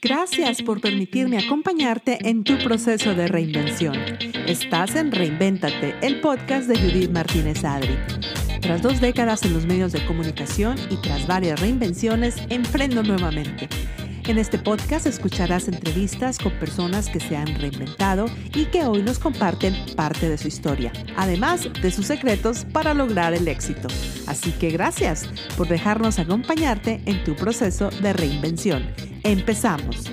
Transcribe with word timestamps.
Gracias 0.00 0.62
por 0.62 0.80
permitirme 0.80 1.38
acompañarte 1.38 2.28
en 2.28 2.44
tu 2.44 2.58
proceso 2.58 3.14
de 3.14 3.28
reinvención. 3.28 3.94
Estás 4.46 4.94
en 4.96 5.10
Reinvéntate, 5.10 5.94
el 6.02 6.20
podcast 6.20 6.68
de 6.68 6.78
Judith 6.78 7.10
Martínez 7.10 7.64
Adri. 7.64 7.96
Tras 8.60 8.82
dos 8.82 9.00
décadas 9.00 9.42
en 9.44 9.54
los 9.54 9.66
medios 9.66 9.92
de 9.92 10.04
comunicación 10.06 10.76
y 10.90 10.96
tras 10.96 11.26
varias 11.26 11.60
reinvenciones, 11.60 12.36
emprendo 12.48 13.02
nuevamente. 13.02 13.68
En 14.28 14.38
este 14.38 14.56
podcast 14.56 15.06
escucharás 15.06 15.66
entrevistas 15.66 16.38
con 16.38 16.52
personas 16.52 17.08
que 17.08 17.18
se 17.18 17.36
han 17.36 17.58
reinventado 17.60 18.26
y 18.54 18.66
que 18.66 18.84
hoy 18.84 19.02
nos 19.02 19.18
comparten 19.18 19.74
parte 19.96 20.28
de 20.28 20.38
su 20.38 20.46
historia, 20.46 20.92
además 21.16 21.68
de 21.82 21.90
sus 21.90 22.06
secretos 22.06 22.64
para 22.72 22.94
lograr 22.94 23.34
el 23.34 23.48
éxito. 23.48 23.88
Así 24.28 24.52
que 24.52 24.70
gracias 24.70 25.28
por 25.56 25.66
dejarnos 25.66 26.20
acompañarte 26.20 27.02
en 27.06 27.24
tu 27.24 27.34
proceso 27.34 27.90
de 28.00 28.12
reinvención. 28.12 28.86
Empezamos. 29.24 30.08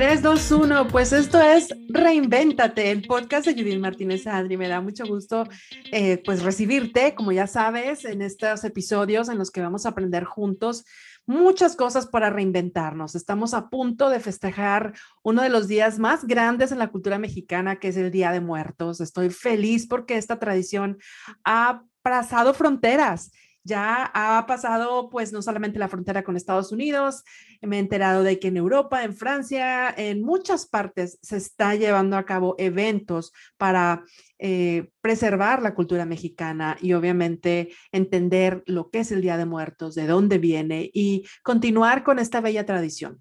3, 0.00 0.22
2, 0.22 0.52
1, 0.52 0.88
pues 0.88 1.12
esto 1.12 1.38
es 1.42 1.68
Reinvéntate, 1.90 2.90
el 2.90 3.02
podcast 3.02 3.46
de 3.46 3.52
Judith 3.52 3.78
Martínez 3.78 4.26
Adri. 4.26 4.56
Me 4.56 4.66
da 4.66 4.80
mucho 4.80 5.04
gusto 5.04 5.46
eh, 5.92 6.22
pues 6.24 6.42
recibirte, 6.42 7.14
como 7.14 7.32
ya 7.32 7.46
sabes, 7.46 8.06
en 8.06 8.22
estos 8.22 8.64
episodios 8.64 9.28
en 9.28 9.36
los 9.36 9.50
que 9.50 9.60
vamos 9.60 9.84
a 9.84 9.90
aprender 9.90 10.24
juntos 10.24 10.86
muchas 11.26 11.76
cosas 11.76 12.06
para 12.06 12.30
reinventarnos. 12.30 13.14
Estamos 13.14 13.52
a 13.52 13.68
punto 13.68 14.08
de 14.08 14.20
festejar 14.20 14.94
uno 15.22 15.42
de 15.42 15.50
los 15.50 15.68
días 15.68 15.98
más 15.98 16.24
grandes 16.24 16.72
en 16.72 16.78
la 16.78 16.88
cultura 16.88 17.18
mexicana, 17.18 17.76
que 17.76 17.88
es 17.88 17.98
el 17.98 18.10
Día 18.10 18.32
de 18.32 18.40
Muertos. 18.40 19.02
Estoy 19.02 19.28
feliz 19.28 19.86
porque 19.86 20.16
esta 20.16 20.38
tradición 20.38 20.96
ha 21.44 21.82
pasado 22.00 22.54
fronteras 22.54 23.32
ya 23.64 24.10
ha 24.14 24.46
pasado 24.46 25.10
pues 25.10 25.32
no 25.32 25.42
solamente 25.42 25.78
la 25.78 25.88
frontera 25.88 26.22
con 26.22 26.36
Estados 26.36 26.72
Unidos, 26.72 27.24
me 27.62 27.76
he 27.76 27.80
enterado 27.80 28.22
de 28.22 28.38
que 28.38 28.48
en 28.48 28.56
Europa, 28.56 29.04
en 29.04 29.14
Francia, 29.14 29.92
en 29.96 30.22
muchas 30.22 30.66
partes 30.66 31.18
se 31.22 31.36
está 31.36 31.74
llevando 31.74 32.16
a 32.16 32.24
cabo 32.24 32.54
eventos 32.58 33.32
para 33.56 34.04
eh, 34.38 34.90
preservar 35.00 35.62
la 35.62 35.74
cultura 35.74 36.06
mexicana 36.06 36.76
y 36.80 36.94
obviamente 36.94 37.70
entender 37.92 38.62
lo 38.66 38.90
que 38.90 39.00
es 39.00 39.12
el 39.12 39.20
Día 39.20 39.36
de 39.36 39.46
Muertos, 39.46 39.94
de 39.94 40.06
dónde 40.06 40.38
viene 40.38 40.90
y 40.92 41.26
continuar 41.42 42.02
con 42.02 42.18
esta 42.18 42.40
bella 42.40 42.64
tradición. 42.64 43.20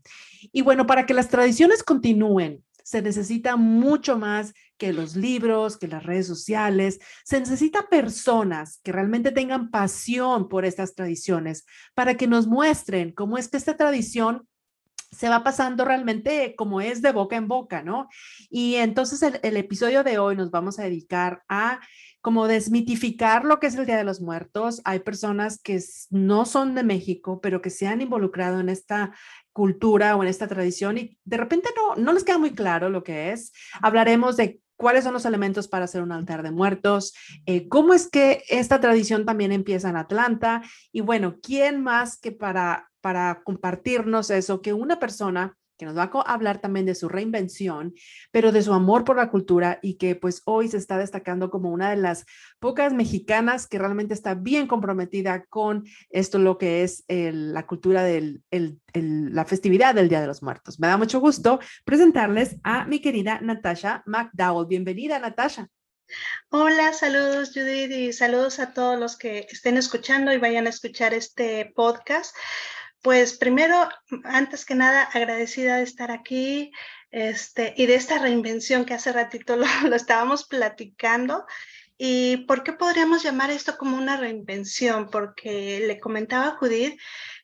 Y 0.53 0.61
bueno, 0.61 0.87
para 0.87 1.05
que 1.05 1.13
las 1.13 1.29
tradiciones 1.29 1.83
continúen, 1.83 2.63
se 2.83 3.01
necesita 3.01 3.55
mucho 3.55 4.17
más 4.17 4.53
que 4.79 4.93
los 4.93 5.15
libros, 5.15 5.77
que 5.77 5.87
las 5.87 6.03
redes 6.03 6.25
sociales. 6.25 6.99
Se 7.23 7.39
necesita 7.39 7.89
personas 7.89 8.79
que 8.83 8.91
realmente 8.91 9.31
tengan 9.31 9.69
pasión 9.69 10.49
por 10.49 10.65
estas 10.65 10.95
tradiciones 10.95 11.65
para 11.93 12.15
que 12.15 12.25
nos 12.25 12.47
muestren 12.47 13.11
cómo 13.11 13.37
es 13.37 13.49
que 13.49 13.57
esta 13.57 13.77
tradición 13.77 14.47
se 15.11 15.29
va 15.29 15.43
pasando 15.43 15.85
realmente 15.85 16.55
como 16.55 16.81
es 16.81 17.01
de 17.01 17.11
boca 17.11 17.35
en 17.35 17.47
boca, 17.47 17.81
¿no? 17.81 18.07
Y 18.49 18.75
entonces 18.75 19.21
el, 19.21 19.57
episodio 19.57 20.03
de 20.03 20.19
hoy 20.19 20.35
nos 20.35 20.51
vamos 20.51 20.79
a 20.79 20.83
dedicar 20.83 21.43
a 21.49 21.79
como 22.21 22.47
desmitificar 22.47 23.45
lo 23.45 23.59
que 23.59 23.67
es 23.67 23.75
el 23.75 23.85
Día 23.85 23.97
de 23.97 24.03
los 24.03 24.21
Muertos. 24.21 24.81
Hay 24.83 24.99
personas 24.99 25.59
que 25.61 25.81
no 26.09 26.45
son 26.45 26.75
de 26.75 26.83
México, 26.83 27.39
pero 27.41 27.61
que 27.61 27.69
se 27.69 27.87
han 27.87 28.01
involucrado 28.01 28.59
en 28.59 28.69
esta 28.69 29.15
cultura 29.51 30.15
o 30.15 30.21
en 30.21 30.29
esta 30.29 30.47
tradición 30.47 30.97
y 30.97 31.17
de 31.23 31.37
repente 31.37 31.69
no, 31.75 31.95
no 31.95 32.13
les 32.13 32.23
queda 32.23 32.37
muy 32.37 32.51
claro 32.53 32.89
lo 32.89 33.03
que 33.03 33.31
es. 33.31 33.51
Hablaremos 33.81 34.37
de 34.37 34.61
cuáles 34.79 35.03
son 35.03 35.11
los 35.11 35.25
elementos 35.25 35.67
para 35.67 35.83
hacer 35.83 36.01
un 36.01 36.13
altar 36.13 36.41
de 36.41 36.51
muertos, 36.51 37.13
eh, 37.45 37.67
cómo 37.67 37.93
es 37.93 38.09
que 38.09 38.43
esta 38.47 38.79
tradición 38.79 39.25
también 39.25 39.51
empieza 39.51 39.89
en 39.89 39.97
Atlanta 39.97 40.61
y 40.93 41.01
bueno, 41.01 41.35
¿quién 41.43 41.83
más 41.83 42.17
que 42.17 42.31
para, 42.31 42.89
para 43.01 43.41
compartirnos 43.43 44.29
eso 44.29 44.61
que 44.61 44.71
una 44.71 44.97
persona 44.97 45.57
que 45.79 45.85
nos 45.85 45.97
va 45.97 46.11
a 46.13 46.33
hablar 46.33 46.59
también 46.59 46.85
de 46.85 46.93
su 46.93 47.07
reinvención, 47.07 47.95
pero 48.31 48.51
de 48.51 48.61
su 48.61 48.73
amor 48.73 49.05
por 49.05 49.15
la 49.15 49.31
cultura 49.31 49.79
y 49.81 49.95
que 49.95 50.13
pues 50.13 50.41
hoy 50.45 50.67
se 50.67 50.77
está 50.77 50.97
destacando 50.97 51.49
como 51.49 51.71
una 51.71 51.89
de 51.89 51.95
las 51.95 52.25
pocas 52.59 52.93
mexicanas 52.93 53.65
que 53.65 53.79
realmente 53.79 54.13
está 54.13 54.35
bien 54.35 54.67
comprometida 54.67 55.45
con 55.45 55.85
esto, 56.09 56.37
lo 56.37 56.57
que 56.57 56.83
es 56.83 57.05
la 57.07 57.65
cultura 57.65 58.03
de 58.03 58.41
la 58.93 59.45
festividad 59.45 59.95
del 59.95 60.09
Día 60.09 60.19
de 60.19 60.27
los 60.27 60.43
Muertos. 60.43 60.79
Me 60.79 60.87
da 60.87 60.97
mucho 60.97 61.21
gusto 61.21 61.59
presentarles 61.85 62.57
a 62.63 62.83
mi 62.85 62.99
querida 62.99 63.39
Natasha 63.39 64.03
McDowell. 64.05 64.67
Bienvenida, 64.67 65.17
Natasha. 65.17 65.69
Hola, 66.49 66.91
saludos 66.91 67.51
Judith 67.53 67.91
y 67.91 68.11
saludos 68.13 68.59
a 68.59 68.73
todos 68.73 68.99
los 68.99 69.15
que 69.15 69.47
estén 69.49 69.77
escuchando 69.77 70.33
y 70.33 70.39
vayan 70.39 70.65
a 70.65 70.71
escuchar 70.71 71.13
este 71.13 71.71
podcast. 71.75 72.35
Pues 73.01 73.37
primero, 73.37 73.87
antes 74.25 74.65
que 74.65 74.75
nada, 74.75 75.03
agradecida 75.03 75.77
de 75.77 75.83
estar 75.83 76.11
aquí 76.11 76.71
este, 77.11 77.73
y 77.77 77.85
de 77.85 77.95
esta 77.95 78.19
reinvención 78.19 78.85
que 78.85 78.93
hace 78.93 79.11
ratito 79.11 79.55
lo, 79.85 79.95
estábamos 79.95 80.45
platicando. 80.45 81.45
¿Y 81.97 82.37
por 82.45 82.63
qué 82.63 82.73
podríamos 82.73 83.23
llamar 83.23 83.51
esto 83.51 83.77
como 83.77 83.97
una 83.97 84.17
reinvención? 84.17 85.09
Porque 85.09 85.83
le 85.85 85.99
comentaba 85.99 86.47
a 86.47 86.55
Judith 86.55 86.99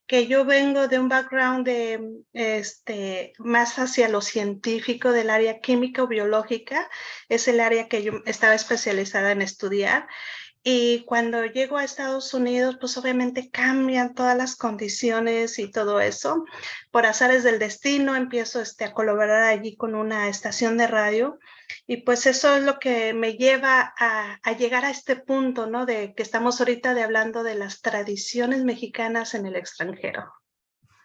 que 0.08 0.28
yo 0.28 0.46
vengo 0.46 0.88
de 0.88 1.00
un 1.00 1.10
background 1.10 1.66
de 1.66 2.00
este 2.34 3.34
más 3.40 3.80
hacia 3.80 4.08
lo 4.08 4.22
científico 4.22 5.12
del 5.12 5.30
área 5.30 5.60
química 5.60 6.04
o 6.04 6.08
biológica, 6.08 6.90
es 7.28 7.48
el 7.48 7.60
área 7.60 7.88
que 7.90 8.04
yo 8.04 8.22
estaba 8.26 8.54
especializada 8.54 9.32
en 9.32 9.42
estudiar 9.42 10.08
y 10.68 11.04
cuando 11.06 11.46
llego 11.46 11.78
a 11.78 11.84
Estados 11.84 12.34
Unidos, 12.34 12.78
pues 12.80 12.98
obviamente 12.98 13.52
cambian 13.52 14.16
todas 14.16 14.36
las 14.36 14.56
condiciones 14.56 15.60
y 15.60 15.70
todo 15.70 16.02
eso. 16.02 16.44
Por 16.90 17.06
azares 17.06 17.44
del 17.44 17.60
destino, 17.60 18.16
empiezo 18.16 18.62
este, 18.62 18.84
a 18.84 18.92
colaborar 18.92 19.44
allí 19.44 19.78
con 19.78 19.94
una 19.94 20.28
estación 20.28 20.76
de 20.80 20.88
radio 20.88 21.38
y 21.86 21.98
pues 21.98 22.26
eso 22.26 22.58
es 22.58 22.64
lo 22.64 22.80
que 22.80 23.14
me 23.14 23.34
lleva 23.34 23.94
a, 23.96 24.40
a, 24.42 24.58
llegar 24.58 24.86
a 24.86 24.90
este 24.90 25.16
punto, 25.16 25.68
¿no? 25.68 25.86
De 25.86 26.16
que 26.16 26.24
estamos 26.24 26.60
ahorita 26.60 26.96
de 26.96 27.04
hablando 27.04 27.44
de 27.44 27.54
las 27.54 27.84
tradiciones 27.84 28.64
mexicanas 28.64 29.36
en 29.36 29.46
el 29.46 29.56
extranjero. 29.58 30.34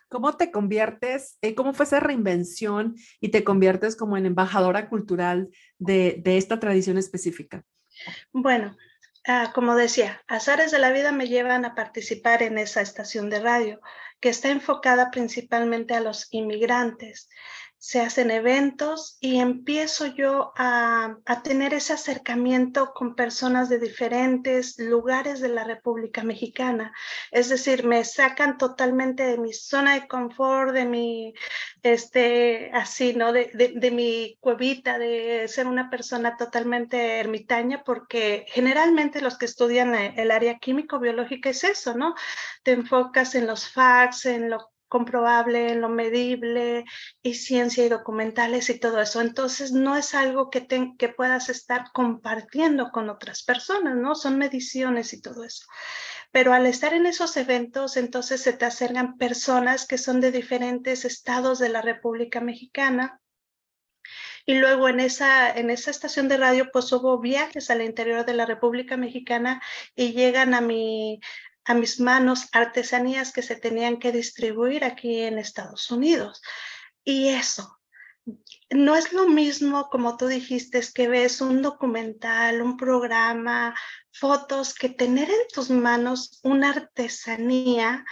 ¿Cómo 0.09 0.38
te 0.38 0.50
conviertes, 0.50 1.37
eh, 1.43 1.54
cómo 1.54 1.75
fue 1.75 1.84
esa 1.84 2.00
reinvención 2.00 2.97
y 3.20 3.28
te 3.28 3.44
conviertes 3.44 3.94
como 3.94 4.16
en 4.16 4.25
embajadora 4.25 4.88
cultural 4.88 5.50
de, 5.76 6.19
de 6.25 6.38
esta 6.38 6.59
tradición 6.59 6.97
específica? 6.97 7.62
Bueno, 8.32 8.75
Ah, 9.26 9.53
como 9.54 9.75
decía, 9.75 10.22
azares 10.28 10.70
de 10.70 10.78
la 10.78 10.91
vida 10.91 11.12
me 11.12 11.28
llevan 11.28 11.64
a 11.64 11.75
participar 11.75 12.42
en 12.42 12.56
esa 12.58 12.81
estación 12.81 13.28
de 13.28 13.41
radio 13.41 13.81
que 14.19 14.31
está 14.31 14.50
enfocada 14.50 15.10
principalmente 15.10 15.94
a 15.94 16.00
los 16.00 16.28
inmigrantes 16.31 17.28
se 17.81 18.03
hacen 18.03 18.31
eventos 18.31 19.17
y 19.21 19.41
empiezo 19.41 20.05
yo 20.07 20.53
a, 20.55 21.17
tener 21.43 21.73
ese 21.73 21.95
acercamiento 21.95 22.93
con 22.93 23.15
personas 23.15 23.71
de 23.71 23.79
diferentes 23.79 24.79
lugares 24.79 25.41
de 25.41 25.49
la 25.49 25.65
República 25.65 26.23
Mexicana. 26.23 26.93
Es 27.31 27.49
decir, 27.49 27.87
me 27.87 28.05
sacan 28.05 28.59
totalmente 28.59 29.23
de 29.23 29.39
mi 29.39 29.55
zona 29.55 29.95
de 29.95 30.07
confort, 30.07 30.75
de 30.75 30.85
mi, 30.85 31.33
este, 31.83 32.71
así, 32.75 33.15
¿no? 33.15 33.33
De, 33.33 33.51
de 33.75 33.91
mi 33.91 34.37
cuevita, 34.41 34.99
de 34.99 35.49
ser 35.49 35.67
una 35.67 35.89
persona 35.89 36.37
totalmente 36.37 37.19
ermitaña, 37.19 37.83
porque 37.83 38.45
generalmente 38.49 39.23
los 39.23 39.39
que 39.39 39.47
estudian 39.47 39.95
el 39.95 40.31
área 40.31 40.59
químico-biológica 40.59 41.49
es 41.49 41.65
eso, 41.65 41.97
¿no? 41.97 42.15
Te 42.62 42.73
enfocas 42.73 43.35
en 43.35 43.47
los 43.47 43.67
facts, 43.71 44.27
en 44.27 44.51
lo 44.51 44.71
comprobable, 44.91 45.71
en 45.73 45.81
lo 45.81 45.89
medible 45.89 46.84
y 47.23 47.34
ciencia 47.34 47.87
y 47.87 47.89
documentales 47.89 48.69
y 48.69 48.78
todo 48.78 49.01
eso. 49.01 49.23
Entonces, 49.23 49.73
no 49.73 49.97
es 49.97 50.15
algo 50.15 50.51
que, 50.51 50.67
que 50.99 51.09
puedas 51.09 51.49
estar 51.49 51.93
compartiendo 51.95 52.91
con 52.91 53.09
otras 53.09 53.45
personas, 53.45 53.97
¿no? 53.97 54.15
Son 54.15 54.37
mediciones 54.37 55.14
y 55.14 55.23
todo 55.23 55.44
eso. 55.44 55.64
Pero 56.32 56.53
al 56.53 56.67
estar 56.67 56.93
en 56.93 57.06
esos 57.06 57.37
eventos, 57.37 57.97
entonces 57.97 58.43
se 58.43 58.53
te 58.53 58.64
acercan 58.64 59.17
personas 59.17 59.87
que 59.87 59.97
son 59.97 60.20
de 60.20 60.32
diferentes 60.32 61.05
estados 61.05 61.59
de 61.61 61.70
la 61.70 61.82
República 61.82 62.41
Mexicana. 62.41 63.20
Y 64.47 64.55
luego 64.55 64.88
en 64.88 64.99
esa, 64.99 65.50
en 65.50 65.70
esa 65.70 65.91
estación 65.91 66.26
de 66.26 66.37
radio, 66.37 66.70
pues 66.73 66.91
hubo 66.93 67.20
viajes 67.20 67.70
al 67.70 67.82
interior 67.82 68.26
de 68.26 68.35
la 68.35 68.47
República 68.47 68.97
Mexicana 68.97 69.62
y 69.94 70.12
llegan 70.12 70.55
a 70.55 70.61
mi, 70.61 71.20
a 71.65 71.75
mis 71.75 72.01
manos 72.01 72.49
artesanías 72.53 73.33
que 73.33 73.43
se 73.43 73.57
tenían 73.57 73.99
que 73.99 74.12
distribuir 74.12 74.85
aquí 74.85 75.21
en 75.21 75.39
Estados 75.39 75.91
Unidos. 75.91 76.43
Y 77.05 77.29
eso, 77.29 77.81
no 78.71 78.97
es 78.97 79.12
lo 79.12 79.29
mismo 79.29 79.89
como 79.91 80.17
tú 80.17 80.27
dijiste, 80.27 80.79
es 80.79 80.93
que 80.93 81.09
ves 81.09 81.41
un 81.41 81.62
documental, 81.62 82.62
un 82.62 82.77
programa, 82.77 83.75
fotos, 84.12 84.75
que 84.75 84.89
tener 84.89 85.29
en 85.29 85.49
tus 85.53 85.71
manos 85.71 86.41
una 86.43 86.71
artesanía 86.71 88.05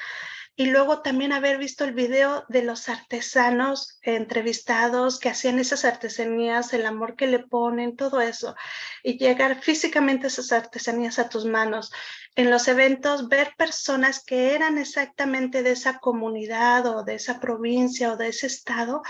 y 0.58 0.66
luego 0.66 1.02
también 1.02 1.32
haber 1.32 1.56
visto 1.56 1.84
el 1.84 1.92
video 1.92 2.44
de 2.48 2.62
los 2.62 2.88
artesanos 2.88 4.00
entrevistados 4.02 5.20
que 5.20 5.28
hacían 5.28 5.60
esas 5.60 5.84
artesanías, 5.84 6.72
el 6.72 6.84
amor 6.84 7.14
que 7.14 7.28
le 7.28 7.38
ponen, 7.38 7.94
todo 7.94 8.20
eso, 8.20 8.56
y 9.04 9.18
llegar 9.18 9.62
físicamente 9.62 10.26
esas 10.26 10.50
artesanías 10.50 11.20
a 11.20 11.28
tus 11.28 11.44
manos. 11.44 11.92
En 12.34 12.50
los 12.50 12.66
eventos, 12.66 13.28
ver 13.28 13.54
personas 13.56 14.24
que 14.24 14.56
eran 14.56 14.78
exactamente 14.78 15.62
de 15.62 15.70
esa 15.70 16.00
comunidad 16.00 16.86
o 16.86 17.04
de 17.04 17.14
esa 17.14 17.38
provincia 17.38 18.12
o 18.12 18.16
de 18.16 18.26
ese 18.26 18.48
estado 18.48 19.02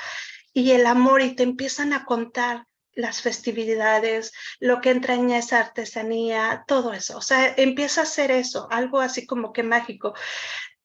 y 0.52 0.72
el 0.72 0.84
amor 0.84 1.22
y 1.22 1.34
te 1.34 1.44
empiezan 1.44 1.94
a 1.94 2.04
contar 2.04 2.66
las 2.92 3.22
festividades, 3.22 4.32
lo 4.58 4.80
que 4.80 4.90
entraña 4.90 5.38
esa 5.38 5.60
artesanía, 5.60 6.64
todo 6.66 6.92
eso. 6.92 7.16
O 7.16 7.22
sea, 7.22 7.54
empieza 7.56 8.02
a 8.02 8.06
ser 8.06 8.32
eso, 8.32 8.66
algo 8.70 8.98
así 9.00 9.24
como 9.24 9.52
que 9.52 9.62
mágico 9.62 10.14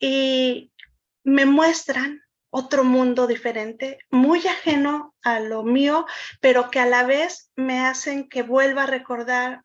y 0.06 0.74
me 1.24 1.46
muestran 1.46 2.22
otro 2.50 2.84
mundo 2.84 3.26
diferente, 3.26 4.00
muy 4.12 4.46
ajeno 4.46 5.16
a 5.24 5.40
lo 5.40 5.64
mío, 5.64 6.06
pero 6.42 6.70
que 6.70 6.82
a 6.82 6.86
la 6.86 7.06
vez 7.06 7.52
me 7.56 7.80
hacen 7.80 8.28
que 8.28 8.44
vuelva 8.44 8.84
a 8.84 8.88
recordar 8.88 9.64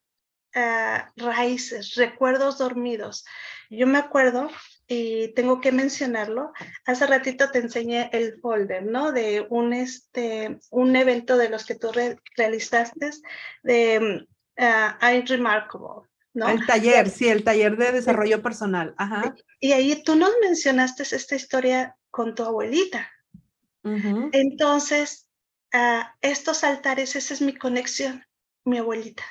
eh, 0.54 1.02
raíces, 1.16 1.96
recuerdos 1.96 2.58
dormidos. 2.58 3.24
Yo 3.68 3.88
me 3.88 3.98
acuerdo, 3.98 4.48
y 4.86 5.34
tengo 5.34 5.60
que 5.60 5.72
mencionarlo, 5.72 6.52
hace 6.86 7.08
ratito 7.08 7.50
te 7.50 7.58
enseñé 7.58 8.08
el 8.12 8.40
folder, 8.40 8.86
¿no? 8.86 9.10
De 9.10 9.44
un, 9.50 9.72
este, 9.72 10.60
un 10.70 10.94
evento 10.94 11.36
de 11.36 11.48
los 11.48 11.66
que 11.66 11.74
tú 11.74 11.90
realizaste 12.36 13.10
de 13.64 14.24
uh, 14.56 15.04
I'm 15.04 15.26
Remarkable. 15.26 16.08
El 16.46 16.66
taller, 16.66 17.10
sí, 17.10 17.28
el 17.28 17.42
taller 17.42 17.76
de 17.76 17.92
desarrollo 17.92 18.42
personal. 18.42 18.94
Ajá. 18.98 19.34
Y 19.60 19.72
ahí 19.72 20.02
tú 20.02 20.14
nos 20.14 20.30
mencionaste 20.42 21.02
esta 21.02 21.34
historia 21.34 21.96
con 22.10 22.34
tu 22.34 22.44
abuelita. 22.44 23.10
Entonces, 23.82 25.28
estos 26.20 26.64
altares, 26.64 27.16
esa 27.16 27.34
es 27.34 27.40
mi 27.40 27.54
conexión, 27.54 28.24
mi 28.64 28.78
abuelita. 28.78 29.24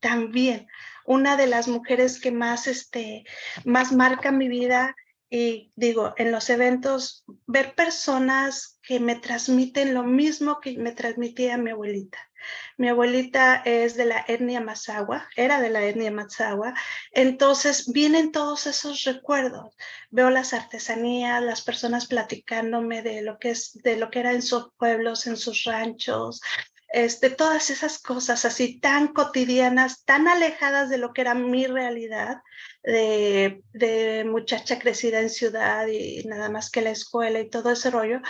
También, 0.00 0.66
una 1.06 1.36
de 1.36 1.46
las 1.46 1.68
mujeres 1.68 2.20
que 2.20 2.30
más, 2.30 2.66
este, 2.66 3.24
más 3.64 3.92
marca 3.92 4.30
mi 4.30 4.48
vida 4.48 4.94
y 5.30 5.72
digo, 5.74 6.14
en 6.16 6.30
los 6.30 6.50
eventos, 6.50 7.24
ver 7.46 7.74
personas 7.74 8.78
que 8.82 9.00
me 9.00 9.16
transmiten 9.16 9.94
lo 9.94 10.04
mismo 10.04 10.60
que 10.60 10.76
me 10.78 10.92
transmitía 10.92 11.56
mi 11.56 11.70
abuelita. 11.70 12.18
Mi 12.76 12.88
abuelita 12.88 13.62
es 13.64 13.96
de 13.96 14.04
la 14.04 14.24
etnia 14.26 14.60
Mazahua, 14.60 15.28
era 15.36 15.60
de 15.60 15.70
la 15.70 15.84
etnia 15.84 16.10
Mazahua, 16.10 16.74
entonces 17.12 17.92
vienen 17.92 18.32
todos 18.32 18.66
esos 18.66 19.04
recuerdos. 19.04 19.76
Veo 20.10 20.30
las 20.30 20.52
artesanías, 20.52 21.42
las 21.42 21.62
personas 21.62 22.06
platicándome 22.06 23.02
de 23.02 23.22
lo 23.22 23.38
que 23.38 23.50
es, 23.50 23.74
de 23.82 23.96
lo 23.96 24.10
que 24.10 24.20
era 24.20 24.32
en 24.32 24.42
sus 24.42 24.72
pueblos, 24.76 25.26
en 25.26 25.36
sus 25.36 25.64
ranchos, 25.64 26.40
este, 26.94 27.28
todas 27.28 27.70
esas 27.70 27.98
cosas 27.98 28.44
así 28.44 28.78
tan 28.78 29.08
cotidianas, 29.08 30.04
tan 30.04 30.28
alejadas 30.28 30.88
de 30.90 30.98
lo 30.98 31.12
que 31.12 31.22
era 31.22 31.34
mi 31.34 31.66
realidad 31.66 32.36
de, 32.84 33.64
de, 33.72 34.24
muchacha 34.24 34.78
crecida 34.78 35.20
en 35.20 35.28
ciudad 35.28 35.88
y 35.88 36.22
nada 36.24 36.48
más 36.50 36.70
que 36.70 36.82
la 36.82 36.90
escuela 36.90 37.40
y 37.40 37.50
todo 37.50 37.72
ese 37.72 37.90
rollo. 37.90 38.20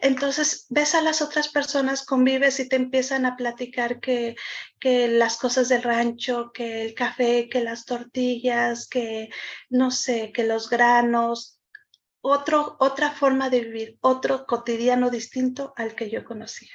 Entonces 0.00 0.66
ves 0.68 0.94
a 0.94 1.00
las 1.00 1.22
otras 1.22 1.48
personas, 1.48 2.04
convives 2.04 2.60
y 2.60 2.68
te 2.68 2.76
empiezan 2.76 3.24
a 3.24 3.36
platicar 3.36 4.00
que, 4.00 4.36
que 4.78 5.08
las 5.08 5.38
cosas 5.38 5.70
del 5.70 5.82
rancho, 5.82 6.50
que 6.52 6.82
el 6.82 6.92
café, 6.92 7.48
que 7.48 7.64
las 7.64 7.86
tortillas, 7.86 8.86
que 8.86 9.30
no 9.70 9.90
sé, 9.90 10.30
que 10.32 10.44
los 10.44 10.68
granos, 10.68 11.58
otro, 12.20 12.76
otra 12.80 13.12
forma 13.12 13.48
de 13.48 13.60
vivir, 13.60 13.98
otro 14.02 14.44
cotidiano 14.44 15.08
distinto 15.08 15.72
al 15.76 15.94
que 15.94 16.10
yo 16.10 16.22
conocía. 16.22 16.70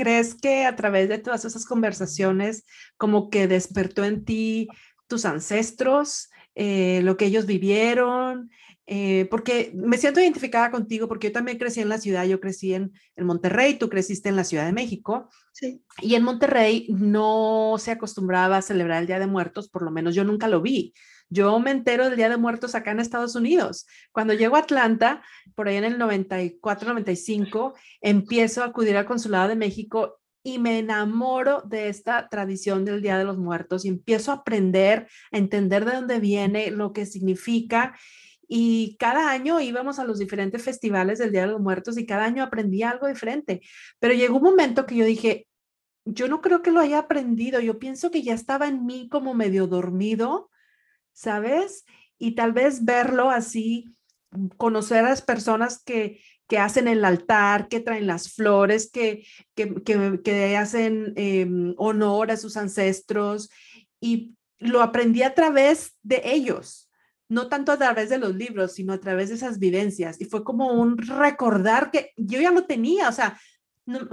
¿Crees 0.00 0.34
que 0.34 0.64
a 0.64 0.76
través 0.76 1.10
de 1.10 1.18
todas 1.18 1.44
esas 1.44 1.66
conversaciones 1.66 2.64
como 2.96 3.28
que 3.28 3.46
despertó 3.46 4.02
en 4.02 4.24
ti 4.24 4.66
tus 5.08 5.26
ancestros, 5.26 6.30
eh, 6.54 7.02
lo 7.02 7.18
que 7.18 7.26
ellos 7.26 7.44
vivieron? 7.44 8.50
Eh, 8.86 9.28
porque 9.30 9.72
me 9.74 9.98
siento 9.98 10.18
identificada 10.18 10.70
contigo 10.70 11.06
porque 11.06 11.26
yo 11.26 11.32
también 11.34 11.58
crecí 11.58 11.82
en 11.82 11.90
la 11.90 11.98
ciudad, 11.98 12.24
yo 12.24 12.40
crecí 12.40 12.72
en, 12.72 12.92
en 13.14 13.26
Monterrey, 13.26 13.74
tú 13.74 13.90
creciste 13.90 14.30
en 14.30 14.36
la 14.36 14.44
Ciudad 14.44 14.64
de 14.64 14.72
México. 14.72 15.28
Sí. 15.52 15.84
Y 16.00 16.14
en 16.14 16.22
Monterrey 16.22 16.86
no 16.88 17.74
se 17.78 17.90
acostumbraba 17.90 18.56
a 18.56 18.62
celebrar 18.62 19.02
el 19.02 19.06
Día 19.06 19.18
de 19.18 19.26
Muertos, 19.26 19.68
por 19.68 19.82
lo 19.82 19.90
menos 19.90 20.14
yo 20.14 20.24
nunca 20.24 20.48
lo 20.48 20.62
vi. 20.62 20.94
Yo 21.32 21.60
me 21.60 21.70
entero 21.70 22.06
del 22.06 22.16
Día 22.16 22.28
de 22.28 22.36
Muertos 22.36 22.74
acá 22.74 22.90
en 22.90 22.98
Estados 22.98 23.36
Unidos. 23.36 23.86
Cuando 24.10 24.34
llego 24.34 24.56
a 24.56 24.60
Atlanta, 24.60 25.22
por 25.54 25.68
ahí 25.68 25.76
en 25.76 25.84
el 25.84 25.96
94, 25.96 26.88
95, 26.88 27.74
empiezo 28.00 28.62
a 28.62 28.66
acudir 28.66 28.96
al 28.96 29.06
Consulado 29.06 29.48
de 29.48 29.54
México 29.54 30.20
y 30.42 30.58
me 30.58 30.80
enamoro 30.80 31.62
de 31.62 31.88
esta 31.88 32.28
tradición 32.28 32.84
del 32.84 33.00
Día 33.00 33.16
de 33.16 33.24
los 33.24 33.38
Muertos 33.38 33.84
y 33.84 33.88
empiezo 33.88 34.32
a 34.32 34.36
aprender, 34.36 35.06
a 35.30 35.38
entender 35.38 35.84
de 35.84 35.92
dónde 35.92 36.18
viene, 36.18 36.72
lo 36.72 36.92
que 36.92 37.06
significa. 37.06 37.96
Y 38.48 38.96
cada 38.98 39.30
año 39.30 39.60
íbamos 39.60 40.00
a 40.00 40.04
los 40.04 40.18
diferentes 40.18 40.64
festivales 40.64 41.20
del 41.20 41.30
Día 41.30 41.42
de 41.42 41.52
los 41.52 41.60
Muertos 41.60 41.96
y 41.96 42.06
cada 42.06 42.24
año 42.24 42.42
aprendía 42.42 42.90
algo 42.90 43.06
diferente. 43.06 43.60
Pero 44.00 44.14
llegó 44.14 44.38
un 44.38 44.42
momento 44.42 44.84
que 44.84 44.96
yo 44.96 45.04
dije, 45.04 45.46
yo 46.04 46.26
no 46.26 46.40
creo 46.40 46.60
que 46.60 46.72
lo 46.72 46.80
haya 46.80 46.98
aprendido, 46.98 47.60
yo 47.60 47.78
pienso 47.78 48.10
que 48.10 48.22
ya 48.22 48.34
estaba 48.34 48.66
en 48.66 48.84
mí 48.84 49.08
como 49.08 49.32
medio 49.32 49.68
dormido 49.68 50.49
¿sabes? 51.20 51.84
Y 52.18 52.34
tal 52.34 52.52
vez 52.52 52.84
verlo 52.84 53.30
así, 53.30 53.94
mm, 54.30 54.48
conocer 54.56 55.04
a 55.04 55.10
las 55.10 55.20
personas 55.20 55.82
que, 55.82 56.20
que 56.48 56.58
hacen 56.58 56.88
el 56.88 57.04
altar, 57.04 57.68
que 57.68 57.80
traen 57.80 58.06
las 58.06 58.32
flores, 58.32 58.90
que, 58.90 59.26
que, 59.54 59.82
que, 59.84 60.56
hacen 60.56 61.12
em, 61.16 61.74
honor 61.76 62.30
a 62.30 62.38
sus 62.38 62.56
ancestros. 62.56 63.50
Y 64.00 64.34
lo 64.58 64.82
aprendí 64.82 65.22
a 65.22 65.34
través 65.34 65.94
de 66.02 66.22
ellos, 66.24 66.90
no 67.28 67.48
tanto 67.48 67.72
a 67.72 67.76
través 67.76 68.08
de 68.08 68.18
los 68.18 68.34
libros, 68.34 68.72
sino 68.72 68.94
a 68.94 69.00
través 69.00 69.28
de 69.28 69.34
esas 69.34 69.58
vivencias. 69.58 70.20
Y 70.20 70.24
fue 70.24 70.42
como 70.42 70.72
un 70.72 70.96
recordar 70.96 71.90
que 71.90 72.12
yo 72.16 72.40
ya 72.40 72.50
lo 72.50 72.64
tenía, 72.64 73.10
o 73.10 73.12
sea, 73.12 73.38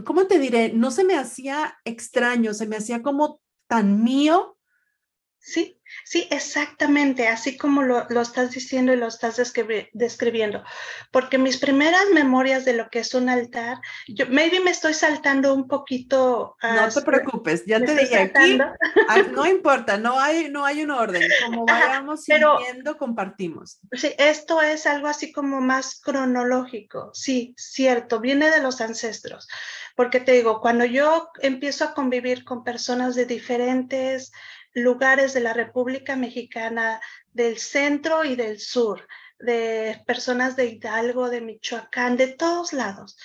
¿cómo 0.04 0.28
te 0.28 0.40
diré? 0.40 0.74
No 0.74 0.92
se 0.92 1.06
me 1.06 1.16
hacía 1.16 1.78
extraño, 1.86 2.54
se 2.54 2.68
me 2.68 2.76
hacía 2.76 3.02
como 3.02 3.40
tan 3.68 4.04
mío 4.04 4.58
Sí, 5.48 5.77
sí, 6.06 6.28
exactamente, 6.32 7.28
así 7.28 7.58
como 7.58 7.84
lo, 7.84 8.08
estás 8.22 8.52
diciendo 8.52 8.94
y 8.94 8.98
lo 8.98 9.08
estás 9.08 9.38
describiendo. 9.94 10.64
Porque 11.12 11.38
mis 11.38 11.58
primeras 11.58 12.06
memorias 12.14 12.66
de 12.66 12.74
lo 12.74 12.90
que 12.90 13.00
es 13.00 13.14
un 13.14 13.30
altar, 13.30 13.80
yo 14.08 14.26
maybe 14.28 14.60
me 14.60 14.72
estoy 14.72 14.94
saltando 14.94 15.54
un 15.54 15.68
poquito. 15.68 16.56
no 16.62 16.90
te 16.90 17.02
preocupes, 17.02 17.66
ya 17.66 17.80
te 17.80 17.96
dije 17.96 18.18
aquí, 18.18 18.58
no 19.32 19.46
importa, 19.46 19.98
no 19.98 20.20
hay, 20.20 20.50
no 20.50 20.66
hay 20.66 20.84
un 20.84 20.92
orden, 20.92 21.24
como 21.46 21.66
vayamos 21.66 22.24
sintiendo, 22.24 22.98
compartimos. 22.98 23.80
Sí, 23.92 24.14
esto 24.18 24.62
es 24.62 24.86
algo 24.86 25.08
así 25.08 25.32
como 25.32 25.62
más 25.62 26.00
cronológico, 26.02 27.12
sí, 27.14 27.54
cierto, 27.58 28.20
viene 28.20 28.50
de 28.50 28.62
los 28.62 28.82
ancestros. 28.82 29.48
Porque 29.96 30.20
te 30.20 30.34
digo, 30.34 30.62
cuando 30.62 30.86
yo 30.86 31.30
empiezo 31.42 31.84
a 31.84 31.94
convivir 31.96 32.44
con 32.44 32.64
personas 32.64 33.16
de 33.16 33.26
diferentes 33.26 34.32
lugares 34.74 35.34
de 35.34 35.42
la 35.42 35.54
República 35.54 36.16
Mexicana, 36.16 37.00
del 37.34 37.58
centro 37.58 38.24
y 38.24 38.36
del 38.36 38.60
sur, 38.60 39.08
de 39.40 40.02
personas 40.06 40.56
de 40.56 40.68
Hidalgo, 40.68 41.30
de 41.30 41.42
Michoacán, 41.42 42.18
de 42.18 42.28
todos 42.28 42.74
lados. 42.74 43.18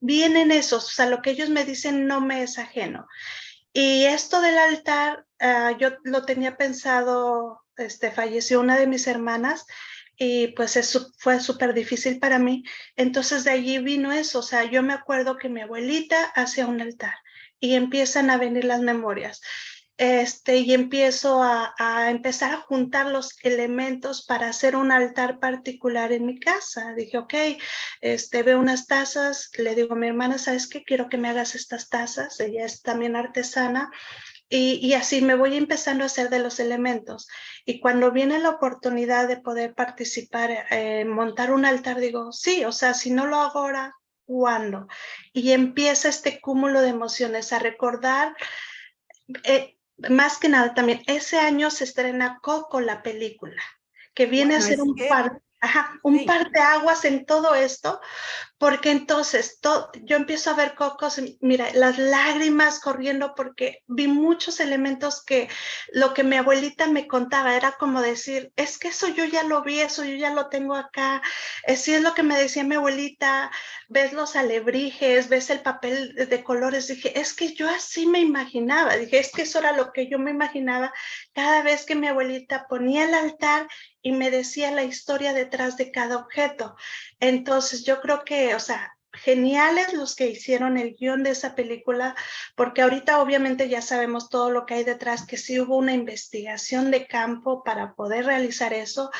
Vienen 0.00 0.50
esos, 0.50 0.84
o 0.86 0.90
sea, 0.90 1.06
lo 1.06 1.22
que 1.22 1.30
ellos 1.30 1.50
me 1.50 1.64
dicen 1.64 2.06
no 2.06 2.20
me 2.20 2.42
es 2.42 2.58
ajeno. 2.58 3.06
Y 3.72 4.04
esto 4.04 4.40
del 4.40 4.58
altar, 4.58 5.26
ah, 5.40 5.72
yo 5.78 5.90
lo 6.04 6.24
tenía 6.24 6.56
pensado, 6.56 7.64
este, 7.76 8.10
falleció 8.10 8.60
una 8.60 8.78
de 8.78 8.86
mis 8.86 9.06
hermanas 9.06 9.66
y 10.16 10.48
pues 10.48 10.76
eso 10.76 11.12
fue 11.18 11.40
súper 11.40 11.74
difícil 11.74 12.18
para 12.18 12.38
mí. 12.38 12.64
Entonces 12.96 13.44
de 13.44 13.52
allí 13.52 13.78
vino 13.78 14.12
eso, 14.12 14.40
o 14.40 14.42
sea, 14.42 14.64
yo 14.64 14.82
me 14.82 14.94
acuerdo 14.94 15.36
que 15.36 15.48
mi 15.48 15.60
abuelita 15.60 16.24
hacía 16.34 16.66
un 16.66 16.80
altar 16.80 17.14
y 17.60 17.74
empiezan 17.74 18.30
a 18.30 18.38
venir 18.38 18.64
las 18.64 18.80
memorias 18.80 19.40
este, 19.98 20.58
y 20.58 20.74
empiezo 20.74 21.42
a, 21.42 21.74
empezar 22.08 22.52
a 22.52 22.60
juntar 22.60 23.06
los 23.06 23.36
elementos 23.42 24.24
para 24.24 24.48
hacer 24.48 24.76
un 24.76 24.92
altar 24.92 25.40
particular 25.40 26.12
en 26.12 26.24
mi 26.24 26.38
casa. 26.38 26.94
Dije, 26.94 27.18
ok, 27.18 27.34
este, 28.00 28.44
veo 28.44 28.60
unas 28.60 28.86
tazas, 28.86 29.50
le 29.58 29.74
digo 29.74 29.94
a 29.94 29.96
mi 29.96 30.06
hermana, 30.06 30.38
¿sabes 30.38 30.68
qué? 30.68 30.84
Quiero 30.84 31.08
que 31.08 31.18
me 31.18 31.28
hagas 31.28 31.56
estas 31.56 31.88
tazas, 31.88 32.38
ella 32.38 32.64
es 32.64 32.80
también 32.82 33.16
artesana. 33.16 33.90
Y, 34.50 34.94
así 34.94 35.20
me 35.20 35.34
voy 35.34 35.56
empezando 35.56 36.04
a 36.04 36.06
hacer 36.06 36.30
de 36.30 36.38
los 36.38 36.58
elementos. 36.58 37.28
Y 37.66 37.80
cuando 37.80 38.12
viene 38.12 38.38
la 38.38 38.50
oportunidad 38.50 39.28
de 39.28 39.36
poder 39.36 39.74
participar, 39.74 40.66
en 40.70 41.08
montar 41.08 41.52
un 41.52 41.66
altar, 41.66 42.00
digo, 42.00 42.32
sí, 42.32 42.64
o 42.64 42.72
sea, 42.72 42.94
si 42.94 43.10
no 43.10 43.26
lo 43.26 43.36
hago 43.36 43.58
ahora, 43.58 43.94
¿cuándo? 44.24 44.86
Y 45.34 45.52
empieza 45.52 46.08
este 46.08 46.40
cúmulo 46.40 46.80
de 46.80 46.88
emociones 46.88 47.52
a 47.52 47.58
recordar 47.58 48.34
eh, 49.44 49.77
más 50.08 50.38
que 50.38 50.48
nada 50.48 50.74
también, 50.74 51.02
ese 51.06 51.38
año 51.38 51.70
se 51.70 51.84
estrena 51.84 52.38
Coco, 52.42 52.80
la 52.80 53.02
película, 53.02 53.62
que 54.14 54.26
viene 54.26 54.56
a 54.56 54.60
ser 54.60 54.80
un 54.80 54.94
Ajá, 55.60 55.98
un 56.04 56.24
par 56.24 56.50
de 56.52 56.60
aguas 56.60 57.04
en 57.04 57.26
todo 57.26 57.56
esto, 57.56 58.00
porque 58.58 58.90
entonces 58.90 59.60
yo 60.02 60.16
empiezo 60.16 60.50
a 60.50 60.54
ver 60.54 60.74
cocos, 60.74 61.20
mira, 61.40 61.68
las 61.74 61.96
lágrimas 61.96 62.80
corriendo 62.80 63.34
porque 63.36 63.84
vi 63.86 64.08
muchos 64.08 64.58
elementos 64.58 65.24
que 65.24 65.48
lo 65.92 66.12
que 66.12 66.24
mi 66.24 66.36
abuelita 66.36 66.88
me 66.88 67.06
contaba 67.06 67.54
era 67.54 67.72
como 67.72 68.02
decir, 68.02 68.52
es 68.56 68.78
que 68.78 68.88
eso 68.88 69.06
yo 69.08 69.24
ya 69.24 69.44
lo 69.44 69.62
vi, 69.62 69.78
eso 69.78 70.04
yo 70.04 70.16
ya 70.16 70.34
lo 70.34 70.48
tengo 70.48 70.74
acá, 70.74 71.22
así 71.68 71.94
es 71.94 72.02
lo 72.02 72.14
que 72.14 72.24
me 72.24 72.36
decía 72.36 72.64
mi 72.64 72.74
abuelita, 72.74 73.52
ves 73.88 74.12
los 74.12 74.34
alebrijes, 74.34 75.28
ves 75.28 75.50
el 75.50 75.60
papel 75.60 76.14
de 76.16 76.42
colores, 76.42 76.88
dije, 76.88 77.18
es 77.18 77.34
que 77.34 77.54
yo 77.54 77.68
así 77.68 78.06
me 78.06 78.18
imaginaba, 78.18 78.96
dije, 78.96 79.20
es 79.20 79.30
que 79.30 79.42
eso 79.42 79.60
era 79.60 79.72
lo 79.72 79.92
que 79.92 80.08
yo 80.10 80.18
me 80.18 80.32
imaginaba 80.32 80.92
cada 81.32 81.62
vez 81.62 81.86
que 81.86 81.94
mi 81.94 82.08
abuelita 82.08 82.66
ponía 82.68 83.04
el 83.04 83.14
altar 83.14 83.68
y 84.02 84.12
me 84.12 84.30
decía 84.30 84.70
la 84.70 84.84
historia 84.84 85.32
detrás 85.32 85.76
de 85.76 85.90
cada 85.90 86.16
objeto. 86.16 86.76
Entonces 87.20 87.84
yo 87.84 88.00
creo 88.00 88.24
que, 88.24 88.54
o 88.54 88.60
sea, 88.60 88.94
geniales 89.12 89.92
los 89.94 90.14
que 90.14 90.28
hicieron 90.28 90.78
el 90.78 90.94
guion 90.94 91.22
de 91.22 91.30
esa 91.30 91.54
película, 91.54 92.14
porque 92.56 92.82
ahorita 92.82 93.20
obviamente 93.20 93.68
ya 93.68 93.82
sabemos 93.82 94.28
todo 94.28 94.50
lo 94.50 94.66
que 94.66 94.74
hay 94.74 94.84
detrás, 94.84 95.26
que 95.26 95.36
sí 95.36 95.60
hubo 95.60 95.76
una 95.76 95.94
investigación 95.94 96.90
de 96.90 97.06
campo 97.06 97.62
para 97.64 97.94
poder 97.94 98.26
realizar 98.26 98.72
eso 98.72 99.10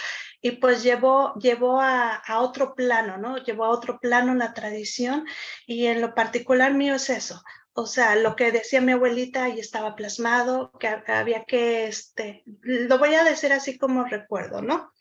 y 0.40 0.52
pues 0.52 0.82
llevó, 0.82 1.34
llevó 1.34 1.80
a, 1.80 2.14
a 2.14 2.40
otro 2.40 2.74
plano, 2.74 3.16
¿no? 3.16 3.38
Llevó 3.38 3.64
a 3.64 3.70
otro 3.70 3.98
plano 3.98 4.34
la 4.34 4.54
tradición 4.54 5.26
y 5.66 5.86
en 5.86 6.00
lo 6.00 6.14
particular 6.14 6.74
mío 6.74 6.94
es 6.94 7.10
eso, 7.10 7.42
o 7.80 7.86
sea, 7.86 8.16
lo 8.16 8.34
que 8.34 8.50
decía 8.50 8.80
mi 8.80 8.90
abuelita 8.90 9.48
y 9.50 9.60
estaba 9.60 9.94
plasmado, 9.94 10.72
que 10.80 10.88
había 10.88 11.44
que, 11.44 11.86
este, 11.86 12.42
lo 12.44 12.98
voy 12.98 13.14
a 13.14 13.22
decir 13.22 13.52
así 13.52 13.78
como 13.78 14.04
recuerdo, 14.04 14.62
¿no? 14.62 14.92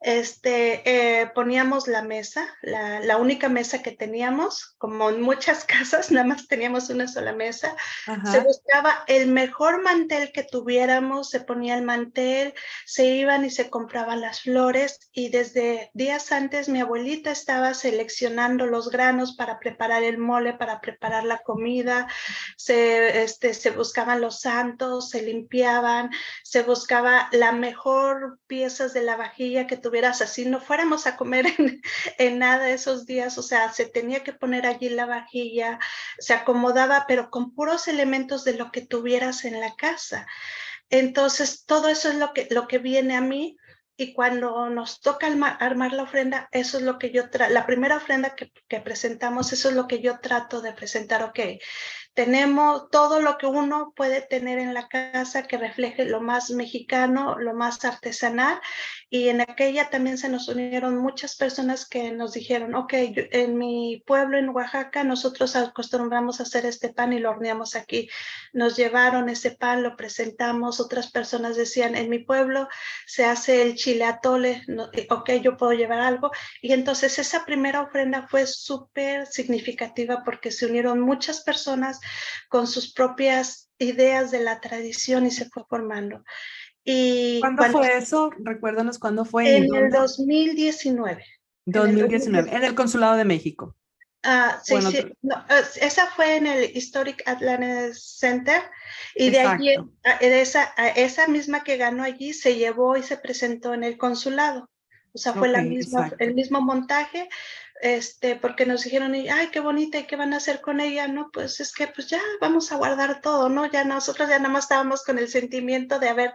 Este, 0.00 0.82
eh, 1.20 1.26
poníamos 1.34 1.88
la 1.88 2.02
mesa, 2.02 2.46
la, 2.62 3.16
única 3.16 3.48
mesa 3.48 3.82
que 3.82 3.90
teníamos, 3.90 4.76
como 4.78 5.10
en 5.10 5.20
muchas 5.20 5.64
casas, 5.64 6.12
nada 6.12 6.26
más 6.26 6.46
teníamos 6.46 6.88
una 6.90 7.08
sola 7.08 7.32
mesa. 7.32 7.74
Se 8.30 8.40
buscaba 8.40 9.04
el 9.08 9.28
mejor 9.28 9.82
mantel 9.82 10.30
que 10.32 10.44
tuviéramos, 10.44 11.30
se 11.30 11.40
ponía 11.40 11.76
el 11.76 11.82
mantel, 11.82 12.54
se 12.86 13.06
iban 13.06 13.44
y 13.44 13.50
se 13.50 13.70
compraban 13.70 14.20
las 14.20 14.42
flores 14.42 15.10
y 15.12 15.30
desde 15.30 15.90
días 15.94 16.30
antes 16.30 16.68
mi 16.68 16.80
abuelita 16.80 17.30
estaba 17.30 17.74
seleccionando 17.74 18.66
los 18.66 18.90
granos 18.90 19.34
para 19.34 19.58
preparar 19.58 20.04
el 20.04 20.18
mole, 20.18 20.54
para 20.54 20.80
preparar 20.80 21.24
la 21.24 21.38
comida, 21.38 22.06
se, 22.56 23.22
este, 23.22 23.52
se 23.52 23.70
buscaban 23.70 24.20
los 24.20 24.40
santos, 24.40 25.10
se 25.10 25.22
limpiaban, 25.22 26.10
se 26.44 26.62
buscaba 26.62 27.28
la 27.32 27.52
mejor 27.52 28.38
piezas 28.46 28.94
de 28.94 29.02
la 29.02 29.16
vajilla 29.16 29.66
que 29.66 29.76
así, 30.20 30.44
no 30.44 30.60
fuéramos 30.60 31.06
a 31.06 31.16
comer 31.16 31.46
en, 32.18 32.38
nada 32.38 32.70
esos 32.70 33.06
días, 33.06 33.38
o 33.38 33.42
sea, 33.42 33.72
se 33.72 33.86
tenía 33.86 34.22
que 34.22 34.32
poner 34.32 34.66
allí 34.66 34.88
la 34.88 35.06
vajilla, 35.06 35.78
se 36.18 36.34
acomodaba, 36.34 37.04
pero 37.08 37.30
con 37.30 37.54
puros 37.54 37.88
elementos 37.88 38.44
de 38.44 38.54
lo 38.54 38.70
que 38.70 38.86
tuvieras 38.86 39.44
en 39.44 39.60
la 39.60 39.74
casa. 39.76 40.26
Entonces, 40.90 41.64
todo 41.64 41.88
eso 41.88 42.08
es 42.08 42.16
lo 42.16 42.32
que, 42.32 42.48
lo 42.50 42.66
que 42.66 42.78
viene 42.78 43.16
a 43.16 43.20
mí 43.20 43.56
y 43.96 44.12
cuando 44.12 44.70
nos 44.70 45.00
toca 45.00 45.26
armar, 45.26 45.92
la 45.92 46.04
ofrenda, 46.04 46.48
eso 46.52 46.78
es 46.78 46.84
lo 46.84 46.98
que 46.98 47.10
yo, 47.10 47.24
la 47.50 47.66
primera 47.66 47.96
ofrenda 47.96 48.36
que, 48.36 48.52
que, 48.68 48.80
presentamos, 48.80 49.52
eso 49.52 49.70
es 49.70 49.74
lo 49.74 49.88
que 49.88 50.00
yo 50.00 50.20
trato 50.20 50.60
de 50.60 50.72
presentar, 50.72 51.24
ok, 51.24 51.40
tenemos 52.14 52.90
todo 52.90 53.20
lo 53.20 53.38
que 53.38 53.46
uno 53.46 53.92
puede 53.94 54.22
tener 54.22 54.58
en 54.58 54.74
la 54.74 54.88
casa 54.88 55.44
que 55.44 55.56
refleje 55.56 56.04
lo 56.04 56.20
más 56.20 56.50
mexicano, 56.50 57.38
lo 57.38 57.54
más 57.54 57.84
artesanal. 57.84 58.60
Y 59.08 59.28
en 59.28 59.40
aquella 59.40 59.88
también 59.88 60.18
se 60.18 60.28
nos 60.28 60.48
unieron 60.48 60.98
muchas 60.98 61.36
personas 61.36 61.88
que 61.88 62.10
nos 62.10 62.32
dijeron, 62.32 62.74
ok, 62.74 62.92
en 62.92 63.56
mi 63.56 64.02
pueblo, 64.04 64.36
en 64.36 64.48
Oaxaca, 64.48 65.04
nosotros 65.04 65.54
acostumbramos 65.54 66.40
a 66.40 66.42
hacer 66.42 66.66
este 66.66 66.92
pan 66.92 67.12
y 67.12 67.20
lo 67.20 67.30
horneamos 67.30 67.76
aquí. 67.76 68.08
Nos 68.52 68.76
llevaron 68.76 69.28
ese 69.28 69.52
pan, 69.52 69.84
lo 69.84 69.96
presentamos. 69.96 70.80
Otras 70.80 71.12
personas 71.12 71.56
decían, 71.56 71.94
en 71.94 72.10
mi 72.10 72.18
pueblo 72.18 72.68
se 73.06 73.24
hace 73.24 73.62
el 73.62 73.76
chile 73.76 74.04
atole, 74.04 74.62
ok, 75.08 75.30
yo 75.40 75.56
puedo 75.56 75.72
llevar 75.72 76.00
algo. 76.00 76.32
Y 76.60 76.72
entonces 76.72 77.18
esa 77.18 77.44
primera 77.44 77.80
ofrenda 77.80 78.26
fue 78.28 78.46
súper 78.46 79.26
significativa 79.26 80.22
porque 80.24 80.50
se 80.50 80.66
unieron 80.66 81.00
muchas 81.00 81.42
personas 81.42 82.00
con 82.48 82.66
sus 82.66 82.92
propias 82.92 83.70
ideas 83.78 84.30
de 84.30 84.40
la 84.40 84.60
tradición 84.60 85.26
y 85.26 85.30
se 85.30 85.48
fue 85.48 85.64
formando. 85.68 86.24
Y 86.84 87.40
¿Cuándo 87.40 87.64
fue 87.64 87.98
eso? 87.98 88.30
Recuérdanos 88.38 88.98
cuándo 88.98 89.24
fue. 89.24 89.56
En 89.56 89.74
el 89.74 89.90
2019. 89.90 91.24
2019, 91.66 92.56
en 92.56 92.64
el, 92.64 92.74
Consulado 92.74 93.16
de 93.16 93.24
México. 93.24 93.76
Ah, 94.22 94.58
sí, 94.64 94.80
sí. 94.82 95.12
esa 95.80 96.06
fue 96.06 96.36
en 96.36 96.46
el 96.46 96.76
Historic 96.76 97.22
Atlantis 97.26 98.16
Center 98.18 98.62
y 99.14 99.30
de 99.30 99.40
allí, 99.40 99.74
ah, 100.04 100.18
esa, 100.20 100.64
esa 100.96 101.28
misma 101.28 101.62
que 101.62 101.76
ganó 101.76 102.02
allí 102.02 102.32
se 102.32 102.56
llevó 102.56 102.96
y 102.96 103.02
se 103.02 103.16
presentó 103.16 103.74
en 103.74 103.84
el 103.84 103.96
consulado. 103.96 104.68
O 105.12 105.18
sea, 105.18 105.32
fue 105.32 105.48
la 105.48 105.62
misma, 105.62 106.12
el 106.18 106.34
mismo 106.34 106.60
montaje, 106.60 107.28
este, 107.80 108.36
porque 108.36 108.66
nos 108.66 108.84
dijeron, 108.84 109.14
ay, 109.14 109.48
qué 109.52 109.60
bonita, 109.60 109.98
¿y 109.98 110.04
qué 110.04 110.16
van 110.16 110.34
a 110.34 110.38
hacer 110.38 110.60
con 110.60 110.80
ella? 110.80 111.08
No, 111.08 111.30
pues 111.32 111.60
es 111.60 111.72
que 111.72 111.86
pues 111.86 112.08
ya 112.08 112.20
vamos 112.40 112.72
a 112.72 112.76
guardar 112.76 113.20
todo, 113.20 113.48
¿no? 113.48 113.70
Ya 113.70 113.84
nosotros 113.84 114.28
ya 114.28 114.38
nada 114.38 114.50
más 114.52 114.64
estábamos 114.64 115.02
con 115.04 115.18
el 115.18 115.28
sentimiento 115.28 115.98
de 115.98 116.08
haber 116.08 116.34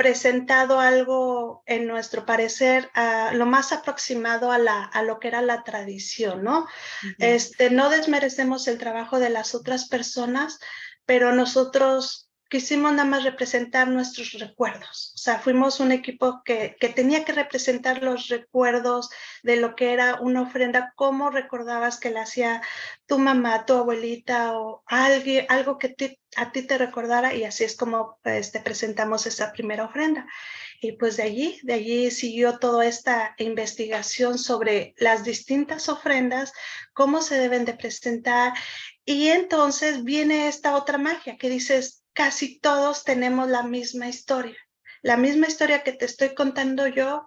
presentado 0.00 0.80
algo, 0.80 1.62
en 1.66 1.86
nuestro 1.86 2.24
parecer, 2.24 2.90
a 2.94 3.34
lo 3.34 3.44
más 3.44 3.70
aproximado 3.70 4.50
a, 4.50 4.56
la, 4.56 4.82
a 4.82 5.02
lo 5.02 5.18
que 5.18 5.28
era 5.28 5.42
la 5.42 5.62
tradición, 5.62 6.42
¿no? 6.42 6.66
este, 7.18 7.68
no 7.68 7.90
desmerecemos 7.90 8.66
el 8.66 8.78
trabajo 8.78 9.18
de 9.18 9.28
las 9.28 9.54
otras 9.54 9.88
personas, 9.88 10.58
pero 11.04 11.34
nosotros 11.34 12.29
quisimos 12.50 12.92
nada 12.92 13.08
más 13.08 13.22
representar 13.22 13.88
nuestros 13.88 14.32
recuerdos. 14.32 15.12
O 15.14 15.18
sea, 15.18 15.38
fuimos 15.38 15.78
un 15.78 15.92
equipo 15.92 16.42
que, 16.44 16.76
que, 16.80 16.88
tenía 16.88 17.24
que 17.24 17.32
representar 17.32 18.02
los 18.02 18.28
recuerdos 18.28 19.08
de 19.44 19.56
lo 19.56 19.76
que 19.76 19.92
era 19.92 20.20
una 20.20 20.42
ofrenda, 20.42 20.92
cómo 20.96 21.30
recordabas 21.30 21.98
que 22.00 22.10
la 22.10 22.22
hacía 22.22 22.60
tu 23.06 23.18
mamá, 23.18 23.66
tu 23.66 23.74
abuelita 23.74 24.58
o 24.58 24.82
alguien, 24.86 25.46
algo 25.48 25.78
que 25.78 25.94
a 26.36 26.52
ti 26.52 26.62
te 26.62 26.78
recordara 26.78 27.34
y 27.34 27.44
así 27.44 27.64
es 27.64 27.76
como 27.76 28.18
pues, 28.22 28.50
te 28.50 28.60
presentamos 28.60 29.26
esa 29.26 29.52
primera 29.52 29.84
ofrenda. 29.84 30.26
Y 30.80 30.92
pues 30.92 31.16
de 31.18 31.24
allí, 31.24 31.60
de 31.62 31.74
allí 31.74 32.10
siguió 32.10 32.58
toda 32.58 32.86
esta 32.86 33.34
investigación 33.38 34.38
sobre 34.38 34.94
las 34.96 35.22
distintas 35.22 35.88
ofrendas, 35.88 36.52
cómo 36.94 37.22
se 37.22 37.38
deben 37.38 37.64
de 37.64 37.74
presentar. 37.74 38.54
Y 39.04 39.28
entonces 39.28 40.02
viene 40.02 40.48
esta 40.48 40.74
otra 40.74 40.98
magia 40.98 41.36
que 41.36 41.50
dices, 41.50 41.99
casi 42.20 42.60
todos 42.60 43.02
tenemos 43.02 43.48
la 43.48 43.62
misma 43.62 44.06
historia. 44.06 44.58
La 45.00 45.16
misma 45.16 45.46
historia 45.46 45.82
que 45.82 45.94
te 45.94 46.04
estoy 46.04 46.34
contando 46.34 46.86
yo, 46.86 47.26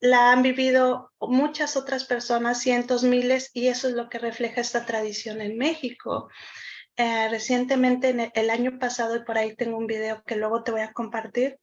la 0.00 0.32
han 0.32 0.42
vivido 0.42 1.12
muchas 1.18 1.78
otras 1.78 2.04
personas, 2.04 2.60
cientos, 2.60 3.04
miles, 3.04 3.50
y 3.54 3.68
eso 3.68 3.88
es 3.88 3.94
lo 3.94 4.10
que 4.10 4.18
refleja 4.18 4.60
esta 4.60 4.84
tradición 4.84 5.40
en 5.40 5.56
México. 5.56 6.28
Eh, 6.96 7.26
recientemente, 7.30 8.10
en 8.10 8.30
el, 8.34 8.50
año 8.50 8.78
pasado, 8.78 9.16
y 9.16 9.24
por 9.24 9.38
ahí 9.38 9.56
tengo 9.56 9.78
un 9.78 9.86
video 9.86 10.22
que 10.24 10.36
luego 10.36 10.62
te 10.62 10.72
voy 10.72 10.82
a 10.82 10.92
compartir, 10.92 11.58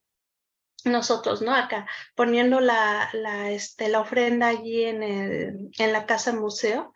nosotros, 0.84 1.44
¿no? 1.44 1.54
Acá, 1.54 1.88
poniendo 2.16 2.62
la, 2.62 3.12
la, 3.14 3.52
este, 3.52 3.90
la 3.90 4.00
ofrenda 4.00 4.48
allí 4.48 4.86
en, 4.86 5.04
el, 5.04 5.70
en 5.78 5.94
la 5.94 6.08
casa 6.08 6.34
museo, 6.34 6.96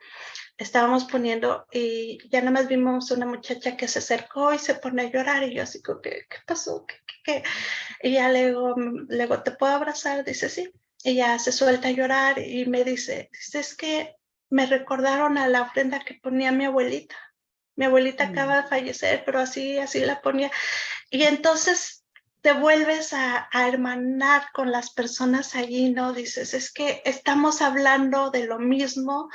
estábamos 0.58 1.06
poniendo 1.06 1.66
y 1.72 2.18
ya 2.30 2.40
nada 2.40 2.52
más 2.52 2.68
vimos 2.68 3.12
una 3.12 3.26
muchacha 3.26 3.76
que 3.76 3.88
se 3.88 4.00
acercó 4.00 4.54
y 4.54 4.60
se 4.60 4.76
pone 4.76 5.04
a 5.04 5.10
llorar 5.10 5.44
y 5.44 5.56
yo 5.56 5.64
así 5.64 5.82
como, 5.82 6.02
¿qué, 6.02 6.26
qué 6.30 6.38
pasó? 6.46 6.86
¿Qué, 6.86 6.96
qué, 7.24 7.44
Y 8.02 8.14
ya 8.14 8.30
le 8.30 8.48
digo, 8.48 8.76
le 9.10 9.24
digo, 9.24 9.44
¿te 9.44 9.52
puedo 9.52 9.74
abrazar? 9.74 10.24
Dice, 10.24 10.50
sí. 10.50 10.72
Y 11.04 11.16
ya 11.16 11.38
se 11.40 11.52
suelta 11.52 11.90
a 11.90 11.92
llorar 11.92 12.40
y 12.40 12.66
me 12.66 12.84
dice, 12.84 13.30
dice, 13.32 13.60
es 13.60 13.76
que 13.76 14.16
me 14.50 14.66
recordaron 14.66 15.38
a 15.38 15.48
la 15.48 15.64
ofrenda 15.64 16.00
que 16.00 16.16
ponía 16.16 16.52
mi 16.52 16.66
abuelita. 16.66 17.16
Mi 17.76 17.86
abuelita 17.86 18.26
acaba 18.26 18.62
de 18.62 18.68
fallecer, 18.68 19.24
pero 19.26 19.40
así, 19.40 19.78
así 19.78 20.00
la 20.00 20.22
ponía. 20.22 20.50
Y 21.10 21.24
entonces 21.24 22.05
te 22.46 22.54
vuelves 22.54 23.12
a, 23.12 23.50
hermanar 23.52 24.52
con 24.54 24.72
las 24.72 24.92
personas 24.92 25.56
allí, 25.56 25.90
¿no? 25.90 26.14
Dices, 26.14 26.54
es 26.54 26.72
que 26.72 27.02
estamos 27.04 27.64
hablando 27.64 28.30
de 28.30 28.46
lo 28.46 28.60
mismo, 28.60 29.30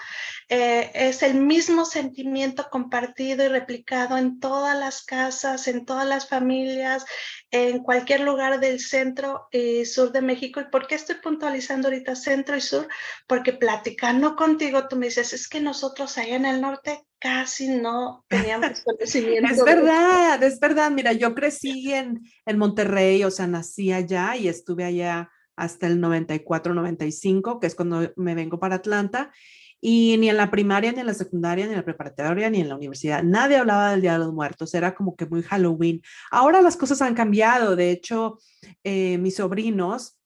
eh, 0.49 0.93
es 0.95 1.25
el 1.25 1.35
mismo 1.35 1.85
sentimiento 1.85 2.69
compartido 2.71 3.45
y 3.45 3.49
replicado 3.49 4.17
en 4.17 4.39
todas 4.39 4.79
las 4.79 5.03
casas, 5.03 5.67
en 5.67 5.85
todas 5.85 6.07
las 6.07 6.29
familias, 6.29 7.05
en 7.51 7.83
cualquier 7.83 8.21
lugar 8.21 8.61
del 8.61 8.79
centro 8.79 9.49
y 9.51 9.87
sur 9.87 10.13
de 10.13 10.23
México. 10.23 10.61
¿Y 10.61 10.71
por 10.71 10.87
qué 10.87 10.95
estoy 10.95 11.17
puntualizando 11.17 11.89
ahorita 11.89 12.15
centro 12.15 12.57
y 12.57 12.61
sur? 12.61 12.87
Porque 13.27 13.53
platicando 13.53 14.37
contigo, 14.37 14.87
tú 14.87 14.95
me 14.95 15.07
dices, 15.07 15.33
es 15.33 15.49
que 15.49 15.61
nosotros 15.61 16.17
allá 16.17 16.37
en 16.37 16.47
el 16.47 16.61
norte 16.61 17.05
casi 17.21 17.69
no 17.69 18.25
teníamos 18.29 18.81
conocimiento. 18.85 19.53
es 19.53 19.63
verdad, 19.63 20.43
es 20.43 20.59
verdad. 20.59 20.91
Mira, 20.91 21.13
yo 21.13 21.35
crecí 21.35 21.93
en, 21.93 22.23
en 22.47 22.59
Monterrey, 22.59 23.23
o 23.25 23.31
sea, 23.31 23.47
nací 23.47 23.93
allá 23.93 24.37
y 24.37 24.49
estuve 24.49 24.85
allá 24.85 25.31
hasta 25.57 25.87
el 25.87 26.01
94, 26.01 26.75
95, 26.75 27.61
que 27.61 27.67
es 27.67 27.75
cuando 27.75 28.11
me 28.17 28.35
vengo 28.35 28.59
para 28.59 28.77
Atlanta. 28.77 29.31
Y 29.83 30.17
ni 30.19 30.29
en 30.29 30.37
la 30.37 30.51
primaria, 30.51 30.93
ni 30.93 31.01
en 31.01 31.07
la 31.07 31.15
secundaria, 31.15 31.65
ni 31.65 31.73
en 31.73 31.79
la 31.79 31.85
preparatoria, 31.85 32.51
ni 32.51 32.61
en 32.61 32.69
la 32.69 32.77
universidad, 32.77 33.23
nadie 33.23 33.57
hablaba 33.57 33.93
del 33.93 34.03
Día 34.03 34.13
de 34.13 34.19
los 34.19 34.33
Muertos, 34.33 34.75
era 34.75 34.95
como 34.95 35.17
que 35.17 35.25
muy 35.25 35.43
Halloween. 35.43 36.03
Ahora 36.31 36.61
las 36.61 36.77
cosas 36.77 37.01
han 37.01 37.15
cambiado, 37.15 37.77
de 37.77 37.91
hecho, 37.91 38.39
eh, 38.85 39.17
mis 39.17 39.37
sobrinos, 39.37 40.20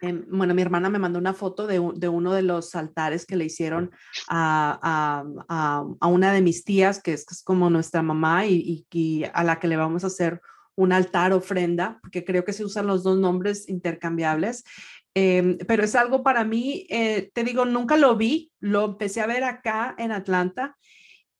em, 0.00 0.24
bueno, 0.28 0.54
mi 0.54 0.62
hermana 0.62 0.90
me 0.90 0.98
mandó 0.98 1.18
una 1.18 1.34
foto 1.34 1.66
de, 1.66 1.78
uno 1.78 2.32
de 2.32 2.42
los 2.42 2.74
altares 2.74 3.26
que 3.26 3.36
le 3.36 3.44
hicieron 3.46 3.90
a, 4.28 5.24
una 6.02 6.32
de 6.32 6.42
mis 6.42 6.64
tías, 6.64 7.02
que 7.02 7.12
es, 7.14 7.26
como 7.44 7.70
nuestra 7.70 8.02
mamá 8.02 8.46
y, 8.46 8.86
y, 8.90 9.24
a 9.32 9.44
la 9.44 9.58
que 9.58 9.68
le 9.68 9.76
vamos 9.76 10.04
a 10.04 10.08
hacer 10.08 10.40
un 10.74 10.92
altar 10.92 11.32
ofrenda, 11.32 11.98
porque 12.00 12.24
creo 12.24 12.44
que 12.44 12.52
se 12.52 12.64
usan 12.64 12.86
los 12.86 13.02
dos 13.02 13.18
nombres 13.18 13.68
intercambiables. 13.68 14.64
Em, 15.14 15.58
pero 15.66 15.82
es 15.82 15.96
algo 15.96 16.22
para 16.22 16.44
mí, 16.44 16.86
eh, 16.90 17.30
te 17.34 17.42
digo, 17.42 17.64
nunca 17.64 17.96
lo 17.96 18.16
vi, 18.16 18.52
lo 18.60 18.84
empecé 18.84 19.20
a 19.20 19.26
ver 19.26 19.42
acá 19.42 19.94
en 19.98 20.12
Atlanta 20.12 20.76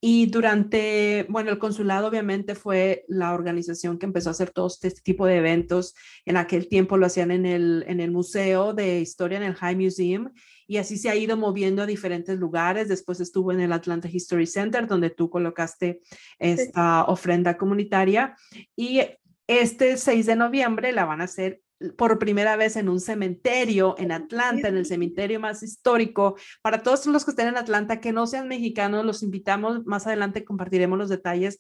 y 0.00 0.26
durante, 0.26 1.26
bueno, 1.28 1.50
el 1.50 1.58
consulado 1.58 2.06
obviamente 2.06 2.54
fue 2.54 3.04
la 3.08 3.32
organización 3.34 3.98
que 3.98 4.06
empezó 4.06 4.30
a 4.30 4.32
hacer 4.32 4.50
todo 4.50 4.68
este 4.68 4.90
tipo 4.90 5.26
de 5.26 5.38
eventos. 5.38 5.94
En 6.24 6.36
aquel 6.36 6.68
tiempo 6.68 6.96
lo 6.96 7.06
hacían 7.06 7.32
en 7.32 7.46
el, 7.46 7.84
en 7.88 7.98
el 7.98 8.12
Museo 8.12 8.74
de 8.74 9.00
Historia, 9.00 9.38
en 9.38 9.44
el 9.44 9.54
High 9.54 9.74
Museum, 9.76 10.30
y 10.68 10.76
así 10.76 10.98
se 10.98 11.10
ha 11.10 11.16
ido 11.16 11.36
moviendo 11.36 11.82
a 11.82 11.86
diferentes 11.86 12.38
lugares. 12.38 12.88
Después 12.88 13.18
estuvo 13.20 13.50
en 13.50 13.60
el 13.60 13.72
Atlanta 13.72 14.08
History 14.12 14.46
Center, 14.46 14.86
donde 14.86 15.10
tú 15.10 15.30
colocaste 15.30 16.00
esta 16.38 17.04
ofrenda 17.04 17.56
comunitaria. 17.56 18.36
Y 18.76 19.00
este 19.48 19.96
6 19.96 20.26
de 20.26 20.36
noviembre 20.36 20.92
la 20.92 21.04
van 21.04 21.20
a 21.20 21.24
hacer 21.24 21.62
por 21.96 22.18
primera 22.18 22.56
vez 22.56 22.76
en 22.76 22.88
un 22.88 23.00
cementerio 23.00 23.94
en 23.98 24.12
Atlanta, 24.12 24.68
en 24.68 24.76
el 24.76 24.86
cementerio 24.86 25.40
más 25.40 25.62
histórico. 25.62 26.36
Para 26.60 26.82
todos 26.82 27.06
los 27.06 27.24
que 27.24 27.30
estén 27.30 27.48
en 27.48 27.56
Atlanta, 27.56 28.00
que 28.00 28.12
no 28.12 28.26
sean 28.26 28.48
mexicanos, 28.48 29.04
los 29.04 29.22
invitamos. 29.22 29.86
Más 29.86 30.06
adelante 30.06 30.44
compartiremos 30.44 30.98
los 30.98 31.08
detalles 31.08 31.58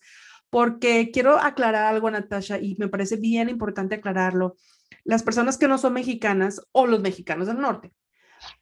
porque 0.50 1.10
quiero 1.12 1.38
aclarar 1.38 1.86
algo, 1.86 2.10
Natasha, 2.10 2.58
y 2.58 2.74
me 2.78 2.88
parece 2.88 3.16
bien 3.16 3.48
importante 3.48 3.96
aclararlo. 3.96 4.56
Las 5.04 5.22
personas 5.22 5.58
que 5.58 5.68
no 5.68 5.78
son 5.78 5.92
mexicanas 5.92 6.66
o 6.72 6.86
los 6.86 7.00
mexicanos 7.00 7.46
del 7.46 7.58
norte, 7.58 7.92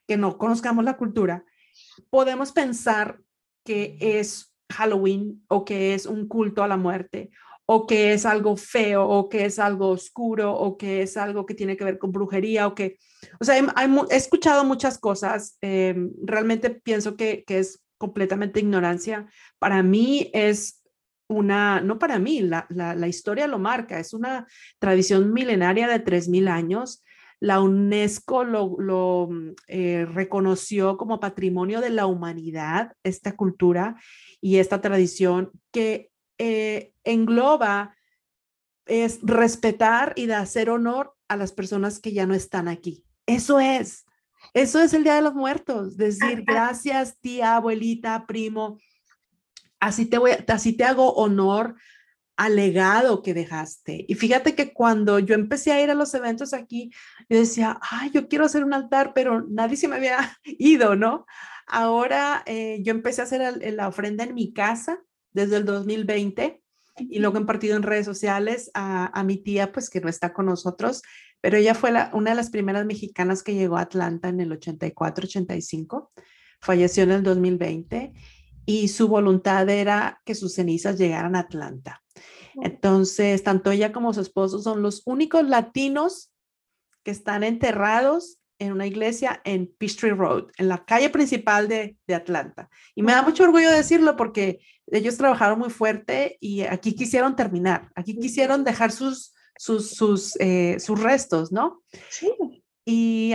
que 0.07 0.17
no 0.17 0.39
conozcamos 0.39 0.85
la 0.85 0.97
cultura, 0.97 1.45
podemos 2.11 2.53
pensar 2.53 3.21
que 3.65 3.97
es 4.01 4.53
Halloween 4.71 5.45
o 5.49 5.65
que 5.65 5.95
es 5.95 6.07
un 6.07 6.27
culto 6.27 6.63
a 6.63 6.69
la 6.69 6.77
muerte 6.77 7.31
o 7.67 7.87
que 7.87 8.13
es 8.13 8.25
algo 8.25 8.57
feo, 8.57 9.07
o 9.07 9.29
que 9.29 9.45
es 9.45 9.59
algo 9.59 9.89
oscuro, 9.89 10.55
o 10.55 10.79
que 10.79 11.03
es 11.03 11.17
algo 11.17 11.45
que 11.45 11.55
tiene 11.55 11.77
que 11.77 11.85
ver 11.85 11.99
con 11.99 12.13
brujería, 12.13 12.69
o 12.69 12.75
que, 12.75 12.97
o 13.41 13.45
sea, 13.45 13.59
he, 13.59 14.17
escuchado 14.17 14.65
muchas 14.65 14.99
cosas, 14.99 15.59
em, 15.61 16.13
realmente 16.23 16.71
pienso 16.71 17.17
que, 17.17 17.45
que, 17.45 17.59
es 17.59 17.83
completamente 17.99 18.61
ignorancia. 18.61 19.27
Para 19.59 19.83
mí 19.83 20.31
es 20.33 20.85
una, 21.29 21.81
no 21.81 21.99
para 21.99 22.19
mí, 22.19 22.41
la, 22.41 22.67
la, 22.69 23.09
historia 23.09 23.47
lo 23.47 23.59
marca, 23.59 23.99
es 23.99 24.13
una 24.13 24.47
tradición 24.79 25.33
milenaria 25.33 25.89
de 25.89 26.05
3.000 26.05 26.49
años. 26.49 27.03
La 27.41 27.61
UNESCO 27.61 28.45
lo, 28.45 28.77
lo 28.79 29.29
eh, 29.67 30.07
reconoció 30.07 30.97
como 30.97 31.21
patrimonio 31.21 31.81
de 31.81 31.91
la 31.91 32.07
humanidad, 32.07 32.93
esta 33.03 33.35
cultura 33.35 33.97
y 34.41 34.59
esta 34.59 34.81
tradición 34.81 35.51
que 35.73 36.11
eh, 36.39 36.93
engloba 37.05 37.97
es 38.87 39.19
respetar 39.23 40.13
y 40.17 40.27
de 40.27 40.35
hacer 40.35 40.71
honor 40.71 41.15
a 41.29 41.37
las 41.37 41.53
personas 41.53 41.99
que 41.99 42.13
ya 42.13 42.27
no 42.27 42.35
están 42.35 42.69
aquí. 42.69 43.05
Eso 43.27 43.59
es, 43.59 44.07
eso 44.55 44.81
es 44.81 44.95
el 44.95 45.03
Día 45.03 45.17
de 45.17 45.23
los 45.23 45.35
Muertos, 45.35 45.97
decir 45.97 46.45
gracias 46.47 47.19
tía, 47.21 47.57
abuelita, 47.57 48.27
primo, 48.27 48.79
así 49.81 50.07
te 50.07 50.19
voy, 50.19 50.33
así 50.47 50.77
te 50.77 50.85
hago 50.85 51.15
honor 51.15 51.75
al 52.37 52.57
legado 52.57 53.23
que 53.23 53.35
dejaste. 53.35 54.05
Y 54.09 54.15
fíjate 54.15 54.55
que 54.55 54.73
cuando 54.73 55.19
yo 55.19 55.35
empecé 55.35 55.73
a 55.73 55.83
ir 55.83 55.91
a 55.91 55.95
los 55.95 56.13
eventos 56.15 56.53
aquí, 56.53 56.91
yo 57.29 57.39
decía, 57.39 57.79
ay, 57.83 58.11
yo 58.11 58.29
quiero 58.29 58.45
hacer 58.45 58.63
un 58.63 58.75
altar, 58.75 59.13
pero 59.15 59.47
nadie 59.49 59.77
se 59.77 59.89
me 59.89 59.97
había 59.97 60.19
ido, 60.45 60.97
¿no? 60.97 61.27
Ahora 61.67 62.43
eh, 62.47 62.81
yo 62.83 62.93
empecé 62.93 63.23
a 63.23 63.25
hacer 63.25 63.73
la 63.73 63.89
ofrenda 63.89 64.23
en 64.23 64.35
mi 64.35 64.53
casa 64.53 65.01
desde 65.37 65.59
el 65.59 65.67
2020 65.67 66.63
y 66.99 67.19
luego 67.19 67.37
he 67.37 67.41
compartido 67.41 67.77
en 67.77 67.83
redes 67.83 68.07
sociales 68.07 68.71
a, 68.73 69.23
mi 69.23 69.37
tía, 69.37 69.71
pues 69.71 69.91
que 69.91 70.01
no 70.01 70.09
está 70.09 70.33
con 70.33 70.47
nosotros, 70.47 71.03
pero 71.43 71.59
ella 71.59 71.75
fue 71.75 71.93
una 72.15 72.31
de 72.31 72.37
las 72.37 72.49
primeras 72.49 72.87
mexicanas 72.87 73.43
que 73.43 73.55
llegó 73.55 73.77
a 73.77 73.83
Atlanta 73.83 74.31
en 74.31 74.41
el 74.41 74.51
84-85, 74.59 76.09
falleció 76.63 77.03
en 77.03 77.11
el 77.11 77.23
2020 77.23 78.15
y 78.65 78.89
su 78.89 79.09
voluntad 79.09 79.69
era 79.69 80.23
que 80.25 80.35
sus 80.35 80.55
cenizas 80.55 80.97
llegaran 80.97 81.37
a 81.37 81.41
Atlanta. 81.41 82.03
Entonces, 82.63 83.43
tanto 83.43 83.71
ella 83.71 83.93
como 83.93 84.15
su 84.15 84.23
esposo 84.23 84.61
son 84.61 84.81
los 84.81 85.03
únicos 85.05 85.47
latinos 85.47 86.33
que 87.05 87.11
están 87.11 87.45
enterrados 87.45 88.39
en 88.59 88.73
una 88.73 88.87
iglesia 88.87 89.41
en 89.45 89.73
Peachtree 89.79 90.15
Road, 90.15 90.47
en 90.59 90.69
la 90.69 90.85
calle 90.85 91.11
principal 91.11 91.69
de, 91.69 91.97
de 92.07 92.15
Atlanta. 92.15 92.69
Y 92.95 93.03
me 93.03 93.13
da 93.13 93.23
mucho 93.23 93.45
orgullo 93.45 93.71
decirlo 93.71 94.17
porque 94.17 94.61
ellos 94.87 95.17
trabajaron 95.17 95.59
muy 95.59 95.71
fuerte 95.71 96.39
y 96.41 96.63
aquí 96.63 96.95
quisieron 96.95 97.37
terminar, 97.37 97.91
aquí 97.95 98.17
quisieron 98.19 98.65
dejar 98.65 98.93
sus, 98.93 99.35
sus, 99.57 99.91
sus, 99.91 100.37
eh, 100.41 100.77
sus 100.79 101.01
restos, 101.03 101.53
¿no? 101.53 101.83
Sí. 102.11 102.33
Y 102.89 103.33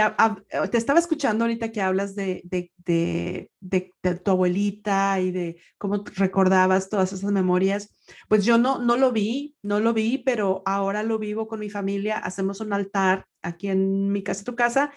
te 0.72 0.78
estaba 0.78 1.00
escuchando 1.00 1.44
ahorita 1.44 1.74
que 1.74 1.82
hablas 1.82 2.16
de, 2.16 2.42
de, 2.46 2.72
de, 2.86 3.50
de, 3.60 4.16
tu 4.16 4.32
abuelita 4.32 5.20
y 5.20 5.32
de 5.32 5.58
cómo 5.78 6.06
recordabas 6.16 6.88
todas 6.88 7.12
esas 7.12 7.34
memorias. 7.34 7.94
Pues 8.30 8.46
yo 8.46 8.58
no, 8.58 8.80
no 8.80 8.96
lo 8.96 9.12
vi, 9.12 9.58
no 9.62 9.82
lo 9.82 9.92
vi, 9.92 10.20
pero 10.20 10.64
ahora 10.66 11.04
lo 11.04 11.20
vivo 11.20 11.50
con 11.50 11.60
mi 11.60 11.70
familia. 11.70 12.18
Hacemos 12.18 12.62
un 12.62 12.72
altar 12.72 13.26
aquí 13.42 13.68
en 13.68 14.12
mi 14.12 14.24
casa, 14.24 14.44
tu 14.44 14.56
casa. 14.56 14.92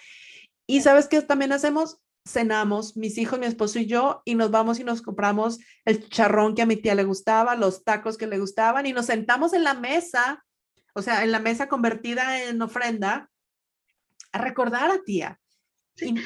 Y 0.67 0.81
sabes 0.81 1.07
qué 1.07 1.21
también 1.21 1.51
hacemos? 1.51 1.99
cenamos, 2.27 2.97
mis 2.97 3.17
hijos, 3.17 3.39
mi 3.39 3.45
esposo 3.45 3.79
y 3.79 3.85
yo, 3.85 4.21
y 4.25 4.35
nos 4.35 4.49
vamos 4.49 4.79
y 4.79 4.83
nos 4.83 5.01
compramos 5.01 5.59
el 5.85 6.09
charrón 6.09 6.55
que 6.55 6.63
a 6.63 6.65
mi 6.65 6.75
tía 6.75 6.95
le 6.95 7.03
gustaba, 7.03 7.55
los 7.55 7.83
tacos 7.83 8.17
que 8.17 8.27
le 8.27 8.39
gustaban, 8.39 8.85
y 8.85 8.93
nos 8.93 9.05
sentamos 9.05 9.53
en 9.53 9.63
la 9.63 9.75
mesa, 9.75 10.43
o 10.93 11.01
sea, 11.01 11.23
en 11.23 11.31
la 11.31 11.39
mesa 11.39 11.69
convertida 11.69 12.43
en 12.43 12.61
ofrenda, 12.61 13.29
a 14.31 14.37
recordar 14.39 14.89
a 14.89 15.03
tía. 15.03 15.39
Y, 15.97 16.19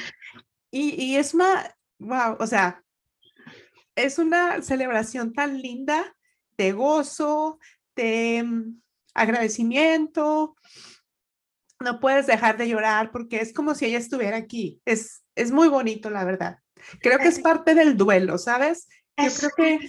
y, 0.70 1.16
es 1.16 1.34
una, 1.34 1.76
wow, 1.98 2.36
o 2.38 2.46
sea, 2.46 2.82
es 3.94 4.18
una 4.18 4.62
celebración 4.62 5.32
tan 5.32 5.60
linda 5.60 6.16
de 6.56 6.72
gozo, 6.72 7.58
de 7.94 8.42
mm, 8.42 8.80
agradecimiento. 9.14 10.56
No 11.80 11.98
puedes 11.98 12.26
dejar 12.26 12.56
de 12.58 12.68
llorar 12.68 13.10
porque 13.10 13.40
es 13.40 13.52
como 13.52 13.74
si 13.74 13.86
ella 13.86 13.98
estuviera 13.98 14.36
aquí. 14.36 14.80
Es, 14.84 15.24
es 15.34 15.50
muy 15.50 15.68
bonito, 15.68 16.10
la 16.10 16.24
verdad. 16.24 16.58
Creo 17.00 17.18
que 17.18 17.28
es 17.28 17.40
parte 17.40 17.74
del 17.74 17.96
duelo, 17.96 18.38
¿sabes? 18.38 18.88
Yo 19.16 19.30
creo 19.32 19.50
que 19.56 19.88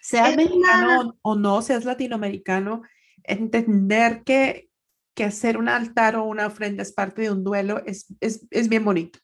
seas 0.00 0.36
mexicano 0.36 1.16
o 1.22 1.34
no, 1.34 1.62
seas 1.62 1.84
latinoamericano, 1.84 2.82
entender 3.22 4.22
que, 4.24 4.68
que 5.14 5.24
hacer 5.24 5.56
un 5.56 5.68
altar 5.68 6.16
o 6.16 6.24
una 6.24 6.46
ofrenda 6.46 6.82
es 6.82 6.92
parte 6.92 7.22
de 7.22 7.30
un 7.30 7.42
duelo 7.42 7.82
es, 7.86 8.06
es, 8.20 8.46
es 8.50 8.68
bien 8.68 8.84
bonito. 8.84 9.18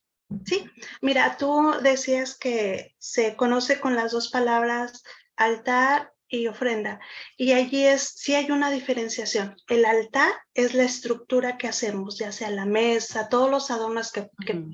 Sí, 0.44 0.64
mira, 1.02 1.36
tú 1.36 1.72
decías 1.82 2.38
que 2.38 2.94
se 2.98 3.36
conoce 3.36 3.80
con 3.80 3.96
las 3.96 4.12
dos 4.12 4.30
palabras 4.30 5.02
altar 5.36 6.12
y 6.30 6.46
ofrenda. 6.46 7.00
Y 7.36 7.52
allí 7.52 7.84
es, 7.84 8.02
sí 8.16 8.34
hay 8.34 8.50
una 8.50 8.70
diferenciación. 8.70 9.56
El 9.68 9.84
altar 9.84 10.32
es 10.54 10.74
la 10.74 10.84
estructura 10.84 11.58
que 11.58 11.66
hacemos, 11.66 12.18
ya 12.18 12.30
sea 12.30 12.50
la 12.50 12.64
mesa, 12.64 13.28
todos 13.28 13.50
los 13.50 13.70
adornos 13.70 14.12
que, 14.12 14.30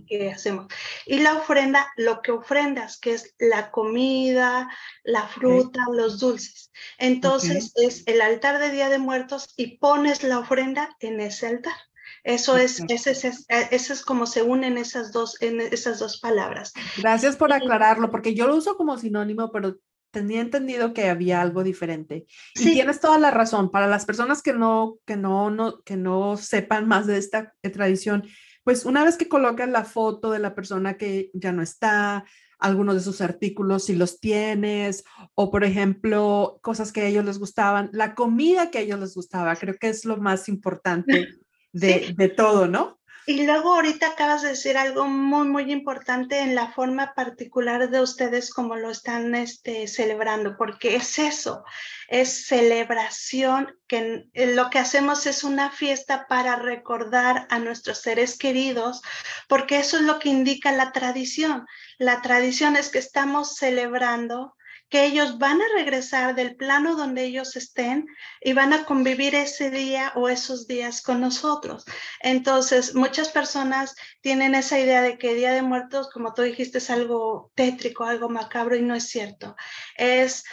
que, 0.07 0.31
hacemos. 0.31 0.66
Y 1.07 1.21
la 1.21 1.35
ofrenda, 1.35 1.88
lo 1.97 2.21
que 2.21 2.33
ofrendas, 2.33 2.99
que 2.99 3.14
es 3.14 3.35
la 3.38 3.71
comida, 3.71 4.69
la 5.03 5.27
fruta, 5.27 5.81
los 5.92 6.21
dulces. 6.21 6.71
Entonces 6.99 7.73
es 7.77 8.03
el 8.07 8.21
altar 8.21 8.59
de 8.59 8.71
Día 8.71 8.90
de 8.90 8.99
Muertos 8.99 9.55
y 9.57 9.79
pones 9.79 10.23
la 10.23 10.38
ofrenda 10.38 10.95
en 11.01 11.21
ese 11.21 11.47
altar. 11.47 11.75
Eso 12.23 12.57
es, 12.57 12.83
ese 12.88 13.12
es, 13.12 13.47
ese 13.49 13.92
es 13.92 14.03
como 14.03 14.27
se 14.27 14.42
unen 14.42 14.79
esas 14.79 15.12
dos, 15.12 15.40
en 15.40 15.61
esas 15.61 16.01
dos 16.01 16.19
palabras. 16.19 16.73
Gracias 16.99 17.37
por 17.37 17.53
aclararlo, 17.53 18.11
porque 18.11 18.35
yo 18.35 18.49
lo 18.49 18.57
uso 18.57 18.77
como 18.77 18.99
sinónimo, 18.99 19.53
pero 19.53 19.77
tenía 20.16 20.40
entendido 20.40 20.94
que 20.94 21.11
había 21.11 21.42
algo 21.42 21.62
diferente. 21.62 22.24
Y 22.55 22.72
tienes 22.72 23.00
toda 23.00 23.18
la 23.18 23.31
razón. 23.31 23.70
Para 23.70 23.87
las 23.87 24.07
personas 24.07 24.40
que 24.40 24.55
no, 24.55 24.96
que 25.05 25.14
no, 25.14 25.50
no, 25.50 25.83
que 25.83 25.98
no 25.98 26.38
sepan 26.38 26.88
más 26.88 27.07
de 27.07 27.18
esta 27.18 27.52
eh, 27.62 27.68
tradición, 27.68 28.24
pues 28.64 28.87
una 28.87 29.05
vez 29.05 29.18
que 29.18 29.29
colocas 29.29 29.68
la 29.68 29.85
foto 29.85 30.31
de 30.31 30.38
la 30.38 30.55
persona 30.55 30.96
que 30.96 31.31
ya 31.35 31.52
no 31.52 31.61
está, 31.61 32.24
algunos 32.59 32.94
de 32.94 33.02
sus 33.02 33.20
artículos 33.20 33.85
si 33.85 33.94
los 33.94 34.18
tienes, 34.18 35.05
o 35.35 35.50
por 35.50 35.64
ejemplo, 35.64 36.61
cosas 36.62 36.92
que 36.92 37.02
a 37.02 37.07
ellos 37.07 37.26
les 37.26 37.38
gustaban, 37.38 37.90
la 37.92 38.14
comida 38.14 38.70
que 38.70 38.79
a 38.79 38.81
ellos 38.81 38.98
les 38.98 39.14
gustaba, 39.14 39.55
creo 39.57 39.76
que 39.79 39.90
es 39.90 40.07
lo 40.07 40.16
más 40.16 40.48
importante 40.48 41.29
de, 41.72 42.14
de 42.16 42.29
todo, 42.31 42.68
¿no? 42.68 42.95
Y 43.28 43.44
luego 43.44 43.74
ahorita 43.74 44.06
acabas 44.06 44.42
de 44.42 44.50
decir 44.50 44.78
algo 44.78 45.08
muy, 45.08 45.48
muy 45.48 45.72
importante 45.72 46.38
en 46.38 46.54
la 46.54 46.72
forma 46.72 47.12
particular 47.14 47.90
de 47.90 48.00
ustedes 48.00 48.54
como 48.54 48.76
lo 48.76 48.88
están 48.88 49.34
este, 49.34 49.88
celebrando, 49.88 50.56
porque 50.56 50.94
es 50.94 51.18
eso, 51.18 51.64
es 52.06 52.46
celebración, 52.46 53.76
que 53.88 54.28
lo 54.34 54.70
que 54.70 54.78
hacemos 54.78 55.26
es 55.26 55.42
una 55.42 55.70
fiesta 55.70 56.26
para 56.28 56.54
recordar 56.54 57.48
a 57.50 57.58
nuestros 57.58 57.98
seres 57.98 58.38
queridos, 58.38 59.02
porque 59.48 59.80
eso 59.80 59.96
es 59.96 60.04
lo 60.04 60.20
que 60.20 60.28
indica 60.28 60.70
la 60.70 60.92
tradición. 60.92 61.66
La 61.98 62.22
tradición 62.22 62.76
es 62.76 62.90
que 62.90 62.98
estamos 62.98 63.56
celebrando 63.56 64.56
que 64.88 65.05
ellos 65.05 65.38
van 65.38 65.61
a 65.61 65.68
regresar 65.77 66.35
del 66.35 66.57
plano 66.57 66.94
donde 66.94 67.25
ellos 67.25 67.57
estén 67.57 68.07
y 68.40 68.53
van 68.53 68.72
a 68.72 68.85
convivir 68.85 69.35
ese 69.35 69.70
día 69.70 70.12
o 70.14 70.29
esos 70.29 70.68
días 70.68 71.03
con 71.03 71.20
nosotros. 71.20 71.85
Entonces, 72.20 72.94
muchas 72.94 73.31
personas 73.31 73.96
tienen 74.20 74.55
esa 74.55 74.79
idea 74.79 75.03
de 75.03 75.18
que 75.18 75.35
Día 75.35 75.53
de 75.53 75.62
Muertos, 75.62 76.09
como 76.11 76.35
tú 76.35 76.42
dijiste, 76.42 76.79
es 76.79 76.90
algo 76.90 77.51
tétrico, 77.55 78.05
algo 78.05 78.29
macabro 78.29 78.77
y 78.77 78.83
no 78.83 78.94
es 78.94 79.09
cierto. 79.09 79.57
Es 79.96 80.44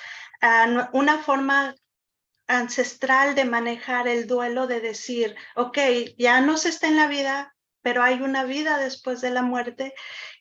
uh, 0.42 0.98
una 0.98 1.20
forma 1.20 1.76
ancestral 2.48 3.36
de 3.36 3.46
manejar 3.46 4.08
el 4.08 4.28
duelo, 4.28 4.68
de 4.68 4.82
decir, 4.82 5.36
ok, 5.56 5.78
ya 6.18 6.42
no 6.42 6.58
se 6.58 6.70
está 6.70 6.88
en 6.88 6.98
la 6.98 7.08
vida, 7.08 7.56
pero 7.82 8.02
hay 8.02 8.22
una 8.22 8.44
vida 8.44 8.78
después 8.80 9.22
de 9.22 9.30
la 9.30 9.44
muerte 9.44 9.94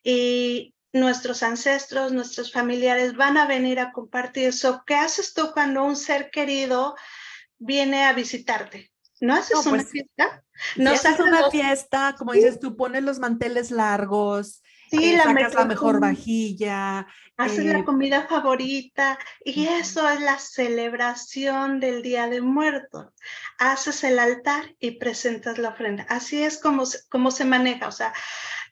y 0.03 0.75
nuestros 0.93 1.43
ancestros, 1.43 2.13
nuestros 2.13 2.53
familiares 2.53 3.17
van 3.17 3.39
a 3.39 3.47
venir 3.47 3.81
a 3.81 3.93
compartir 3.93 4.49
eso. 4.49 4.83
¿Qué 4.87 4.95
haces 4.95 5.35
tú 5.35 5.51
cuando 5.53 5.85
un 5.85 5.97
ser 5.97 6.31
querido 6.31 6.95
viene 7.59 8.05
a 8.05 8.13
visitarte? 8.13 8.93
¿No 9.21 9.35
haces 9.35 9.67
una 9.67 9.79
pues, 9.79 9.91
fiesta? 9.91 10.45
¿No 10.77 10.91
haces 10.91 11.21
una 11.21 11.51
fiesta? 11.51 12.15
Como 12.19 12.33
dices 12.33 12.59
tú, 12.59 12.77
pones 12.77 13.03
los 13.03 13.21
manteles 13.21 13.71
largos, 13.71 14.63
sí, 14.91 15.13
eh, 15.13 15.17
la 15.17 15.25
sacas 15.25 15.55
la 15.55 15.65
mejor 15.65 16.01
vajilla. 16.01 17.07
Haces 17.37 17.65
la 17.65 17.79
eh, 17.79 17.85
comida 17.85 18.27
favorita 18.29 19.19
y 19.45 19.67
eso 19.67 20.09
es 20.09 20.21
la 20.21 20.39
celebración 20.39 21.81
del 21.81 22.03
Día 22.03 22.29
de 22.29 22.41
Muertos. 22.41 23.07
Haces 23.59 24.05
el 24.05 24.19
altar 24.19 24.77
y 24.79 24.93
presentas 24.93 25.59
la 25.59 25.71
ofrenda. 25.71 26.05
Así 26.09 26.43
es 26.43 26.59
como, 26.59 26.85
como 27.09 27.31
se 27.31 27.45
maneja. 27.45 27.89
O 27.89 27.93
sea, 27.93 28.13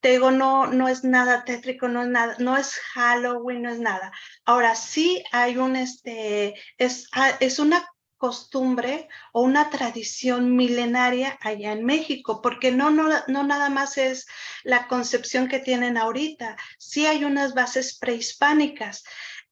te 0.00 0.12
digo, 0.12 0.30
no, 0.30 0.66
no 0.66 0.88
es 0.88 1.04
nada 1.04 1.44
tétrico, 1.44 1.88
no 1.88 2.02
es 2.02 2.08
nada, 2.08 2.36
no 2.38 2.56
es 2.56 2.74
Halloween, 2.94 3.62
no 3.62 3.70
es 3.70 3.80
nada. 3.80 4.12
Ahora 4.44 4.74
sí 4.74 5.22
hay 5.32 5.58
un, 5.58 5.76
este, 5.76 6.54
es, 6.78 7.08
ah, 7.12 7.32
es 7.40 7.58
una 7.58 7.86
costumbre 8.16 9.08
o 9.32 9.40
una 9.42 9.70
tradición 9.70 10.54
milenaria 10.54 11.38
allá 11.40 11.72
en 11.72 11.84
México, 11.86 12.42
porque 12.42 12.70
no, 12.70 12.90
no, 12.90 13.08
no 13.28 13.42
nada 13.44 13.70
más 13.70 13.96
es 13.96 14.26
la 14.62 14.88
concepción 14.88 15.48
que 15.48 15.58
tienen 15.58 15.96
ahorita, 15.96 16.56
sí 16.78 17.06
hay 17.06 17.24
unas 17.24 17.54
bases 17.54 17.98
prehispánicas. 17.98 19.04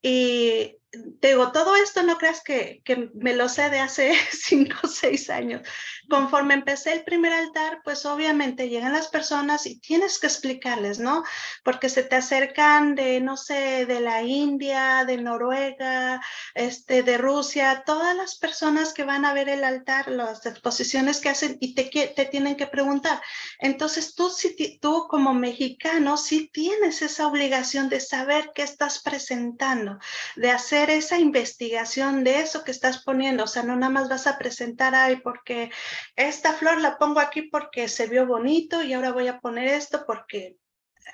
Y 0.02 0.76
te 1.20 1.28
digo, 1.28 1.52
todo 1.52 1.76
esto 1.76 2.02
no 2.02 2.16
creas 2.16 2.42
que, 2.42 2.80
que, 2.84 3.10
me 3.14 3.34
lo 3.34 3.48
sé 3.48 3.68
de 3.68 3.78
hace 3.78 4.14
cinco 4.32 4.78
o 4.84 4.88
seis 4.88 5.28
años. 5.28 5.62
Conforme 6.08 6.54
empecé 6.54 6.92
el 6.92 7.04
primer 7.04 7.32
altar, 7.32 7.80
pues 7.84 8.06
obviamente 8.06 8.70
llegan 8.70 8.94
las 8.94 9.08
personas 9.08 9.66
y 9.66 9.78
tienes 9.80 10.18
que 10.18 10.28
explicarles, 10.28 10.98
¿no? 10.98 11.24
Porque 11.62 11.90
se 11.90 12.04
te 12.04 12.16
acercan 12.16 12.94
de, 12.94 13.20
no 13.20 13.36
sé, 13.36 13.84
de 13.84 14.00
la 14.00 14.22
India, 14.22 15.04
de 15.04 15.18
Noruega, 15.18 16.22
este, 16.54 17.02
de 17.02 17.18
Rusia, 17.18 17.82
todas 17.84 18.16
las 18.16 18.38
personas 18.38 18.94
que 18.94 19.04
van 19.04 19.26
a 19.26 19.34
ver 19.34 19.50
el 19.50 19.64
altar, 19.64 20.08
las 20.08 20.46
exposiciones 20.46 21.20
que 21.20 21.28
hacen 21.28 21.58
y 21.60 21.74
te, 21.74 21.84
te 21.84 22.24
tienen 22.24 22.56
que 22.56 22.66
preguntar. 22.66 23.20
Entonces 23.58 24.14
tú, 24.14 24.30
si, 24.30 24.78
tú 24.78 25.06
como 25.08 25.34
mexicano, 25.34 26.16
sí 26.16 26.48
tienes 26.50 27.02
esa 27.02 27.26
obligación 27.26 27.90
de 27.90 28.00
saber 28.00 28.52
qué 28.54 28.62
estás 28.62 29.00
presentando, 29.00 29.98
de 30.36 30.50
hacer 30.50 30.77
esa 30.84 31.18
investigación 31.18 32.24
de 32.24 32.40
eso 32.40 32.64
que 32.64 32.70
estás 32.70 33.02
poniendo. 33.04 33.44
O 33.44 33.46
sea, 33.46 33.62
no 33.62 33.76
nada 33.76 33.90
más 33.90 34.08
vas 34.08 34.26
a 34.26 34.38
presentar, 34.38 34.94
ay, 34.94 35.16
porque 35.16 35.70
esta 36.16 36.52
flor 36.52 36.80
la 36.80 36.98
pongo 36.98 37.20
aquí 37.20 37.42
porque 37.42 37.88
se 37.88 38.06
vio 38.06 38.26
bonito 38.26 38.82
y 38.82 38.92
ahora 38.92 39.12
voy 39.12 39.28
a 39.28 39.40
poner 39.40 39.68
esto 39.68 40.04
porque... 40.06 40.56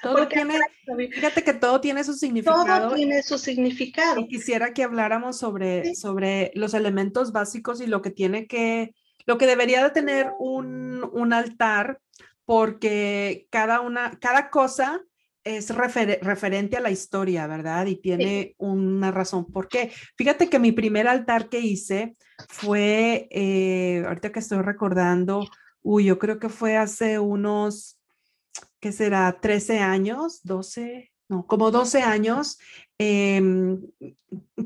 Todo 0.02 0.26
tiene, 0.26 0.58
fíjate 1.12 1.44
que 1.44 1.54
todo 1.54 1.80
tiene 1.80 2.02
su 2.02 2.14
significado. 2.14 2.88
Todo 2.88 2.94
tiene 2.96 3.22
su 3.22 3.38
significado. 3.38 4.20
Y 4.20 4.28
quisiera 4.28 4.74
que 4.74 4.82
habláramos 4.82 5.38
sobre, 5.38 5.94
sobre 5.94 6.50
los 6.54 6.74
elementos 6.74 7.32
básicos 7.32 7.80
y 7.80 7.86
lo 7.86 8.02
que 8.02 8.10
tiene 8.10 8.46
que, 8.46 8.94
lo 9.24 9.38
que 9.38 9.46
debería 9.46 9.84
de 9.84 9.90
tener 9.90 10.32
un, 10.38 11.08
un 11.12 11.32
altar, 11.32 12.00
porque 12.44 13.46
cada 13.50 13.80
una, 13.80 14.18
cada 14.18 14.50
cosa 14.50 15.00
es 15.44 15.68
referente 15.68 16.76
a 16.76 16.80
la 16.80 16.90
historia, 16.90 17.46
¿verdad? 17.46 17.86
Y 17.86 17.96
tiene 17.96 18.54
una 18.56 19.10
razón. 19.10 19.44
¿Por 19.44 19.68
qué? 19.68 19.92
Fíjate 20.16 20.48
que 20.48 20.58
mi 20.58 20.72
primer 20.72 21.06
altar 21.06 21.50
que 21.50 21.60
hice 21.60 22.16
fue, 22.48 23.28
eh, 23.30 24.02
ahorita 24.06 24.32
que 24.32 24.38
estoy 24.38 24.62
recordando, 24.62 25.46
uy, 25.82 26.06
yo 26.06 26.18
creo 26.18 26.38
que 26.38 26.48
fue 26.48 26.78
hace 26.78 27.18
unos, 27.18 28.00
¿qué 28.80 28.90
será? 28.90 29.38
13 29.40 29.80
años, 29.80 30.40
12, 30.44 31.12
no, 31.28 31.46
como 31.46 31.70
12 31.70 32.00
años. 32.02 32.58
Em, 32.96 33.82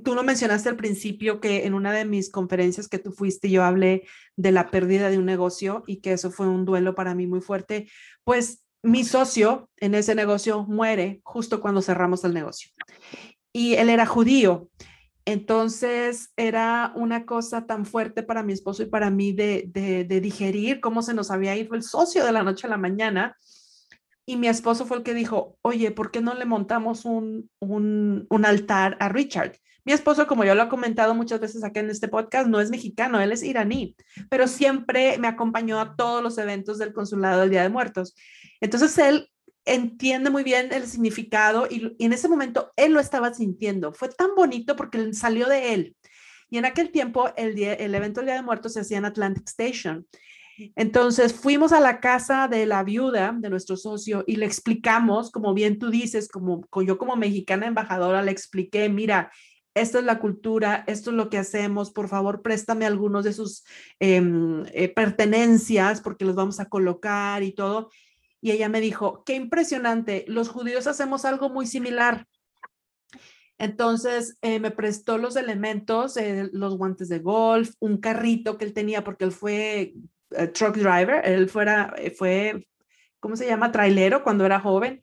tú 0.04 0.14
lo 0.14 0.22
mencionaste 0.22 0.68
al 0.68 0.76
principio 0.76 1.40
que 1.40 1.66
en 1.66 1.74
una 1.74 1.92
de 1.92 2.04
mis 2.04 2.30
conferencias 2.30 2.88
que 2.88 2.98
tú 2.98 3.10
fuiste, 3.10 3.50
yo 3.50 3.64
hablé 3.64 4.06
de 4.36 4.52
la 4.52 4.70
pérdida 4.70 5.10
de 5.10 5.18
un 5.18 5.24
negocio 5.24 5.82
y 5.88 5.96
que 5.96 6.12
eso 6.12 6.30
fue 6.30 6.46
un 6.48 6.64
duelo 6.64 6.94
para 6.94 7.16
mí 7.16 7.26
muy 7.26 7.40
fuerte. 7.40 7.90
Pues 8.22 8.64
mi 8.82 9.04
socio 9.04 9.68
en 9.76 9.94
ese 9.94 10.14
negocio 10.14 10.64
muere 10.64 11.20
justo 11.24 11.60
cuando 11.60 11.82
cerramos 11.82 12.24
el 12.24 12.34
negocio. 12.34 12.70
Y 13.52 13.74
él 13.74 13.88
era 13.88 14.06
judío. 14.06 14.68
Entonces 15.24 16.32
era 16.36 16.92
una 16.94 17.26
cosa 17.26 17.66
tan 17.66 17.84
fuerte 17.84 18.22
para 18.22 18.42
mi 18.42 18.54
esposo 18.54 18.82
y 18.82 18.86
para 18.86 19.10
mí 19.10 19.32
de, 19.32 19.68
digerir 20.22 20.80
cómo 20.80 21.02
se 21.02 21.12
nos 21.12 21.30
había 21.30 21.54
ido 21.56 21.74
el 21.74 21.82
socio 21.82 22.24
de 22.24 22.32
la 22.32 22.42
noche 22.42 22.66
a 22.66 22.70
la 22.70 22.78
mañana. 22.78 23.36
Y 24.24 24.36
mi 24.36 24.48
esposo 24.48 24.86
fue 24.86 24.98
el 24.98 25.02
que 25.02 25.14
dijo, 25.14 25.58
oye, 25.62 25.90
¿por 25.90 26.10
qué 26.10 26.20
no 26.20 26.34
le 26.34 26.44
montamos 26.44 27.04
un, 27.04 27.50
un, 27.60 28.26
un 28.30 28.44
altar 28.46 28.96
a 29.00 29.08
Richard? 29.08 29.58
Mi 29.88 29.94
esposo, 29.94 30.27
como 30.27 30.44
yo 30.44 30.55
lo 30.55 30.64
he 30.64 30.68
comentado 30.68 31.14
muchas 31.14 31.40
veces 31.40 31.64
aquí 31.64 31.79
en 31.79 31.88
este 31.88 32.09
podcast, 32.09 32.46
no 32.46 32.61
es 32.61 32.68
mexicano, 32.68 33.22
él 33.22 33.33
es 33.33 33.42
iraní, 33.42 33.96
pero 34.29 34.46
siempre 34.46 35.16
me 35.16 35.29
acompañó 35.29 35.81
a 35.81 35.96
todos 35.96 36.22
los 36.22 36.37
eventos 36.37 36.77
del 36.77 36.92
consulado 36.92 37.40
del 37.40 37.48
Día 37.48 37.62
de 37.62 37.70
Muertos. 37.70 38.14
Entonces 38.61 38.98
él 38.98 39.31
entiende 39.64 40.29
muy 40.29 40.44
bien 40.44 40.74
el 40.74 40.87
significado 40.87 41.66
y, 41.70 41.96
en 42.05 42.12
ese 42.12 42.29
momento 42.29 42.70
él 42.77 42.92
lo 42.92 43.01
estaba 43.01 43.33
sintiendo. 43.33 43.94
Fue 43.94 44.11
tan 44.11 44.35
bonito 44.37 44.77
porque 44.77 45.14
salió 45.14 45.48
de 45.48 45.72
él. 45.72 45.96
Y 46.51 46.59
en 46.59 46.66
aquel 46.66 46.90
tiempo 46.90 47.31
el, 47.38 47.59
el 47.59 47.94
evento 47.94 48.20
del 48.20 48.27
Día 48.27 48.35
de 48.35 48.42
Muertos 48.42 48.74
se 48.74 48.81
hacía 48.81 48.98
en 48.98 49.07
Atlantic 49.07 49.48
Station. 49.48 50.07
Entonces 50.77 51.33
fuimos 51.33 51.72
a 51.72 51.81
la 51.81 51.98
casa 52.01 52.46
de 52.46 52.66
la 52.66 52.83
viuda 52.83 53.35
de 53.35 53.48
nuestro 53.48 53.79
socio 53.79 54.22
y 54.27 54.37
le 54.37 54.44
explicamos, 54.44 55.31
como 55.31 55.55
bien 55.55 55.79
tú 55.79 55.88
dices, 55.88 56.29
como 56.29 56.68
yo 56.85 56.98
como 56.98 57.16
mexicana 57.16 57.66
embajadora 57.66 58.20
le 58.20 58.33
expliqué, 58.33 58.90
mira, 58.90 59.33
esto 59.80 59.98
es 59.98 60.04
la 60.04 60.18
cultura, 60.18 60.84
esto 60.86 61.10
es 61.10 61.16
lo 61.16 61.28
que 61.30 61.38
hacemos, 61.38 61.90
por 61.90 62.08
favor, 62.08 62.42
préstame 62.42 62.86
algunos 62.86 63.24
de 63.24 63.32
sus 63.32 63.64
em, 63.98 64.64
eh, 64.72 64.88
pertenencias 64.88 66.00
porque 66.00 66.24
los 66.24 66.34
vamos 66.34 66.60
a 66.60 66.68
colocar 66.68 67.42
y 67.42 67.52
todo. 67.52 67.90
Y 68.40 68.52
ella 68.52 68.68
me 68.68 68.80
dijo, 68.80 69.24
qué 69.24 69.34
impresionante, 69.34 70.24
los 70.28 70.48
judíos 70.48 70.86
hacemos 70.86 71.24
algo 71.24 71.48
muy 71.48 71.66
similar. 71.66 72.26
Entonces 73.58 74.38
eh, 74.42 74.60
me 74.60 74.70
prestó 74.70 75.18
los 75.18 75.34
elementos, 75.34 76.16
eh, 76.16 76.48
los 76.52 76.76
guantes 76.76 77.08
de 77.08 77.18
golf, 77.18 77.74
un 77.80 77.98
carrito 77.98 78.56
que 78.56 78.64
él 78.64 78.72
tenía 78.72 79.02
porque 79.02 79.24
él 79.24 79.32
fue 79.32 79.94
truck 80.54 80.76
driver, 80.76 81.26
él 81.26 81.48
fuera, 81.48 81.94
fue, 82.16 82.68
¿cómo 83.18 83.34
se 83.34 83.46
llama? 83.46 83.72
Trailero 83.72 84.22
cuando 84.22 84.44
era 84.44 84.60
joven. 84.60 85.00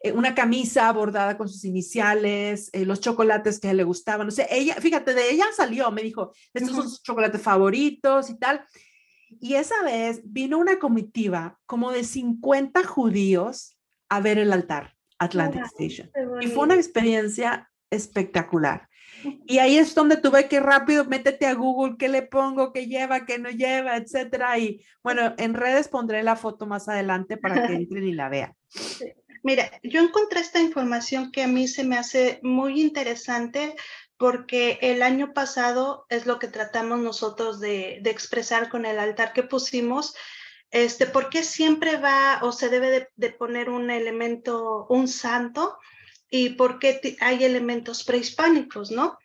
Eh, 0.00 0.12
una 0.12 0.34
camisa 0.34 0.92
bordada 0.92 1.36
con 1.36 1.48
sus 1.48 1.64
iniciales, 1.64 2.70
eh, 2.72 2.84
los 2.84 3.00
chocolates 3.00 3.58
que 3.58 3.74
le 3.74 3.82
gustaban. 3.82 4.28
O 4.28 4.30
sea, 4.30 4.46
ella, 4.50 4.74
fíjate, 4.74 5.12
de 5.12 5.30
ella 5.30 5.46
salió, 5.56 5.90
me 5.90 6.02
dijo, 6.02 6.32
estos 6.54 6.74
son 6.74 6.88
sus 6.88 7.02
chocolates 7.02 7.42
favoritos 7.42 8.30
y 8.30 8.38
tal. 8.38 8.64
Y 9.40 9.54
esa 9.54 9.82
vez 9.82 10.20
vino 10.24 10.58
una 10.58 10.78
comitiva 10.78 11.58
como 11.66 11.90
de 11.90 12.04
50 12.04 12.84
judíos 12.84 13.76
a 14.08 14.20
ver 14.20 14.38
el 14.38 14.52
altar 14.52 14.94
Atlantic 15.18 15.64
Station. 15.64 16.10
Y 16.40 16.46
fue 16.46 16.64
una 16.64 16.76
experiencia 16.76 17.68
espectacular. 17.90 18.88
Y 19.46 19.58
ahí 19.58 19.78
es 19.78 19.94
donde 19.94 20.16
tuve 20.16 20.48
que 20.48 20.60
rápido, 20.60 21.04
métete 21.04 21.46
a 21.46 21.54
Google, 21.54 21.96
qué 21.98 22.08
le 22.08 22.22
pongo, 22.22 22.72
qué 22.72 22.86
lleva, 22.86 23.26
qué 23.26 23.38
no 23.38 23.50
lleva, 23.50 23.96
etcétera. 23.96 24.58
Y 24.58 24.84
bueno, 25.02 25.34
en 25.38 25.54
redes 25.54 25.88
pondré 25.88 26.22
la 26.22 26.36
foto 26.36 26.66
más 26.66 26.88
adelante 26.88 27.36
para 27.36 27.66
que 27.66 27.74
entren 27.74 28.06
y 28.06 28.12
la 28.12 28.28
vean. 28.28 28.54
Mira, 29.42 29.70
yo 29.82 30.00
encontré 30.00 30.40
esta 30.40 30.60
información 30.60 31.30
que 31.32 31.42
a 31.42 31.48
mí 31.48 31.68
se 31.68 31.84
me 31.84 31.96
hace 31.96 32.40
muy 32.42 32.80
interesante 32.80 33.74
porque 34.16 34.78
el 34.82 35.02
año 35.02 35.32
pasado 35.32 36.04
es 36.08 36.26
lo 36.26 36.38
que 36.38 36.48
tratamos 36.48 36.98
nosotros 36.98 37.60
de, 37.60 38.02
expresar 38.04 38.68
con 38.68 38.84
el 38.84 38.98
altar 38.98 39.32
que 39.32 39.44
pusimos. 39.44 40.14
Este, 40.70 41.06
¿Por 41.06 41.30
qué 41.30 41.42
siempre 41.44 41.96
va 41.96 42.40
o 42.42 42.52
se 42.52 42.68
debe 42.68 43.10
de, 43.14 43.30
poner 43.30 43.70
un 43.70 43.90
elemento, 43.90 44.86
un 44.90 45.06
santo? 45.08 45.78
¿Y 46.30 46.50
por 46.50 46.78
qué 46.78 47.16
hay 47.20 47.44
elementos 47.44 48.04
prehispánicos, 48.04 48.90
no? 48.90 49.18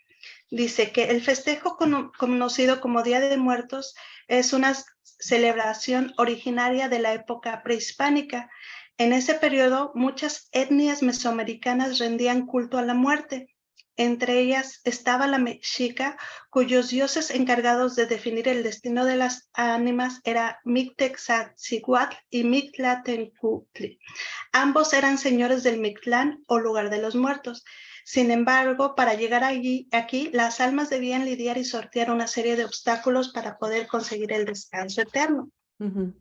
Dice 0.52 0.91
que 0.91 1.06
el 1.06 1.21
festejo 1.21 1.78
conocido 2.17 2.80
como 2.80 3.02
Día 3.02 3.19
de 3.19 3.36
Muertos 3.38 3.95
es 4.28 4.54
una 4.54 4.76
celebración 5.02 6.13
originaria 6.17 6.88
de 6.88 6.99
la 6.99 7.13
época 7.13 7.63
prehispánica. 7.63 8.49
En 8.97 9.12
ese 9.12 9.34
periodo, 9.34 9.91
muchas 9.95 10.49
etnias 10.51 11.01
mesoamericanas 11.01 11.99
rendían 11.99 12.45
culto 12.45 12.77
a 12.77 12.84
la 12.84 12.93
muerte. 12.93 13.47
Entre 13.95 14.39
ellas 14.39 14.82
estaba 14.86 15.27
la 15.27 15.38
mexica, 15.38 16.17
cuyos 16.49 16.89
dioses 16.89 17.29
encargados 17.29 17.95
de 17.95 18.08
definir 18.08 18.47
el 18.47 18.63
destino 18.63 19.06
de 19.06 19.17
las 19.17 19.49
ánimas 19.53 20.19
era 20.23 20.60
Mictexatziguatl 20.63 22.15
y 22.32 22.43
Mictlatencutli. 22.43 23.99
Ambos 24.51 24.93
eran 24.93 25.19
señores 25.19 25.62
del 25.62 25.79
Mictlán 25.79 26.43
o 26.47 26.58
lugar 26.58 26.89
de 26.89 27.01
los 27.01 27.15
muertos. 27.15 27.63
Sin 28.03 28.32
embargo, 28.32 28.95
para 28.95 29.13
llegar 29.13 29.43
allí, 29.43 29.88
aquí, 29.91 30.29
las 30.34 30.60
almas 30.60 30.89
debían 30.89 31.25
lidiar 31.25 31.58
y 31.58 31.63
sortear 31.63 32.10
una 32.10 32.27
serie 32.27 32.56
de 32.56 32.65
obstáculos 32.65 33.29
para 33.32 33.58
poder 33.58 33.88
conseguir 33.88 34.34
el 34.34 34.45
descanso 34.45 35.01
eterno. 35.01 35.49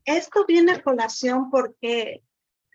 Esto 0.04 0.44
viene 0.46 0.72
a 0.72 0.82
colación 0.82 1.50
porque 1.50 2.22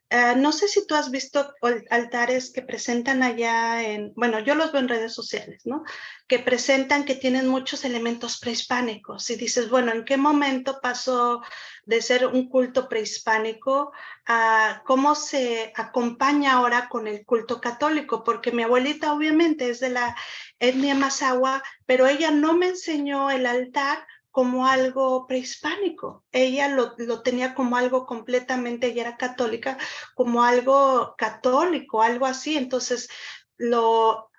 Ah, 0.10 0.36
no 0.36 0.54
sé 0.54 0.70
si 0.70 0.88
tú 0.88 0.96
has 0.96 1.12
visto 1.12 1.54
altares 1.90 2.54
que 2.54 2.62
presentan 2.62 3.24
allá 3.24 3.84
en, 3.84 4.14
bueno, 4.16 4.40
yo 4.40 4.56
los 4.56 4.72
veo 4.72 4.80
en 4.80 4.88
redes 4.88 5.14
sociales, 5.14 5.64
¿no? 5.66 5.84
Que 6.28 6.40
presentan 6.40 7.04
que 7.04 7.16
tienen 7.16 7.50
muchos 7.50 7.84
elementos 7.84 8.40
prehispánicos 8.40 9.30
y 9.30 9.36
dices, 9.36 9.70
bueno, 9.70 9.92
¿en 9.92 10.06
qué 10.06 10.16
momento 10.16 10.80
pasó 10.82 11.42
de 11.86 12.02
ser 12.02 12.26
un 12.26 12.48
culto 12.48 12.88
prehispánico 12.88 13.92
a 14.26 14.82
cómo 14.86 15.14
se 15.14 15.74
acompaña 15.76 16.54
ahora 16.54 16.88
con 16.88 17.08
el 17.08 17.26
culto 17.26 17.60
católico? 17.60 18.24
Porque 18.24 18.54
mi 18.54 18.64
abuelita 18.64 19.12
obviamente 19.12 19.70
es 19.70 19.82
de 19.82 19.90
la 19.90 20.16
etnia 20.58 20.96
Mazahua, 20.96 21.62
pero 21.86 22.08
ella 22.08 22.32
no 22.32 22.54
me 22.54 22.70
enseñó 22.70 23.30
el 23.30 23.46
altar 23.46 24.08
como 24.38 24.68
algo 24.68 25.26
prehispánico. 25.26 26.24
Ella 26.32 26.68
lo, 26.68 27.24
tenía 27.24 27.56
como 27.56 27.76
algo 27.76 28.06
completamente, 28.06 28.86
ella 28.86 29.02
era 29.02 29.18
católica, 29.18 29.80
como 30.14 30.44
algo 30.44 31.16
católico, 31.18 32.04
algo 32.04 32.28
así. 32.28 32.56
Entonces, 32.56 33.10
lo, 33.58 34.30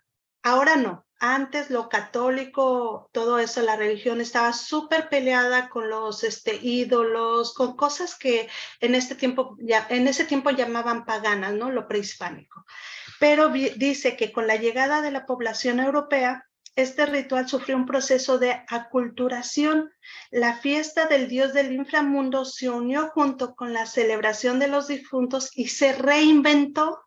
ahora 0.44 0.76
no. 0.76 1.04
Antes 1.18 1.68
lo 1.70 1.88
católico, 1.88 3.10
todo 3.10 3.40
eso, 3.40 3.60
la 3.62 3.74
religión 3.74 4.20
estaba 4.20 4.52
súper 4.52 5.08
peleada 5.08 5.68
con 5.68 5.90
los 5.90 6.22
este, 6.22 6.60
ídolos, 6.62 7.52
con 7.52 7.74
cosas 7.74 8.16
que 8.16 8.48
en 8.78 8.94
este 8.94 9.16
tiempo, 9.16 9.56
ya, 9.58 9.84
en 9.90 10.06
ese 10.06 10.26
tiempo 10.26 10.50
llamaban 10.50 11.06
paganas, 11.06 11.54
¿no? 11.54 11.72
Lo 11.72 11.88
prehispánico. 11.88 12.64
Pero 13.18 13.48
dice 13.48 14.16
que 14.16 14.30
con 14.30 14.46
la 14.46 14.54
llegada 14.54 15.02
de 15.02 15.10
la 15.10 15.26
población 15.26 15.80
europea, 15.80 16.48
este 16.78 17.06
ritual 17.06 17.48
sufrió 17.48 17.76
un 17.76 17.86
proceso 17.86 18.38
de 18.38 18.52
aculturación. 18.68 19.90
La 20.30 20.58
fiesta 20.58 21.06
del 21.08 21.26
dios 21.26 21.52
del 21.52 21.72
inframundo 21.72 22.44
se 22.44 22.70
unió 22.70 23.08
junto 23.08 23.56
con 23.56 23.72
la 23.72 23.84
celebración 23.84 24.60
de 24.60 24.68
los 24.68 24.86
difuntos 24.86 25.50
y 25.56 25.66
se 25.68 25.92
reinventó. 25.92 27.00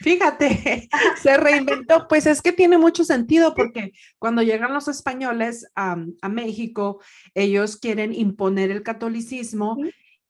Fíjate, 0.00 0.90
se 1.22 1.36
reinventó, 1.38 2.06
pues 2.08 2.26
es 2.26 2.42
que 2.42 2.52
tiene 2.52 2.76
mucho 2.76 3.04
sentido 3.04 3.54
porque 3.54 3.92
cuando 4.18 4.42
llegan 4.42 4.74
los 4.74 4.86
españoles 4.86 5.66
a, 5.74 5.96
México, 6.28 7.00
ellos 7.34 7.78
quieren 7.78 8.12
imponer 8.14 8.70
el 8.70 8.82
catolicismo 8.82 9.78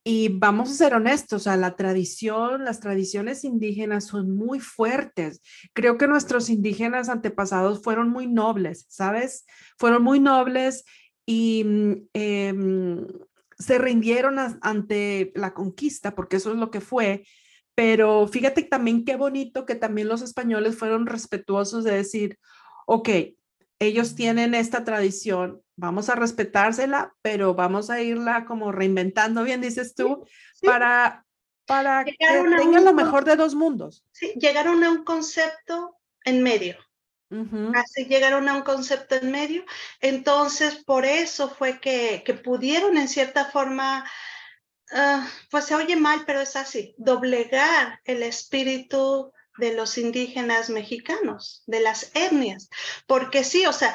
y 0.09 0.29
vamos 0.29 0.71
a 0.71 0.75
ser 0.75 0.95
honestos, 0.95 1.49
a 1.49 1.57
la 1.57 1.75
tradición, 1.75 2.65
las 2.65 2.79
tradiciones 2.79 3.43
indígenas 3.43 4.05
son 4.05 4.37
muy 4.37 4.61
fuertes. 4.61 5.43
Creo 5.73 5.99
que 5.99 6.07
nuestros 6.07 6.49
indígenas 6.49 7.09
antepasados 7.09 7.83
fueron 7.83 8.11
muy 8.11 8.29
nobles, 8.29 8.87
¿sabes? 8.89 9.47
Fueron 9.77 10.05
muy 10.05 10.21
nobles 10.21 10.85
y 11.27 11.65
mm, 11.65 11.93
em, 12.15 13.07
se 13.59 13.79
rindieron 13.79 14.39
ante 14.39 15.33
la 15.35 15.53
conquista, 15.55 16.15
porque 16.15 16.37
eso 16.37 16.53
es 16.53 16.57
lo 16.57 16.71
que 16.71 16.81
fue. 16.81 17.27
Pero 17.75 18.29
fíjate 18.29 18.63
también 18.63 19.05
qué 19.05 19.17
bonito 19.17 19.67
que 19.67 19.75
también 19.75 20.07
los 20.07 20.23
españoles 20.23 20.77
fueron 20.77 21.07
respetuosos 21.07 21.83
de 21.83 21.97
decir, 21.97 22.39
ok, 22.87 23.09
ellos 23.79 24.15
tienen 24.15 24.55
esta 24.55 24.85
tradición, 24.85 25.63
vamos 25.77 26.09
a 26.09 26.15
respetársela, 26.15 27.15
pero 27.23 27.55
vamos 27.55 27.91
a 27.91 28.01
irla 28.01 28.45
como 28.47 28.73
reinventando, 28.73 29.45
bien 29.45 29.61
dices 29.61 29.95
tú, 29.95 30.27
para, 30.63 31.27
para 31.67 32.05
que 32.05 32.17
tengan 32.19 32.85
lo 32.85 32.95
mejor 32.95 33.25
de 33.25 33.37
dos 33.37 33.55
mundos. 33.55 34.05
Sí, 34.13 34.33
llegaron 34.41 34.83
a 34.85 34.91
un 34.91 35.05
concepto 35.05 35.99
en 36.25 36.43
medio. 36.43 36.77
Así 37.75 38.05
llegaron 38.05 38.49
a 38.49 38.55
un 38.55 38.63
concepto 38.63 39.17
en 39.17 39.33
medio. 39.33 39.65
Entonces, 40.01 40.85
por 40.85 41.05
eso 41.05 41.51
fue 41.51 41.81
que, 41.81 42.23
que 42.25 42.35
pudieron 42.35 42.97
en 42.97 43.09
cierta 43.09 43.47
forma, 43.47 44.09
ah, 44.93 45.29
pues 45.51 45.65
se 45.65 45.75
oye 45.75 45.97
mal, 45.97 46.23
pero 46.25 46.41
es 46.41 46.55
así, 46.55 46.95
doblegar 46.99 48.01
el 48.05 48.23
espíritu 48.23 49.33
de 49.59 49.75
los 49.75 49.99
indígenas 49.99 50.71
mexicanos, 50.71 51.63
de 51.67 51.81
las 51.81 52.11
etnias, 52.15 52.69
porque 53.07 53.45
sí, 53.45 53.67
o 53.67 53.73
sea, 53.73 53.95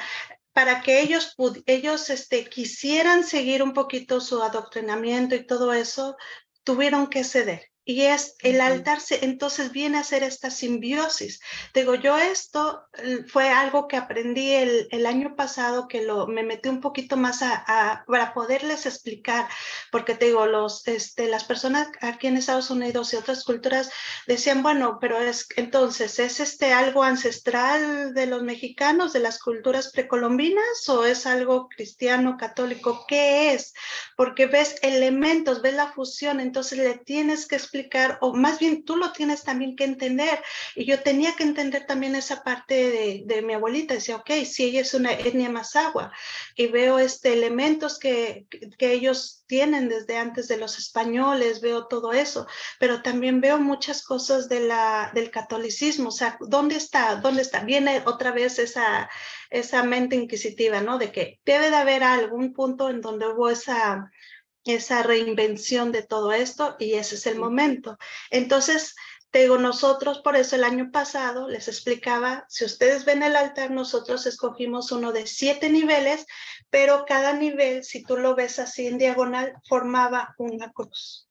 para 0.53 0.81
que 0.81 1.01
ellos, 1.01 1.35
ellos 1.65 2.09
este, 2.09 2.45
quisieran 2.45 3.23
seguir 3.23 3.63
un 3.63 3.73
poquito 3.73 4.19
su 4.19 4.41
adoctrinamiento 4.41 5.35
y 5.35 5.45
todo 5.45 5.73
eso, 5.73 6.17
tuvieron 6.63 7.07
que 7.07 7.23
ceder. 7.23 7.70
Y 7.91 8.03
es 8.03 8.35
el 8.39 8.61
altar, 8.61 8.99
entonces 9.09 9.73
viene 9.73 9.97
a 9.97 10.03
ser 10.05 10.23
esta 10.23 10.49
simbiosis. 10.49 11.41
Digo, 11.73 11.95
yo 11.95 12.17
esto 12.17 12.83
fue 13.27 13.49
algo 13.49 13.89
que 13.89 13.97
aprendí 13.97 14.53
el, 14.53 14.87
el 14.91 15.05
año 15.05 15.35
pasado, 15.35 15.89
que 15.89 16.01
lo, 16.03 16.25
me 16.25 16.43
metí 16.43 16.69
un 16.69 16.79
poquito 16.79 17.17
más 17.17 17.41
a, 17.41 18.05
para 18.07 18.33
poderles 18.33 18.85
explicar, 18.85 19.49
porque 19.91 20.15
te 20.15 20.27
digo, 20.27 20.45
los, 20.45 20.87
este, 20.87 21.27
las 21.27 21.43
personas 21.43 21.89
aquí 21.99 22.27
en 22.27 22.37
Estados 22.37 22.69
Unidos 22.69 23.11
y 23.11 23.17
otras 23.17 23.43
culturas 23.43 23.91
decían, 24.25 24.63
bueno, 24.63 24.97
pero 25.01 25.19
es 25.19 25.49
entonces, 25.57 26.17
¿es 26.19 26.39
este 26.39 26.71
algo 26.71 27.03
ancestral 27.03 28.13
de 28.13 28.25
los 28.25 28.41
mexicanos, 28.41 29.11
de 29.11 29.19
las 29.19 29.37
culturas 29.37 29.91
precolombinas, 29.91 30.87
o 30.87 31.05
es 31.05 31.25
algo 31.25 31.67
cristiano, 31.67 32.37
católico? 32.37 33.03
¿Qué 33.05 33.53
es? 33.53 33.73
Porque 34.15 34.45
ves 34.45 34.77
elementos, 34.81 35.61
ves 35.61 35.73
la 35.73 35.91
fusión, 35.91 36.39
entonces 36.39 36.77
le 36.77 36.97
tienes 36.99 37.47
que 37.47 37.55
explicar, 37.55 37.80
o 38.21 38.33
más 38.33 38.59
bien 38.59 38.83
tú 38.83 38.95
lo 38.95 39.11
tienes 39.11 39.43
también 39.43 39.75
que 39.75 39.83
entender. 39.83 40.41
Y 40.75 40.85
yo 40.85 41.01
tenía 41.01 41.35
que 41.35 41.43
entender 41.43 41.85
también 41.85 42.15
esa 42.15 42.43
parte 42.43 42.73
de, 42.73 43.23
de 43.25 43.41
mi 43.41 43.53
abuelita. 43.53 43.93
Decía, 43.93 44.17
ok, 44.17 44.31
si 44.45 44.65
ella 44.65 44.81
es 44.81 44.93
una 44.93 45.13
etnia 45.13 45.49
agua 45.75 46.11
y 46.55 46.67
veo 46.67 46.99
este, 46.99 47.33
elementos 47.33 47.99
que, 47.99 48.47
que 48.77 48.93
ellos 48.93 49.43
tienen 49.47 49.89
desde 49.89 50.17
antes 50.17 50.47
de 50.47 50.57
los 50.57 50.77
españoles, 50.77 51.61
veo 51.61 51.87
todo 51.87 52.13
eso, 52.13 52.47
pero 52.79 53.01
también 53.01 53.41
veo 53.41 53.59
muchas 53.59 54.03
cosas 54.03 54.47
de 54.49 54.61
la, 54.61 55.11
del 55.13 55.29
catolicismo. 55.29 56.09
O 56.09 56.11
sea, 56.11 56.37
¿dónde 56.39 56.75
está? 56.75 57.15
¿Dónde 57.15 57.41
está? 57.41 57.63
Viene 57.63 58.01
otra 58.05 58.31
vez 58.31 58.59
esa, 58.59 59.09
esa 59.49 59.83
mente 59.83 60.15
inquisitiva, 60.15 60.81
¿no? 60.81 60.97
De 60.97 61.11
que 61.11 61.41
debe 61.45 61.69
de 61.69 61.75
haber 61.75 62.03
algún 62.03 62.53
punto 62.53 62.89
en 62.89 63.01
donde 63.01 63.27
hubo 63.27 63.49
esa 63.49 64.09
esa 64.65 65.03
reinvención 65.03 65.91
de 65.91 66.03
todo 66.03 66.31
esto 66.31 66.75
y 66.79 66.93
ese 66.93 67.15
es 67.15 67.25
el 67.27 67.37
momento. 67.39 67.97
Entonces, 68.29 68.95
te 69.31 69.39
digo, 69.39 69.57
nosotros 69.57 70.19
por 70.19 70.35
eso 70.35 70.55
el 70.55 70.63
año 70.63 70.91
pasado 70.91 71.47
les 71.47 71.67
explicaba, 71.67 72.45
si 72.49 72.65
ustedes 72.65 73.05
ven 73.05 73.23
el 73.23 73.35
altar, 73.35 73.71
nosotros 73.71 74.25
escogimos 74.25 74.91
uno 74.91 75.13
de 75.13 75.25
siete 75.25 75.69
niveles, 75.69 76.25
pero 76.69 77.05
cada 77.07 77.33
nivel, 77.33 77.83
si 77.83 78.03
tú 78.03 78.17
lo 78.17 78.35
ves 78.35 78.59
así 78.59 78.87
en 78.87 78.97
diagonal, 78.97 79.53
formaba 79.67 80.35
una 80.37 80.71
cruz 80.71 81.30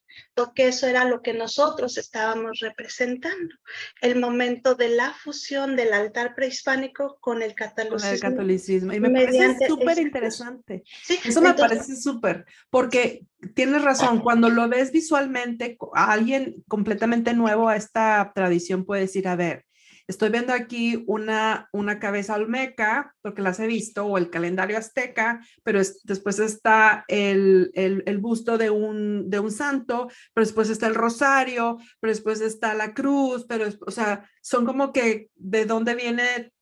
que 0.54 0.68
eso 0.68 0.87
era 0.87 1.04
lo 1.04 1.22
que 1.22 1.35
nosotros 1.35 1.98
estábamos 1.98 2.61
representando, 2.61 3.54
el 4.00 4.18
momento 4.18 4.74
de 4.74 4.88
la 4.88 5.12
fusión 5.12 5.76
del 5.76 5.92
altar 5.92 6.35
prehispánico 6.35 7.18
con 7.20 7.42
el 7.42 7.54
catolicismo. 7.54 8.14
el 8.14 8.20
catolicismo. 8.20 8.92
Y 8.92 9.00
me 9.00 9.11
parece 9.11 9.66
súper 9.68 9.98
interesante. 9.98 10.83
Sí, 11.04 11.18
eso 11.24 11.40
me 11.40 11.54
parece 11.54 11.96
súper, 11.96 12.46
porque 12.70 13.26
tienes 13.54 13.83
razón, 13.83 14.20
cuando 14.20 14.48
lo 14.48 14.68
ves 14.68 14.92
visualmente, 14.92 15.76
a 15.94 16.12
alguien 16.12 16.62
completamente 16.68 17.35
nuevo 17.35 17.68
a 17.68 17.76
esta 17.76 18.33
tradición 18.35 18.85
puede 18.85 19.02
decir, 19.02 19.28
a 19.28 19.37
ver, 19.37 19.66
Estoy 20.11 20.31
viendo 20.31 20.53
aquí 20.53 21.05
una, 21.07 21.68
una 21.73 22.01
cabeza 22.01 22.35
olmeca, 22.35 23.14
porque 23.23 23.42
las 23.42 23.61
he 23.61 23.68
visto, 23.68 24.05
o 24.07 24.18
el 24.18 24.29
calendario 24.29 24.77
azteca, 24.77 25.40
pero 25.62 25.81
después 26.03 26.40
está 26.40 27.05
el, 27.07 27.70
el, 27.75 28.18
busto 28.18 28.59
de 28.59 28.70
un, 28.70 29.31
de 29.31 29.38
un 29.38 29.53
santo, 29.53 30.11
pero 30.35 30.44
después 30.44 30.68
está 30.68 30.88
el 30.88 30.96
rosario, 30.96 31.79
pero 32.01 32.11
después 32.11 32.40
está 32.40 32.75
la 32.75 32.92
cruz, 32.92 33.46
pero, 33.49 33.66
o 33.87 33.90
sea, 33.92 34.29
son 34.42 34.66
como 34.66 34.92
que 34.92 35.31
de 35.37 35.64
dónde 35.64 35.94
viene, 35.94 36.53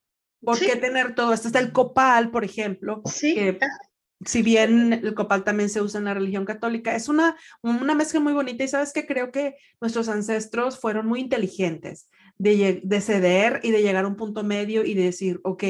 por 0.43 0.59
qué 0.59 0.77
tener 0.77 1.15
todo 1.15 1.33
esto. 1.33 1.49
Está 1.49 1.61
el 1.61 1.73
copal, 1.73 2.31
por 2.31 2.45
ejemplo, 2.45 3.01
sí. 3.07 3.35
que 3.35 3.59
si 4.27 4.43
bien 4.43 4.93
el 4.93 5.15
copal 5.15 5.43
también 5.43 5.71
se 5.71 5.81
usa 5.81 6.01
en 6.01 6.05
la 6.05 6.13
religión 6.13 6.45
católica, 6.45 6.95
es 6.95 7.09
una, 7.09 7.35
una 7.63 7.95
mezcla 7.95 8.21
muy 8.21 8.35
bonita 8.35 8.63
y 8.63 8.69
sabes 8.69 8.93
que 8.93 9.07
creo 9.07 9.33
que 9.33 9.55
nuestros 9.81 10.11
ancestros 10.11 10.79
fueron 10.79 11.07
muy 11.07 11.21
inteligentes 11.21 12.11
de, 12.39 12.81
de 12.83 13.01
ceder 13.01 13.61
y 13.63 13.71
de 13.71 13.83
llegar 13.83 14.05
a 14.05 14.09
un 14.09 14.17
punto 14.17 14.43
medio 14.45 14.85
y 14.85 14.95
de 14.95 15.05
decir, 15.05 15.41
ok, 15.45 15.65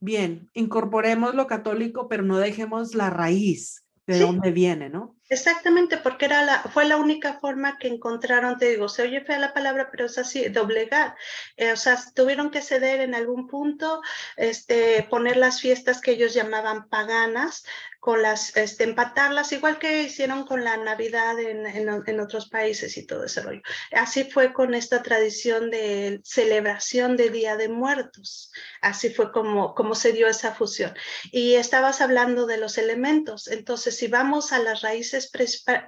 bien, 0.00 0.50
incorporemos 0.52 1.34
lo 1.34 1.46
católico, 1.46 2.08
pero 2.08 2.22
no 2.22 2.38
dejemos 2.38 2.94
la 2.94 3.10
raíz 3.10 3.86
de 4.06 4.20
dónde 4.20 4.52
viene, 4.52 4.88
¿no? 4.88 5.16
Exactamente, 5.28 5.96
porque 5.96 6.26
era 6.26 6.44
la, 6.44 6.62
fue 6.62 6.84
la 6.84 6.96
única 6.96 7.40
forma 7.40 7.76
que 7.78 7.88
encontraron, 7.88 8.56
te 8.56 8.70
digo, 8.70 8.88
se 8.88 9.02
oye 9.02 9.22
fea 9.22 9.38
la 9.40 9.52
palabra, 9.52 9.88
pero 9.90 10.06
es 10.06 10.16
así, 10.16 10.48
doblegar. 10.48 11.16
Eh, 11.56 11.72
o 11.72 11.76
sea, 11.76 11.98
tuvieron 12.14 12.52
que 12.52 12.62
ceder 12.62 13.00
en 13.00 13.16
algún 13.16 13.48
punto, 13.48 14.00
este, 14.36 15.04
poner 15.10 15.36
las 15.36 15.60
fiestas 15.60 16.00
que 16.00 16.12
ellos 16.12 16.34
llamaban 16.34 16.88
paganas, 16.88 17.64
con 18.06 18.22
las, 18.22 18.56
este, 18.56 18.84
empatarlas, 18.84 19.50
igual 19.50 19.80
que 19.80 20.04
hicieron 20.04 20.46
con 20.46 20.62
la 20.62 20.76
Navidad 20.76 21.40
en, 21.40 21.66
en, 21.66 22.20
otros 22.20 22.48
países 22.48 22.96
y 22.96 23.04
todo 23.04 23.24
ese 23.24 23.40
rollo. 23.40 23.62
Así 23.90 24.22
fue 24.22 24.52
con 24.52 24.76
esta 24.76 25.02
tradición 25.02 25.72
de 25.72 26.20
celebración 26.22 27.16
de 27.16 27.30
Día 27.30 27.56
de 27.56 27.68
Muertos. 27.68 28.52
Así 28.80 29.10
fue 29.10 29.32
como, 29.32 29.74
como 29.74 29.96
se 29.96 30.12
dio 30.12 30.28
esa 30.28 30.54
fusión. 30.54 30.94
Y 31.32 31.56
estabas 31.56 32.00
hablando 32.00 32.46
de 32.46 32.58
los 32.58 32.78
elementos. 32.78 33.48
Entonces, 33.48 33.96
si 33.96 34.06
vamos 34.06 34.52
a 34.52 34.60
las 34.60 34.82
raíces 34.82 35.28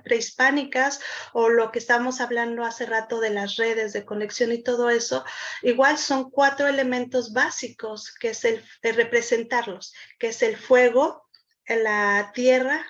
prehispánicas 0.03 0.99
o 1.33 1.49
lo 1.49 1.71
que 1.71 1.79
estábamos 1.79 2.21
hablando 2.21 2.65
hace 2.65 2.85
rato 2.85 3.21
de 3.21 3.31
las 3.31 3.55
redes 3.55 3.93
de 3.93 4.05
conexión 4.05 4.51
y 4.51 4.65
todo 4.65 4.91
eso, 4.91 5.25
igual 5.63 5.99
son 5.99 6.33
cuatro 6.33 6.67
elementos 6.67 7.33
básicos 7.33 8.13
que 8.13 8.31
es 8.31 8.45
el, 8.45 8.65
el 8.83 8.97
representarlos, 8.97 9.95
que 10.19 10.31
es 10.31 10.43
el 10.43 10.57
fuego, 10.57 11.28
la 11.77 12.33
tierra, 12.35 12.85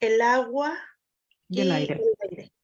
el 0.00 0.20
agua 0.20 0.78
y, 1.48 1.60
el, 1.60 1.72
aire. 1.72 2.00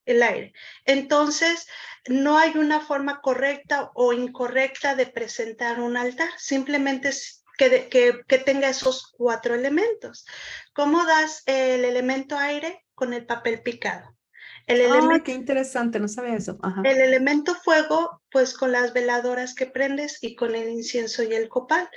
el, 0.05 0.23
aire. 0.23 0.53
Entonces, 0.85 1.66
no 2.09 2.38
hay 2.38 2.57
una 2.57 2.81
forma 2.81 3.20
correcta 3.20 3.90
o 3.94 4.12
incorrecta 4.12 4.94
de 4.94 5.07
presentar 5.07 5.81
un 5.81 5.96
altar, 5.96 6.31
simplemente 6.38 7.11
que, 7.57 7.88
que, 7.88 8.20
que 8.27 8.38
tenga 8.38 8.68
esos 8.68 9.12
cuatro 9.12 9.55
elementos. 9.55 10.25
¿Cómo 10.73 11.05
das 11.05 11.42
el 11.46 11.85
elemento 11.85 12.37
aire? 12.37 12.85
Con 12.94 13.12
el 13.12 13.27
papel 13.27 13.62
picado. 13.62 14.16
El 14.66 14.83
elemento, 14.83 15.25
qué 15.25 15.33
interesante, 15.33 15.99
no 15.99 16.07
sabía 16.07 16.37
eso. 16.37 16.59
El 16.85 17.01
elemento 17.01 17.57
fuego, 17.57 18.23
pues 18.31 18.55
con 18.55 18.70
las 18.70 18.92
veladoras 18.92 19.55
que 19.55 19.66
prendes 19.66 20.18
y 20.23 20.37
con 20.37 20.55
el 20.55 20.68
incienso 20.68 21.25
y 21.25 21.35
el 21.35 21.49
copal. 21.49 21.88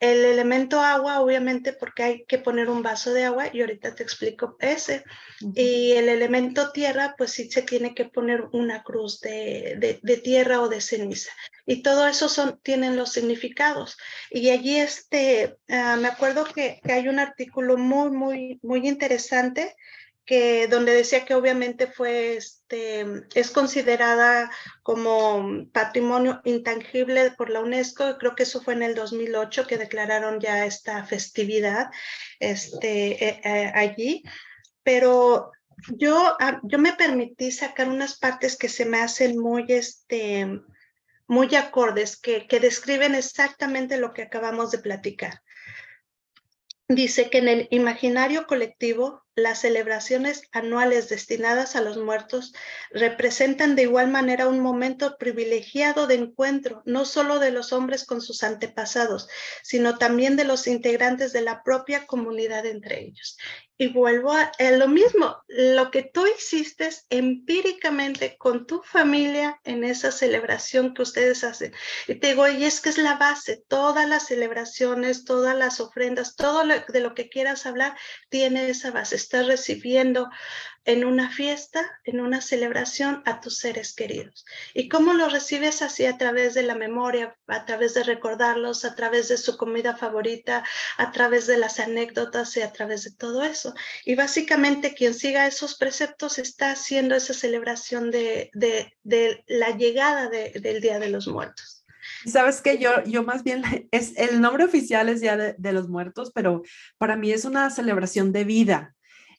El 0.00 0.24
elemento 0.24 0.80
agua, 0.80 1.20
obviamente, 1.20 1.72
porque 1.72 2.02
hay 2.02 2.24
que 2.24 2.38
poner 2.38 2.68
un 2.68 2.82
vaso 2.82 3.12
de 3.12 3.24
agua 3.24 3.48
y 3.52 3.60
ahorita 3.60 3.94
te 3.94 4.04
explico 4.04 4.56
ese. 4.60 5.04
Y 5.54 5.92
el 5.92 6.08
elemento 6.08 6.70
tierra, 6.70 7.14
pues 7.18 7.32
sí 7.32 7.50
se 7.50 7.62
tiene 7.62 7.94
que 7.94 8.04
poner 8.04 8.44
una 8.52 8.82
cruz 8.82 9.20
de, 9.20 9.98
de, 10.00 10.16
tierra 10.18 10.60
o 10.60 10.68
de 10.68 10.80
ceniza. 10.80 11.32
Y 11.66 11.82
todo 11.82 12.06
eso 12.06 12.28
son, 12.28 12.60
tienen 12.62 12.96
los 12.96 13.12
significados. 13.12 13.96
Y 14.30 14.50
allí 14.50 14.76
este, 14.76 15.56
ah, 15.68 15.96
me 15.96 16.08
acuerdo 16.08 16.44
que, 16.44 16.80
que 16.84 16.92
hay 16.92 17.08
un 17.08 17.18
artículo 17.18 17.76
muy, 17.76 18.10
muy, 18.10 18.60
muy 18.62 18.86
interesante 18.86 19.74
que 20.28 20.68
donde 20.68 20.92
decía 20.92 21.24
que 21.24 21.34
obviamente 21.34 21.86
fue 21.86 22.36
este 22.36 23.06
es 23.34 23.50
considerada 23.50 24.50
como 24.82 25.66
patrimonio 25.72 26.42
intangible 26.44 27.30
por 27.30 27.48
la 27.48 27.60
UNESCO 27.60 28.18
creo 28.18 28.34
que 28.34 28.42
eso 28.42 28.60
fue 28.60 28.74
en 28.74 28.82
el 28.82 28.94
2008 28.94 29.66
que 29.66 29.78
declararon 29.78 30.38
ya 30.38 30.66
esta 30.66 31.02
festividad 31.06 31.88
este 32.40 33.24
eh, 33.24 33.40
eh, 33.42 33.72
allí. 33.74 34.22
Pero 34.82 35.50
yo 35.96 36.36
ah, 36.40 36.60
yo 36.62 36.78
me 36.78 36.92
permití 36.92 37.50
sacar 37.50 37.88
unas 37.88 38.18
partes 38.18 38.58
que 38.58 38.68
se 38.68 38.84
me 38.84 39.00
hacen 39.00 39.38
muy 39.38 39.64
este 39.68 40.60
muy 41.26 41.54
acordes 41.54 42.20
que, 42.20 42.46
que 42.46 42.60
describen 42.60 43.14
exactamente 43.14 43.96
lo 43.96 44.12
que 44.12 44.24
acabamos 44.24 44.72
de 44.72 44.78
platicar. 44.78 45.40
Dice 46.86 47.30
que 47.30 47.38
en 47.38 47.48
el 47.48 47.68
imaginario 47.70 48.46
colectivo 48.46 49.22
las 49.38 49.60
celebraciones 49.60 50.42
anuales 50.52 51.08
destinadas 51.08 51.76
a 51.76 51.80
los 51.80 51.96
muertos 51.96 52.52
representan 52.90 53.76
de 53.76 53.82
igual 53.82 54.08
manera 54.08 54.48
un 54.48 54.60
momento 54.60 55.16
privilegiado 55.18 56.06
de 56.06 56.16
encuentro, 56.16 56.82
no 56.84 57.04
solo 57.04 57.38
de 57.38 57.50
los 57.50 57.72
hombres 57.72 58.04
con 58.04 58.20
sus 58.20 58.42
antepasados, 58.42 59.28
sino 59.62 59.98
también 59.98 60.36
de 60.36 60.44
los 60.44 60.66
integrantes 60.66 61.32
de 61.32 61.42
la 61.42 61.62
propia 61.62 62.06
comunidad 62.06 62.66
entre 62.66 63.00
ellos. 63.00 63.38
Y 63.80 63.86
vuelvo 63.92 64.32
a, 64.32 64.50
lo 64.72 64.88
mismo, 64.88 65.40
lo 65.46 65.92
que 65.92 66.02
tú 66.02 66.26
hiciste 66.26 66.90
empíricamente 67.10 68.36
con 68.36 68.66
tu 68.66 68.82
familia 68.82 69.60
en 69.62 69.84
esa 69.84 70.10
celebración 70.10 70.94
que 70.94 71.02
ustedes 71.02 71.44
hacen. 71.44 71.72
Y 72.08 72.16
te 72.16 72.28
digo, 72.28 72.48
y 72.48 72.64
es 72.64 72.80
que 72.80 72.88
es 72.88 72.98
la 72.98 73.14
base, 73.14 73.62
todas 73.68 74.08
las 74.08 74.26
celebraciones, 74.26 75.24
todas 75.24 75.56
las 75.56 75.78
ofrendas, 75.78 76.34
todo 76.34 76.64
de 76.64 77.00
lo 77.00 77.14
que 77.14 77.28
quieras 77.28 77.66
hablar, 77.66 77.96
tiene 78.28 78.68
esa 78.68 78.90
base 78.90 79.14
estás 79.28 79.46
recibiendo 79.46 80.30
en 80.86 81.04
una 81.04 81.30
fiesta, 81.30 81.82
en 82.04 82.18
una 82.18 82.40
celebración 82.40 83.22
a 83.26 83.42
tus 83.42 83.58
seres 83.58 83.92
queridos. 83.92 84.46
¿Y 84.72 84.88
cómo 84.88 85.12
lo 85.12 85.28
recibes 85.28 85.82
así 85.82 86.06
a 86.06 86.16
través 86.16 86.54
de 86.54 86.62
la 86.62 86.74
memoria, 86.74 87.36
a 87.46 87.66
través 87.66 87.92
de 87.92 88.04
recordarlos, 88.04 88.86
a 88.86 88.94
través 88.94 89.28
de 89.28 89.36
su 89.36 89.58
comida 89.58 89.94
favorita, 89.98 90.64
a 90.96 91.12
través 91.12 91.46
de 91.46 91.58
las 91.58 91.78
anécdotas 91.78 92.56
y 92.56 92.62
a 92.62 92.72
través 92.72 93.04
de 93.04 93.10
todo 93.10 93.44
eso? 93.44 93.74
Y 94.06 94.14
básicamente 94.14 94.94
quien 94.94 95.12
siga 95.12 95.46
esos 95.46 95.76
preceptos 95.76 96.38
está 96.38 96.70
haciendo 96.70 97.14
esa 97.14 97.34
celebración 97.34 98.10
de, 98.10 98.50
de, 98.54 99.44
la 99.46 99.76
llegada 99.76 100.30
del 100.30 100.80
Día 100.80 100.98
de 100.98 101.10
los 101.10 101.28
Muertos. 101.28 101.84
Sabes 102.24 102.62
que 102.62 102.78
yo, 102.78 103.04
yo 103.04 103.24
más 103.24 103.44
bien, 103.44 103.62
es, 103.90 104.16
el 104.16 104.40
nombre 104.40 104.64
oficial 104.64 105.10
es 105.10 105.20
Día 105.20 105.36
de, 105.36 105.54
de, 105.58 105.72
los 105.74 105.90
Muertos, 105.90 106.32
pero 106.34 106.62
para 106.96 107.16
mí 107.16 107.30
es 107.30 107.44
una 107.44 107.68
celebración 107.68 108.32
de 108.32 108.44
vida. 108.44 108.94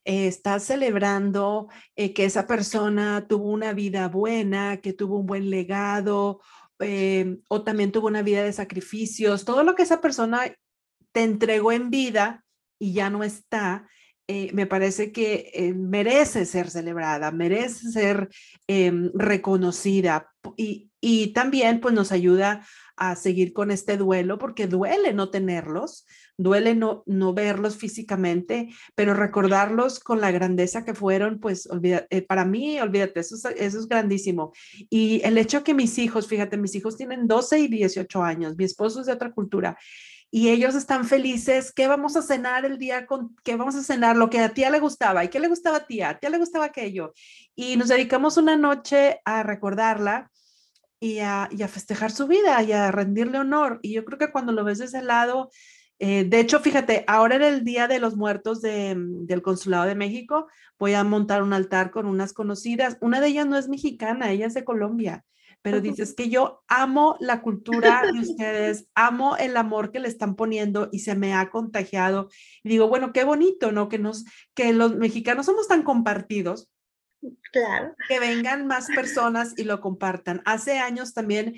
Eh, 0.10 0.26
estás 0.26 0.64
celebrando 0.64 1.68
eh, 1.96 2.16
que 2.16 2.26
esa 2.26 2.48
persona 2.48 3.28
tuvo 3.28 3.52
una 3.52 3.74
vida 3.74 4.08
buena, 4.08 4.78
que 4.78 4.92
tuvo 4.92 5.20
un 5.20 5.28
buen 5.28 5.52
legado, 5.52 6.42
eh, 6.80 7.38
o 7.48 7.62
también 7.62 7.92
tuvo 7.92 8.08
una 8.08 8.24
vida 8.24 8.44
de 8.44 8.52
sacrificios, 8.52 9.46
todo 9.46 9.64
lo 9.64 9.76
que 9.76 9.84
esa 9.84 10.02
persona 10.02 10.52
te 11.12 11.22
entregó 11.22 11.72
en 11.72 11.92
vida 11.92 12.44
y 12.80 12.94
ya 12.94 13.12
no 13.12 13.24
está, 13.24 13.88
me 14.54 14.66
parece 14.68 15.12
que 15.12 15.74
merece 15.76 16.46
ser 16.46 16.70
celebrada, 16.70 17.32
merece 17.32 17.92
ser 17.92 18.30
em, 18.68 19.12
reconocida 19.14 20.32
y, 20.56 20.92
y, 21.02 21.34
también 21.34 21.82
pues 21.82 21.96
nos 21.96 22.12
ayuda 22.12 22.66
a 23.00 23.16
seguir 23.16 23.54
con 23.54 23.72
este 23.72 23.96
duelo 23.96 24.38
porque 24.38 24.68
duele 24.68 25.14
no 25.14 25.30
tenerlos, 25.30 26.06
duele 26.38 26.76
no, 26.76 27.04
no 27.06 27.34
verlos 27.34 27.78
físicamente, 27.78 28.70
pero 28.94 29.14
recordarlos 29.14 30.02
con 30.02 30.20
la 30.20 30.32
grandeza 30.32 30.84
que 30.84 30.94
fueron, 30.94 31.40
pues 31.40 31.66
olvida, 31.68 32.06
eh, 32.10 32.22
para 32.22 32.44
mí, 32.44 32.78
olvídate, 32.80 33.22
eso 33.22 33.36
es, 33.56 33.88
grandísimo. 33.88 34.52
Y 34.90 35.22
el 35.24 35.38
hecho 35.38 35.64
que 35.64 35.74
mis 35.74 35.98
hijos, 35.98 36.28
fíjate, 36.28 36.58
mis 36.58 36.76
hijos 36.76 36.98
tienen 36.98 37.26
12 37.26 37.60
y 37.60 37.68
18 37.70 38.22
años, 38.22 38.58
mi 38.58 38.66
esposo 38.66 39.00
es 39.00 39.08
de 39.08 39.14
otra 39.14 39.32
cultura. 39.32 39.78
Y 40.32 40.50
ellos 40.50 40.76
están 40.76 41.06
felices. 41.06 41.72
¿Qué 41.72 41.88
vamos 41.88 42.16
a 42.16 42.22
cenar 42.22 42.64
el 42.64 42.78
día 42.78 43.08
con 43.08 43.36
qué 43.44 43.56
vamos 43.56 43.76
a 43.76 43.82
cenar? 43.82 44.16
Lo 44.16 44.30
que 44.30 44.38
a 44.40 44.54
tía 44.54 44.70
le 44.70 44.80
gustaba. 44.80 45.24
¿Y 45.24 45.30
qué 45.30 45.40
le 45.40 45.48
gustaba 45.48 45.78
a 45.78 45.88
tía? 45.88 46.10
¿A 46.10 46.20
tía 46.20 46.30
le 46.30 46.38
gustaba 46.38 46.66
aquello? 46.66 47.14
Y 47.56 47.78
nos 47.78 47.88
dedicamos 47.88 48.38
una 48.38 48.56
noche 48.56 49.22
a 49.26 49.42
recordarla 49.42 50.30
y 51.00 51.20
a, 51.20 51.50
y 51.52 51.64
a 51.64 51.68
festejar 51.68 52.12
su 52.12 52.28
vida 52.28 52.62
y 52.64 52.72
a 52.72 52.92
rendirle 52.92 53.40
honor. 53.40 53.80
Y 53.82 53.94
yo 53.94 54.06
creo 54.06 54.18
que 54.18 54.32
cuando 54.32 54.52
lo 54.52 54.64
ves 54.64 54.80
de 54.80 54.86
ese 54.86 55.02
lado, 55.02 55.50
eh, 56.00 56.24
de 56.24 56.40
hecho, 56.40 56.62
fíjate, 56.62 57.04
ahora 57.08 57.36
en 57.36 57.42
el 57.42 57.64
Día 57.66 57.88
de 57.88 58.00
los 58.00 58.16
Muertos 58.16 58.60
mm, 58.60 59.26
del 59.26 59.42
Consulado 59.42 59.86
de 59.86 59.96
México, 59.96 60.48
voy 60.78 60.94
a 60.94 61.04
montar 61.04 61.44
un 61.44 61.54
altar 61.54 61.92
con 61.92 62.06
unas 62.06 62.34
conocidas. 62.34 62.98
Una 63.02 63.20
de 63.20 63.28
ellas 63.28 63.48
no 63.48 63.58
es 63.58 63.68
mexicana, 63.68 64.32
ella 64.32 64.48
es 64.48 64.54
de 64.54 64.64
Colombia, 64.64 65.26
pero 65.62 65.82
dices 65.82 66.14
que 66.16 66.30
yo 66.30 66.64
amo 66.70 67.18
la 67.20 67.42
cultura 67.42 68.02
de 68.14 68.20
ustedes, 68.20 68.88
amo 68.96 69.36
el 69.36 69.58
amor 69.58 69.92
que 69.92 70.00
le 70.00 70.08
están 70.08 70.36
poniendo 70.38 70.88
y 70.94 71.00
se 71.00 71.16
me 71.16 71.34
ha 71.34 71.50
contagiado. 71.50 72.30
Y 72.64 72.70
digo, 72.70 72.88
bueno, 72.88 73.12
qué 73.12 73.26
bonito, 73.26 73.74
¿no? 73.74 73.90
Que, 73.90 74.00
nos, 74.00 74.24
que 74.54 74.72
los 74.72 74.96
mexicanos 74.96 75.46
somos 75.46 75.68
tan 75.68 75.84
compartidos 75.84 76.70
Claro. 77.52 77.96
Que 78.08 78.20
vengan 78.20 78.68
más 78.68 78.88
personas 78.88 79.54
y 79.58 79.64
lo 79.64 79.82
compartan. 79.82 80.42
Hace 80.46 80.80
años 80.80 81.14
también, 81.14 81.56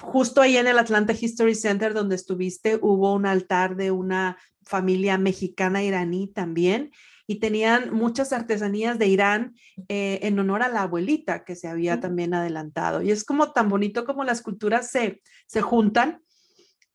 justo 0.00 0.40
ahí 0.40 0.56
en 0.56 0.66
el 0.66 0.78
Atlanta 0.78 1.12
History 1.12 1.54
Center 1.54 1.94
donde 1.94 2.16
estuviste, 2.16 2.78
hubo 2.80 3.14
un 3.14 3.26
altar 3.26 3.76
de 3.76 3.90
una 3.90 4.38
familia 4.62 5.18
mexicana 5.18 5.82
iraní 5.82 6.32
también 6.32 6.90
y 7.26 7.36
tenían 7.36 7.92
muchas 7.92 8.32
artesanías 8.32 8.98
de 8.98 9.06
Irán 9.06 9.54
eh, 9.88 10.20
en 10.22 10.38
honor 10.38 10.62
a 10.62 10.68
la 10.68 10.82
abuelita 10.82 11.44
que 11.44 11.56
se 11.56 11.68
había 11.68 12.00
también 12.00 12.34
adelantado. 12.34 13.02
Y 13.02 13.10
es 13.10 13.24
como 13.24 13.52
tan 13.52 13.68
bonito 13.68 14.04
como 14.04 14.24
las 14.24 14.42
culturas 14.42 14.90
se, 14.90 15.22
se 15.46 15.62
juntan 15.62 16.22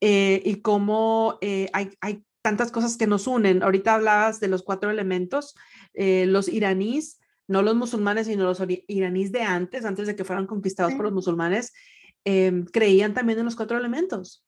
eh, 0.01 0.41
y 0.45 0.61
cómo 0.61 1.37
eh, 1.41 1.69
hay, 1.73 1.97
hay 2.01 2.23
tantas 2.41 2.71
cosas 2.71 2.95
que 2.95 3.07
nos 3.07 3.27
unen. 3.27 3.63
Ahorita 3.63 3.95
hablabas 3.95 4.39
de 4.39 4.49
los 4.49 4.63
cuatro 4.63 4.91
elementos, 4.91 5.55
los 5.93 6.47
iraníes, 6.47 7.19
no 7.49 7.63
los 7.63 7.75
musulmanes, 7.75 8.27
sino 8.27 8.43
los 8.43 8.61
iraníes 8.87 9.31
de 9.31 9.41
antes, 9.41 9.83
antes 9.83 10.07
de 10.07 10.15
que 10.15 10.23
fueran 10.23 10.45
conquistados 10.45 10.93
por 10.93 11.05
los 11.05 11.13
musulmanes, 11.13 11.73
em, 12.23 12.63
creían 12.65 13.13
también 13.13 13.39
en 13.39 13.45
los 13.45 13.55
cuatro 13.55 13.77
elementos. 13.77 14.45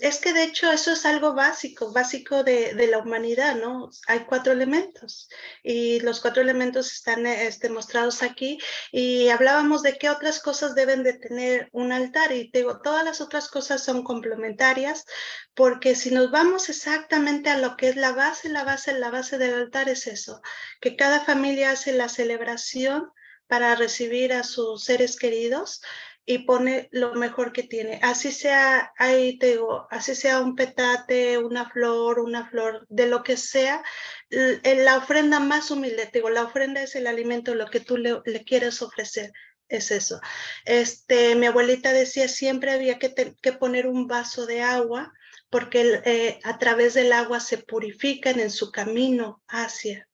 Es 0.00 0.18
que 0.18 0.32
de 0.32 0.44
hecho 0.44 0.72
eso 0.72 0.92
es 0.92 1.04
algo 1.04 1.34
básico, 1.34 1.92
básico 1.92 2.42
de, 2.42 2.74
la 2.90 2.98
humanidad, 2.98 3.56
¿no? 3.56 3.90
Hay 4.06 4.20
cuatro 4.20 4.52
elementos 4.52 5.28
y 5.62 6.00
los 6.00 6.20
cuatro 6.20 6.40
elementos 6.40 6.90
están 6.92 7.26
este, 7.26 7.68
mostrados 7.68 8.22
aquí 8.22 8.58
y 8.92 9.28
hablábamos 9.28 9.82
de 9.82 9.98
qué 9.98 10.08
otras 10.08 10.40
cosas 10.40 10.74
deben 10.74 11.02
de 11.02 11.12
tener 11.12 11.68
un 11.72 11.92
altar 11.92 12.32
y 12.32 12.50
digo, 12.50 12.80
todas 12.80 13.04
las 13.04 13.20
otras 13.20 13.48
cosas 13.50 13.84
son 13.84 14.04
complementarias 14.04 15.04
porque 15.52 15.94
si 15.94 16.10
nos 16.10 16.30
vamos 16.30 16.70
exactamente 16.70 17.50
a 17.50 17.58
lo 17.58 17.76
que 17.76 17.88
es 17.88 17.96
la 17.96 18.12
base, 18.12 18.48
la 18.48 18.64
base, 18.64 18.98
la 18.98 19.10
base 19.10 19.36
del 19.36 19.52
altar 19.52 19.90
es 19.90 20.06
eso, 20.06 20.40
que 20.80 20.96
cada 20.96 21.20
familia 21.26 21.72
hace 21.72 21.92
la 21.92 22.08
celebración 22.08 23.10
para 23.46 23.74
recibir 23.74 24.32
a 24.32 24.44
sus 24.44 24.84
seres 24.84 25.16
queridos 25.16 25.82
y 26.26 26.38
pone 26.38 26.88
lo 26.92 27.14
mejor 27.14 27.52
que 27.52 27.62
tiene. 27.62 28.00
Así 28.02 28.32
sea, 28.32 28.92
ahí 28.96 29.38
te 29.38 29.52
digo, 29.52 29.86
así 29.90 30.14
sea 30.14 30.40
un 30.40 30.56
petate, 30.56 31.38
una 31.38 31.68
flor, 31.68 32.20
una 32.20 32.48
flor, 32.48 32.86
de 32.88 33.06
lo 33.06 33.22
que 33.22 33.36
sea, 33.36 33.82
la 34.30 34.98
ofrenda 34.98 35.40
más 35.40 35.70
humilde, 35.70 36.06
te 36.06 36.18
digo, 36.18 36.30
la 36.30 36.44
ofrenda 36.44 36.82
es 36.82 36.94
el 36.96 37.06
alimento, 37.06 37.54
lo 37.54 37.66
que 37.66 37.80
tú 37.80 37.96
le, 37.98 38.22
quieres 38.44 38.82
ofrecer. 38.82 39.32
Es 39.66 39.90
eso. 39.90 40.20
Este, 40.66 41.34
mi 41.36 41.46
abuelita 41.46 41.92
decía 41.92 42.28
siempre 42.28 42.70
había 42.72 42.98
que, 42.98 43.34
que 43.40 43.52
poner 43.52 43.86
un 43.86 44.06
vaso 44.06 44.44
de 44.44 44.60
agua 44.60 45.10
porque 45.48 46.02
eh, 46.04 46.40
a 46.44 46.58
través 46.58 46.94
del 46.94 47.12
agua 47.12 47.40
se 47.40 47.58
purifican 47.58 48.40
en 48.40 48.50
su 48.50 48.70
camino 48.70 49.42
hacia 49.48 50.06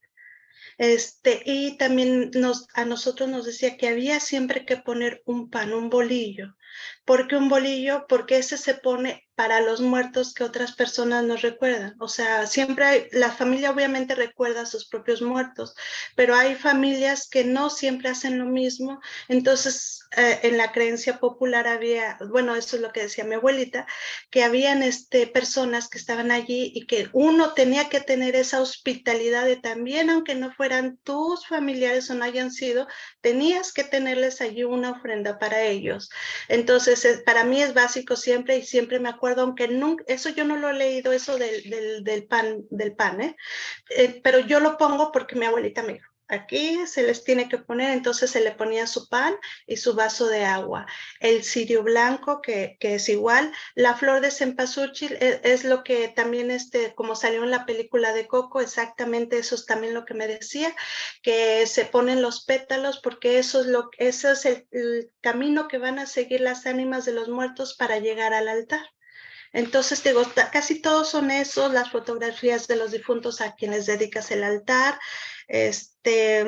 este, 0.81 1.43
y 1.45 1.77
también 1.77 2.31
nos, 2.33 2.67
a 2.73 2.85
nosotros 2.85 3.29
nos 3.29 3.45
decía 3.45 3.77
que 3.77 3.87
había 3.87 4.19
siempre 4.19 4.65
que 4.65 4.77
poner 4.77 5.21
un 5.27 5.51
pan, 5.51 5.73
un 5.73 5.91
bolillo. 5.91 6.55
¿Por 7.05 7.27
qué 7.27 7.35
un 7.35 7.49
bolillo? 7.49 8.05
Porque 8.07 8.37
ese 8.37 8.57
se 8.57 8.75
pone 8.75 9.27
para 9.41 9.59
los 9.59 9.81
muertos 9.81 10.35
que 10.35 10.43
otras 10.43 10.73
personas 10.73 11.23
nos 11.23 11.41
recuerdan. 11.41 11.95
O 11.99 12.07
sea, 12.07 12.45
siempre 12.45 12.85
hay, 12.85 13.07
la 13.11 13.31
familia 13.31 13.71
obviamente 13.71 14.13
recuerda 14.13 14.61
a 14.61 14.65
sus 14.67 14.87
propios 14.87 15.23
muertos, 15.23 15.73
pero 16.15 16.35
hay 16.35 16.53
familias 16.53 17.27
que 17.27 17.43
no 17.43 17.71
siempre 17.71 18.09
hacen 18.09 18.37
lo 18.37 18.45
mismo. 18.45 18.99
Entonces, 19.29 20.01
eh, 20.15 20.41
en 20.43 20.57
la 20.57 20.71
creencia 20.71 21.19
popular 21.19 21.67
había, 21.67 22.19
bueno, 22.29 22.55
eso 22.55 22.75
es 22.75 22.81
lo 22.81 22.91
que 22.91 23.03
decía 23.03 23.23
mi 23.23 23.35
abuelita, 23.35 23.87
que 24.29 24.43
habían 24.43 24.83
este, 24.83 25.25
personas 25.25 25.89
que 25.89 25.97
estaban 25.97 26.29
allí 26.29 26.71
y 26.75 26.85
que 26.85 27.09
uno 27.13 27.53
tenía 27.53 27.89
que 27.89 28.01
tener 28.01 28.35
esa 28.35 28.61
hospitalidad 28.61 29.45
de 29.45 29.55
también, 29.55 30.09
aunque 30.09 30.35
no 30.35 30.53
fueran 30.53 30.97
tus 31.03 31.47
familiares 31.47 32.09
o 32.11 32.13
no 32.13 32.25
hayan 32.25 32.51
sido, 32.51 32.87
tenías 33.21 33.73
que 33.73 33.85
tenerles 33.85 34.41
allí 34.41 34.63
una 34.65 34.91
ofrenda 34.91 35.39
para 35.39 35.63
ellos. 35.63 36.09
Entonces, 36.49 36.90
para 37.25 37.43
mí 37.43 37.61
es 37.61 37.73
básico 37.73 38.15
siempre 38.15 38.57
y 38.57 38.63
siempre 38.63 38.99
me 38.99 39.09
acuerdo 39.09 39.41
aunque 39.43 39.67
nunca, 39.67 40.03
eso 40.07 40.29
yo 40.29 40.43
no 40.45 40.57
lo 40.57 40.69
he 40.69 40.73
leído, 40.73 41.11
eso 41.11 41.37
del, 41.37 42.03
del, 42.03 42.23
pan, 42.25 42.63
del 42.69 42.95
pan 42.95 43.21
¿eh? 43.21 43.35
¿eh? 43.89 44.19
pero 44.23 44.39
yo 44.39 44.59
lo 44.59 44.77
pongo 44.77 45.11
porque 45.11 45.35
mi 45.35 45.45
abuelita 45.45 45.83
me 45.83 45.93
dijo, 45.93 46.10
aquí 46.31 46.87
se 46.87 47.03
les 47.03 47.23
tiene 47.23 47.49
que 47.49 47.57
poner, 47.57 47.91
entonces 47.91 48.31
se 48.31 48.41
le 48.41 48.51
ponía 48.51 48.87
su 48.87 49.09
pan 49.09 49.35
y 49.67 49.77
su 49.77 49.93
vaso 49.93 50.27
de 50.27 50.45
agua. 50.45 50.87
El 51.19 51.43
cirio 51.43 51.83
blanco, 51.83 52.41
que, 52.41 52.77
que 52.79 52.95
es 52.95 53.09
igual, 53.09 53.51
la 53.75 53.95
flor 53.95 54.21
de 54.21 54.31
cempasúchil 54.31 55.17
es, 55.19 55.41
es, 55.43 55.63
lo 55.65 55.83
que 55.83 56.07
también, 56.07 56.49
este, 56.49 56.95
como 56.95 57.15
salió 57.15 57.43
en 57.43 57.51
la 57.51 57.65
película 57.65 58.13
de 58.13 58.27
Coco, 58.27 58.61
exactamente 58.61 59.37
eso 59.37 59.55
es 59.55 59.65
también 59.65 59.93
lo 59.93 60.05
que 60.05 60.13
me 60.13 60.27
decía, 60.27 60.73
que 61.21 61.67
se 61.67 61.85
ponen 61.85 62.21
los 62.21 62.45
pétalos 62.45 62.99
porque 62.99 63.37
eso 63.37 63.61
es, 63.61 63.67
lo, 63.67 63.89
eso 63.97 64.31
es 64.31 64.45
el, 64.45 64.67
el 64.71 65.11
camino 65.21 65.67
que 65.67 65.77
van 65.77 65.99
a 65.99 66.05
seguir 66.05 66.41
las 66.41 66.65
ánimas 66.65 67.05
de 67.05 67.13
los 67.13 67.27
muertos 67.27 67.75
para 67.75 67.99
llegar 67.99 68.33
al 68.33 68.47
altar. 68.47 68.85
Entonces, 69.53 70.01
digo, 70.03 70.23
casi 70.51 70.81
todos 70.81 71.09
son 71.09 71.29
esos, 71.29 71.73
las 71.73 71.91
fotografías 71.91 72.67
de 72.67 72.77
los 72.77 72.91
difuntos 72.91 73.41
a 73.41 73.55
quienes 73.55 73.85
dedicas 73.85 74.31
el 74.31 74.43
altar, 74.43 74.97
este, 75.51 76.39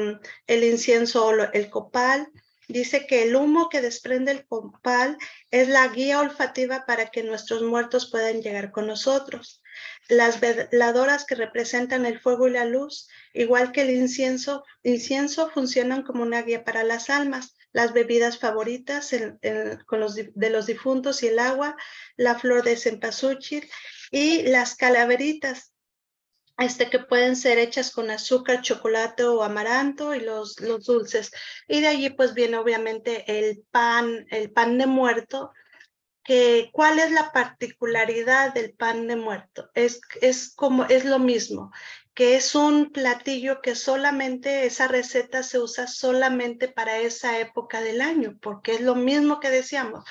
el 0.47 0.63
incienso 0.63 1.25
o 1.25 1.31
el 1.31 1.69
copal. 1.69 2.27
Dice 2.69 3.05
que 3.05 3.23
el 3.23 3.35
humo 3.35 3.67
que 3.67 3.81
desprende 3.81 4.31
el 4.31 4.45
copal 4.45 5.17
es 5.51 5.67
la 5.67 5.87
guía 5.89 6.21
olfativa 6.21 6.85
para 6.85 7.11
que 7.11 7.21
nuestros 7.21 7.61
muertos 7.61 8.09
puedan 8.09 8.41
llegar 8.41 8.71
con 8.71 8.87
nosotros. 8.87 9.61
Las 10.07 10.39
veladoras 10.39 11.25
que 11.25 11.35
representan 11.35 12.05
el 12.05 12.19
fuego 12.19 12.47
y 12.47 12.51
la 12.51 12.65
luz, 12.65 13.09
igual 13.33 13.73
que 13.73 13.81
el 13.81 13.89
incienso, 13.89 14.63
incienso 14.81 15.49
funcionan 15.49 16.03
como 16.03 16.23
una 16.23 16.41
guía 16.41 16.63
para 16.63 16.83
las 16.83 17.09
almas 17.09 17.55
las 17.73 17.91
bebidas 17.91 18.37
favoritas 18.37 19.13
con 19.87 19.99
los, 19.99 20.15
de 20.15 20.49
los 20.51 20.67
difuntos 20.67 21.23
y 21.23 21.27
el 21.27 21.39
agua, 21.39 21.75
la 22.15 22.37
flor 22.37 22.63
de 22.63 22.77
cempasúchil 22.77 23.67
y 24.11 24.43
las 24.43 24.75
calaveritas, 24.75 25.72
este, 26.57 26.89
que 26.89 26.99
pueden 26.99 27.35
ser 27.35 27.57
hechas 27.57 27.91
con 27.91 28.11
azúcar, 28.11 28.61
chocolate 28.61 29.23
o 29.23 29.43
amaranto 29.43 30.13
y 30.13 30.19
los, 30.19 30.59
los 30.59 30.85
dulces. 30.85 31.31
Y 31.67 31.81
de 31.81 31.87
allí 31.87 32.09
pues 32.09 32.33
viene 32.33 32.57
obviamente 32.57 33.39
el 33.39 33.63
pan, 33.71 34.25
el 34.29 34.51
pan 34.51 34.77
de 34.77 34.85
muerto, 34.85 35.51
que 36.23 36.69
cuál 36.71 36.99
es 36.99 37.11
la 37.11 37.31
particularidad 37.33 38.53
del 38.53 38.73
pan 38.73 39.07
de 39.07 39.15
muerto. 39.15 39.69
Es, 39.73 39.99
es 40.21 40.53
como, 40.55 40.85
es 40.85 41.05
lo 41.05 41.19
mismo 41.19 41.71
que 42.13 42.35
es 42.35 42.53
un 42.53 42.91
platillo 42.91 43.61
que 43.61 43.75
solamente 43.75 44.65
esa 44.65 44.87
receta 44.87 45.41
se 45.41 45.59
usa 45.59 45.87
solamente 45.87 46.67
para 46.67 46.99
esa 46.99 47.39
época 47.39 47.81
del 47.81 48.01
año, 48.01 48.37
porque 48.39 48.75
es 48.75 48.81
lo 48.81 48.95
mismo 48.95 49.39
que 49.39 49.49
decíamos. 49.49 50.05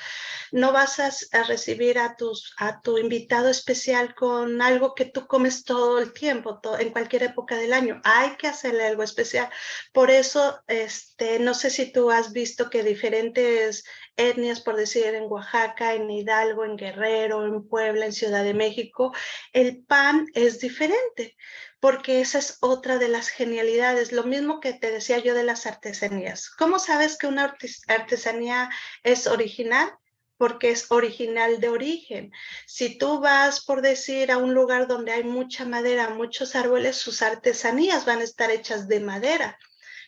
No 0.51 0.73
vas 0.73 0.99
a, 0.99 1.43
recibir 1.43 1.97
a, 1.97 2.15
tus, 2.15 2.53
a 2.57 2.81
tu 2.81 2.97
invitado 2.97 3.49
especial 3.49 4.13
con 4.15 4.61
algo 4.61 4.95
que 4.95 5.05
tú 5.05 5.27
comes 5.27 5.63
todo 5.63 5.99
el 5.99 6.13
tiempo, 6.13 6.59
en 6.77 6.91
cualquier 6.91 7.23
época 7.23 7.57
del 7.57 7.73
año. 7.73 8.01
Hay 8.03 8.35
que 8.35 8.47
hacerle 8.47 8.85
algo 8.85 9.03
especial. 9.03 9.49
Por 9.93 10.11
eso, 10.11 10.61
este, 10.67 11.39
no 11.39 11.53
sé 11.53 11.69
si 11.69 11.91
tú 11.91 12.11
has 12.11 12.33
visto 12.33 12.69
que 12.69 12.83
diferentes 12.83 13.85
etnias, 14.17 14.61
por 14.61 14.75
decir, 14.75 15.05
en 15.05 15.23
Oaxaca, 15.23 15.93
en 15.93 16.09
Hidalgo, 16.09 16.65
en 16.65 16.75
Guerrero, 16.75 17.45
en 17.45 17.67
Puebla, 17.67 18.05
en 18.05 18.13
Ciudad 18.13 18.43
de 18.43 18.53
México, 18.53 19.13
el 19.53 19.83
pan 19.85 20.27
es 20.33 20.59
diferente 20.59 21.35
porque 21.83 22.21
esa 22.21 22.37
es 22.37 22.59
otra 22.61 22.97
de 22.97 23.09
las 23.09 23.27
genialidades, 23.27 24.13
lo 24.13 24.23
mismo 24.23 24.61
que 24.61 24.71
te 24.71 24.89
decía 24.89 25.17
yo 25.17 25.33
de 25.33 25.43
las 25.43 25.65
artesanías. 25.65 26.49
¿Cómo 26.49 26.79
sabes 26.79 27.17
que 27.17 27.27
una 27.27 27.57
artesanía 27.89 28.69
es 29.03 29.27
original? 29.27 29.91
Porque 30.37 30.69
es 30.69 30.89
original 30.93 31.59
de 31.59 31.67
origen. 31.67 32.31
Si 32.67 32.97
tú 32.97 33.19
vas, 33.19 33.65
por 33.65 33.81
decir, 33.81 34.31
a 34.31 34.37
un 34.37 34.53
lugar 34.53 34.87
donde 34.87 35.11
hay 35.11 35.25
mucha 35.25 35.65
madera, 35.65 36.07
muchos 36.07 36.55
árboles, 36.55 36.95
sus 36.95 37.21
artesanías 37.21 38.05
van 38.05 38.19
a 38.19 38.23
estar 38.23 38.49
hechas 38.49 38.87
de 38.87 39.01
madera. 39.01 39.59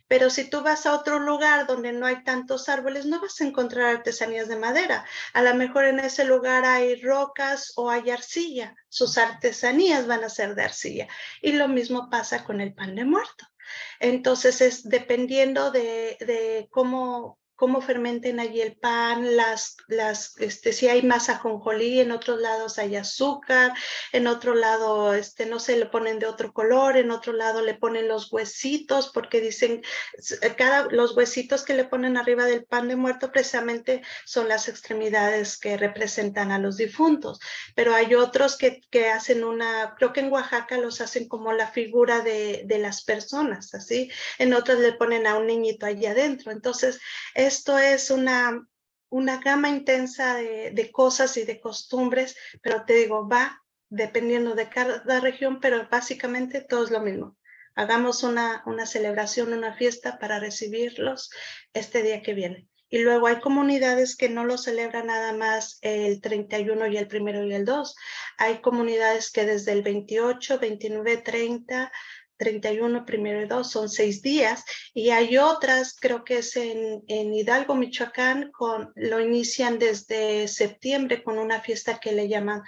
Pero 0.07 0.29
si 0.29 0.49
tú 0.49 0.61
vas 0.61 0.85
a 0.85 0.93
otro 0.93 1.19
lugar 1.19 1.65
donde 1.65 1.91
no 1.91 2.05
hay 2.05 2.23
tantos 2.23 2.69
árboles, 2.69 3.05
no 3.05 3.19
vas 3.19 3.41
a 3.41 3.45
encontrar 3.45 3.95
artesanías 3.95 4.47
de 4.47 4.55
madera. 4.55 5.05
A 5.33 5.41
lo 5.41 5.55
mejor 5.55 5.85
en 5.85 5.99
ese 5.99 6.25
lugar 6.25 6.63
hay 6.65 7.01
rocas 7.01 7.73
o 7.75 7.89
hay 7.89 8.09
arcilla. 8.11 8.75
Sus 8.89 9.17
artesanías 9.17 10.05
van 10.07 10.23
a 10.23 10.29
ser 10.29 10.55
de 10.55 10.63
arcilla. 10.63 11.07
Y 11.41 11.53
lo 11.53 11.67
mismo 11.67 12.09
pasa 12.09 12.43
con 12.43 12.61
el 12.61 12.73
pan 12.73 12.95
de 12.95 13.05
muerto. 13.05 13.45
Entonces 13.99 14.61
es 14.61 14.83
dependiendo 14.83 15.71
de, 15.71 16.17
de 16.19 16.67
cómo, 16.69 17.39
cómo 17.55 17.81
fermenten 17.81 18.39
allí 18.39 18.61
el 18.61 18.75
pan, 18.75 19.35
las, 19.35 19.77
las, 19.87 20.37
este, 20.39 20.73
si 20.73 20.87
hay 20.87 21.03
más 21.03 21.29
ajonjolí, 21.29 22.01
en 22.01 22.11
otros 22.11 22.39
lados 22.41 22.77
hay 22.77 22.95
azúcar, 22.95 23.73
en 24.11 24.27
otro 24.27 24.55
lado, 24.55 25.13
este, 25.13 25.45
no 25.45 25.59
sé, 25.59 25.77
le 25.77 25.85
ponen 25.85 26.19
de 26.19 26.25
otro 26.25 26.51
color, 26.51 26.97
en 26.97 27.11
otro 27.11 27.33
lado 27.33 27.61
le 27.61 27.73
ponen 27.75 28.07
los 28.07 28.31
huesitos, 28.31 29.11
porque 29.13 29.39
dicen, 29.39 29.81
cada, 30.57 30.87
los 30.91 31.15
huesitos 31.15 31.63
que 31.63 31.73
le 31.73 31.85
ponen 31.85 32.17
arriba 32.17 32.45
del 32.45 32.65
pan 32.65 32.87
de 32.89 32.97
muerto 32.97 33.31
precisamente 33.31 34.01
son 34.25 34.49
las 34.49 34.67
extremidades 34.67 35.57
que 35.57 35.77
representan 35.77 36.51
a 36.51 36.59
los 36.59 36.77
difuntos, 36.77 37.39
pero 37.73 37.93
hay 37.93 38.15
otros 38.15 38.57
que, 38.57 38.81
que 38.89 39.09
hacen 39.09 39.43
una, 39.45 39.95
creo 39.97 40.11
que 40.11 40.19
en 40.19 40.31
Oaxaca 40.31 40.77
los 40.77 40.99
hacen 40.99 41.29
como 41.29 41.53
la 41.53 41.67
figura 41.67 42.19
de, 42.19 42.63
de 42.65 42.79
las 42.79 43.03
personas, 43.03 43.73
así, 43.73 44.11
en 44.39 44.53
otras 44.53 44.79
le 44.79 44.93
ponen 44.93 45.25
a 45.25 45.37
un 45.37 45.47
niñito 45.47 45.85
allí 45.85 46.05
adentro, 46.05 46.51
entonces, 46.51 46.99
esto 47.45 47.77
es 47.77 48.09
una, 48.11 48.67
una 49.09 49.37
gama 49.37 49.69
intensa 49.69 50.35
de, 50.35 50.89
cosas 50.91 51.37
y 51.37 51.43
de 51.43 51.59
costumbres, 51.59 52.35
pero 52.61 52.85
te 52.85 52.93
digo, 52.93 53.27
va 53.27 53.61
dependiendo 53.89 54.55
de 54.55 54.69
cada 54.69 55.19
región, 55.19 55.59
pero 55.59 55.87
básicamente 55.89 56.61
todo 56.61 56.83
es 56.83 56.91
lo 56.91 57.01
mismo. 57.01 57.37
Hagamos 57.75 58.23
una, 58.23 58.63
una 58.65 58.85
celebración, 58.85 59.53
una 59.53 59.75
fiesta 59.75 60.17
para 60.17 60.39
recibirlos 60.39 61.29
este 61.73 62.03
día 62.03 62.21
que 62.21 62.33
viene. 62.33 62.67
Y 62.89 62.99
luego 62.99 63.27
hay 63.27 63.39
comunidades 63.39 64.15
que 64.15 64.29
no 64.29 64.45
lo 64.45 64.57
celebran 64.57 65.07
nada 65.07 65.33
más 65.33 65.79
el 65.81 66.21
31 66.21 66.87
y 66.87 66.97
el 66.97 67.07
primero 67.07 67.43
y 67.43 67.53
el 67.53 67.65
2. 67.65 67.95
Hay 68.37 68.61
comunidades 68.61 69.31
que 69.31 69.45
desde 69.45 69.71
el 69.73 69.81
28, 69.81 70.59
29, 70.59 71.17
30, 71.17 71.91
31, 72.37 73.05
primero 73.05 73.41
y 73.41 73.47
2, 73.47 73.69
son 73.69 73.89
seis 73.89 74.21
días. 74.21 74.63
Y 74.93 75.09
hay 75.09 75.37
otras, 75.37 75.95
creo 75.99 76.23
que 76.23 76.39
es 76.39 76.55
en, 76.55 77.03
en, 77.07 77.33
Hidalgo, 77.33 77.75
Michoacán, 77.75 78.51
con, 78.51 78.91
lo 78.95 79.19
inician 79.19 79.79
desde 79.79 80.47
septiembre 80.47 81.23
con 81.23 81.37
una 81.37 81.61
fiesta 81.61 81.99
que 81.99 82.11
le 82.11 82.27
llaman 82.27 82.63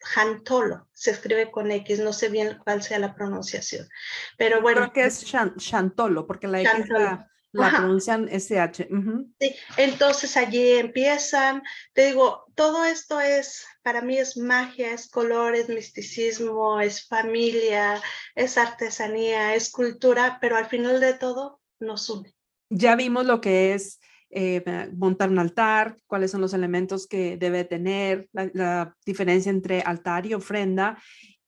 Jantolo. 0.00 0.88
Se 0.92 1.12
escribe 1.12 1.50
con 1.50 1.70
X, 1.70 2.00
no 2.00 2.12
sé 2.12 2.28
bien 2.28 2.58
cuál 2.64 2.82
sea 2.82 2.98
la 2.98 3.14
pronunciación. 3.14 3.88
Pero 4.36 4.60
bueno. 4.60 4.80
Creo 4.80 4.92
que 4.92 5.04
es 5.06 5.24
Chantolo, 5.24 6.26
porque 6.26 6.46
la 6.48 6.60
X 6.62 6.86
la, 7.52 7.70
la 7.70 7.78
pronuncian 7.78 8.28
SH. 8.28 8.88
Sí, 9.40 9.54
entonces 9.76 10.36
allí 10.36 10.72
empiezan, 10.72 11.62
te 11.92 12.06
digo, 12.06 12.44
todo 12.54 12.84
esto 12.84 13.20
es, 13.20 13.64
para 13.82 14.02
mí 14.02 14.18
es 14.18 14.36
magia, 14.36 14.92
es 14.92 15.08
color, 15.08 15.54
es 15.54 15.68
misticismo, 15.68 16.80
es 16.80 17.06
familia, 17.06 18.00
es 18.34 18.58
artesanía, 18.58 19.54
es 19.54 19.70
cultura, 19.70 20.38
pero 20.40 20.56
al 20.56 20.66
final 20.66 21.00
de 21.00 21.14
todo 21.14 21.60
nos 21.80 22.08
une. 22.10 22.34
Ya 22.70 22.96
vimos 22.96 23.24
lo 23.24 23.40
que 23.40 23.74
es 23.74 23.98
eh, 24.30 24.62
montar 24.94 25.30
un 25.30 25.38
altar, 25.38 25.96
cuáles 26.06 26.30
son 26.30 26.42
los 26.42 26.52
elementos 26.52 27.06
que 27.06 27.38
debe 27.38 27.64
tener, 27.64 28.28
la, 28.32 28.50
la 28.52 28.96
diferencia 29.06 29.50
entre 29.50 29.80
altar 29.80 30.26
y 30.26 30.34
ofrenda. 30.34 30.98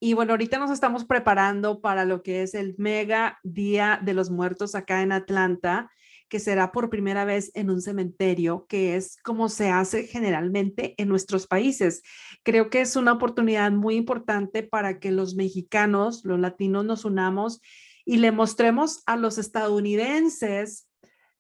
Y 0.03 0.15
bueno, 0.15 0.33
ahorita 0.33 0.59
nos 0.59 0.71
estamos 0.71 1.05
preparando 1.05 1.83
para 1.83 2.07
lo 2.07 2.23
que 2.23 2.43
es 2.43 2.55
el 2.55 2.75
mega 2.79 3.39
Día 3.43 4.01
de 4.03 4.15
los 4.15 4.31
Muertos 4.31 4.75
acá 4.75 5.03
en 5.03 5.13
Atlanta, 5.13 5.91
que 6.31 6.41
será 6.41 6.73
por 6.73 6.89
primera 6.89 7.27
vez 7.27 7.51
en 7.55 7.69
un 7.69 7.83
cementerio, 7.83 8.65
que 8.67 8.97
es 8.97 9.19
como 9.23 9.51
se 9.51 9.69
hace 9.69 10.07
generalmente 10.07 10.95
en 10.97 11.09
nuestros 11.09 11.47
países. 11.47 12.03
Creo 12.43 12.71
que 12.71 12.81
es 12.81 12.97
una 12.97 13.13
oportunidad 13.13 13.73
muy 13.73 13.97
importante 13.97 14.63
para 14.63 15.01
que 15.01 15.11
los 15.11 15.35
mexicanos, 15.35 16.25
los 16.25 16.41
latinos 16.41 16.87
nos 16.87 17.05
unamos 17.05 17.61
y 18.07 18.17
le 18.17 18.33
mostremos 18.33 19.03
a 19.05 19.17
los 19.17 19.37
estadounidenses 19.37 20.89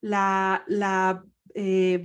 la, 0.03 0.65
la 0.67 1.25
eh, 1.55 2.05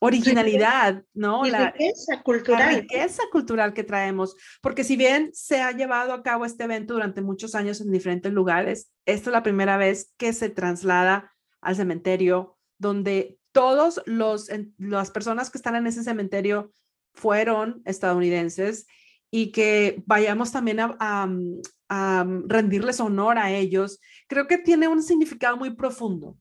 originalidad, 0.00 1.02
¿no? 1.14 1.44
la 1.44 1.70
riqueza 1.70 2.22
cultural. 2.22 2.60
La 2.60 2.80
riqueza 2.80 3.22
cultural 3.30 3.72
que 3.74 3.84
traemos, 3.84 4.36
porque 4.60 4.84
si 4.84 4.96
bien 4.96 5.30
se 5.32 5.60
ha 5.60 5.72
llevado 5.72 6.12
a 6.12 6.22
cabo 6.22 6.44
este 6.44 6.64
evento 6.64 6.94
durante 6.94 7.22
muchos 7.22 7.54
años 7.54 7.80
en 7.80 7.90
diferentes 7.90 8.32
lugares, 8.32 8.90
esta 9.04 9.30
es 9.30 9.32
la 9.32 9.42
primera 9.42 9.76
vez 9.76 10.12
que 10.16 10.32
se 10.32 10.50
traslada 10.50 11.32
al 11.60 11.76
cementerio, 11.76 12.58
donde 12.78 13.38
todos 13.52 14.02
los 14.06 14.50
las 14.78 15.10
personas 15.10 15.50
que 15.50 15.58
están 15.58 15.76
en 15.76 15.86
ese 15.86 16.02
cementerio 16.04 16.72
fueron 17.14 17.82
estadounidenses 17.84 18.86
y 19.30 19.50
que 19.50 20.02
vayamos 20.06 20.52
también 20.52 20.80
a, 20.80 20.94
a 21.88 22.26
rendirles 22.46 23.00
honor 23.00 23.38
a 23.38 23.50
ellos, 23.50 24.00
creo 24.28 24.46
que 24.46 24.58
tiene 24.58 24.88
un 24.88 25.02
significado 25.02 25.56
muy 25.56 25.70
profundo. 25.74 26.36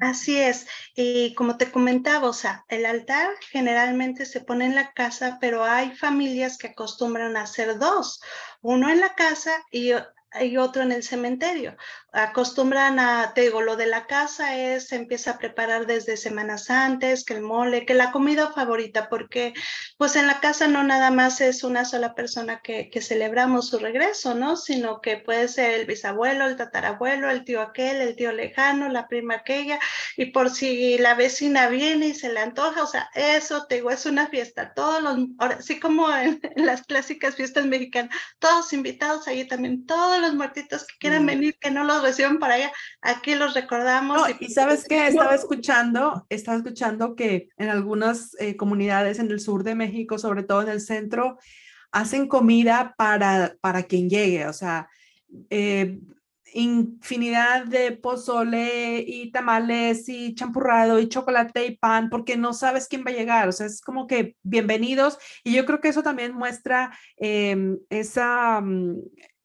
Así 0.00 0.38
es, 0.38 0.66
y 0.94 1.34
como 1.34 1.56
te 1.56 1.70
comentaba, 1.70 2.28
o 2.28 2.32
sea, 2.32 2.64
el 2.68 2.86
altar 2.86 3.30
generalmente 3.50 4.26
se 4.26 4.40
pone 4.40 4.66
en 4.66 4.74
la 4.74 4.92
casa, 4.92 5.38
pero 5.40 5.64
hay 5.64 5.94
familias 5.94 6.58
que 6.58 6.68
acostumbran 6.68 7.36
a 7.36 7.42
hacer 7.42 7.78
dos, 7.78 8.22
uno 8.60 8.88
en 8.90 9.00
la 9.00 9.14
casa 9.14 9.52
y 9.70 9.92
hay 10.30 10.56
otro 10.56 10.82
en 10.82 10.92
el 10.92 11.02
cementerio. 11.02 11.76
Acostumbran 12.14 12.98
a, 12.98 13.32
te 13.34 13.40
digo, 13.40 13.62
lo 13.62 13.76
de 13.76 13.86
la 13.86 14.06
casa 14.06 14.58
es, 14.58 14.88
se 14.88 14.96
empieza 14.96 15.30
a 15.30 15.38
preparar 15.38 15.86
desde 15.86 16.18
semanas 16.18 16.68
antes, 16.68 17.24
que 17.24 17.32
el 17.32 17.40
mole, 17.40 17.86
que 17.86 17.94
la 17.94 18.12
comida 18.12 18.52
favorita, 18.52 19.08
porque 19.08 19.54
pues 19.96 20.14
en 20.16 20.26
la 20.26 20.40
casa 20.40 20.68
no 20.68 20.84
nada 20.84 21.10
más 21.10 21.40
es 21.40 21.64
una 21.64 21.86
sola 21.86 22.14
persona 22.14 22.60
que, 22.62 22.90
que 22.90 23.00
celebramos 23.00 23.68
su 23.68 23.78
regreso, 23.78 24.34
¿no? 24.34 24.56
Sino 24.56 25.00
que 25.00 25.16
puede 25.16 25.48
ser 25.48 25.72
el 25.72 25.86
bisabuelo, 25.86 26.46
el 26.46 26.56
tatarabuelo, 26.56 27.30
el 27.30 27.44
tío 27.44 27.62
aquel, 27.62 28.02
el 28.02 28.14
tío 28.14 28.30
lejano, 28.30 28.90
la 28.90 29.08
prima 29.08 29.36
aquella, 29.36 29.80
y 30.18 30.26
por 30.26 30.50
si 30.50 30.98
la 30.98 31.14
vecina 31.14 31.68
viene 31.68 32.08
y 32.08 32.14
se 32.14 32.30
le 32.30 32.40
antoja, 32.40 32.82
o 32.82 32.86
sea, 32.86 33.08
eso, 33.14 33.66
te 33.66 33.76
digo, 33.76 33.90
es 33.90 34.04
una 34.04 34.26
fiesta. 34.26 34.74
Todos 34.74 35.02
los, 35.02 35.16
ahora, 35.38 35.56
así 35.60 35.80
como 35.80 36.14
en, 36.14 36.40
en 36.42 36.66
las 36.66 36.82
clásicas 36.82 37.36
fiestas 37.36 37.64
mexicanas, 37.64 38.14
todos 38.38 38.74
invitados 38.74 39.26
allí 39.28 39.46
también, 39.46 39.86
todos 39.86 40.20
los 40.20 40.34
muertitos 40.34 40.84
que 40.84 40.98
quieran 40.98 41.24
venir, 41.24 41.56
que 41.58 41.70
no 41.70 41.84
los 41.84 42.01
reciban 42.02 42.38
para 42.38 42.54
allá, 42.54 42.72
aquí 43.00 43.34
los 43.34 43.54
recordamos. 43.54 44.20
y, 44.40 44.50
sabes 44.50 44.84
que 44.84 45.06
estaba 45.06 45.34
escuchando, 45.34 46.26
estaba 46.28 46.58
escuchando 46.58 47.14
que 47.14 47.48
en 47.56 47.68
algunas 47.68 48.36
eh, 48.38 48.56
comunidades 48.56 49.18
en 49.18 49.30
el 49.30 49.40
sur 49.40 49.64
de 49.64 49.74
México, 49.74 50.18
sobre 50.18 50.42
todo 50.42 50.62
en 50.62 50.68
el 50.68 50.80
centro, 50.80 51.38
hacen 51.90 52.26
comida 52.26 52.94
para, 52.96 53.56
para 53.60 53.82
quien 53.84 54.08
llegue, 54.08 54.46
o 54.46 54.52
sea, 54.52 54.88
eh, 55.50 55.98
infinidad 56.54 57.64
de 57.64 57.92
pozole 57.92 59.04
y 59.06 59.30
tamales 59.30 60.08
y 60.08 60.34
champurrado 60.34 60.98
y 60.98 61.08
chocolate 61.08 61.66
y 61.66 61.76
pan 61.76 62.10
porque 62.10 62.36
no 62.36 62.52
sabes 62.52 62.88
quién 62.88 63.04
va 63.06 63.10
a 63.10 63.14
llegar. 63.14 63.48
O 63.48 63.52
sea, 63.52 63.66
es 63.66 63.80
como 63.80 64.06
que 64.06 64.36
bienvenidos 64.42 65.18
y 65.44 65.54
yo 65.54 65.64
creo 65.64 65.80
que 65.80 65.88
eso 65.88 66.02
también 66.02 66.34
muestra 66.34 66.96
em, 67.16 67.78
esa, 67.90 68.62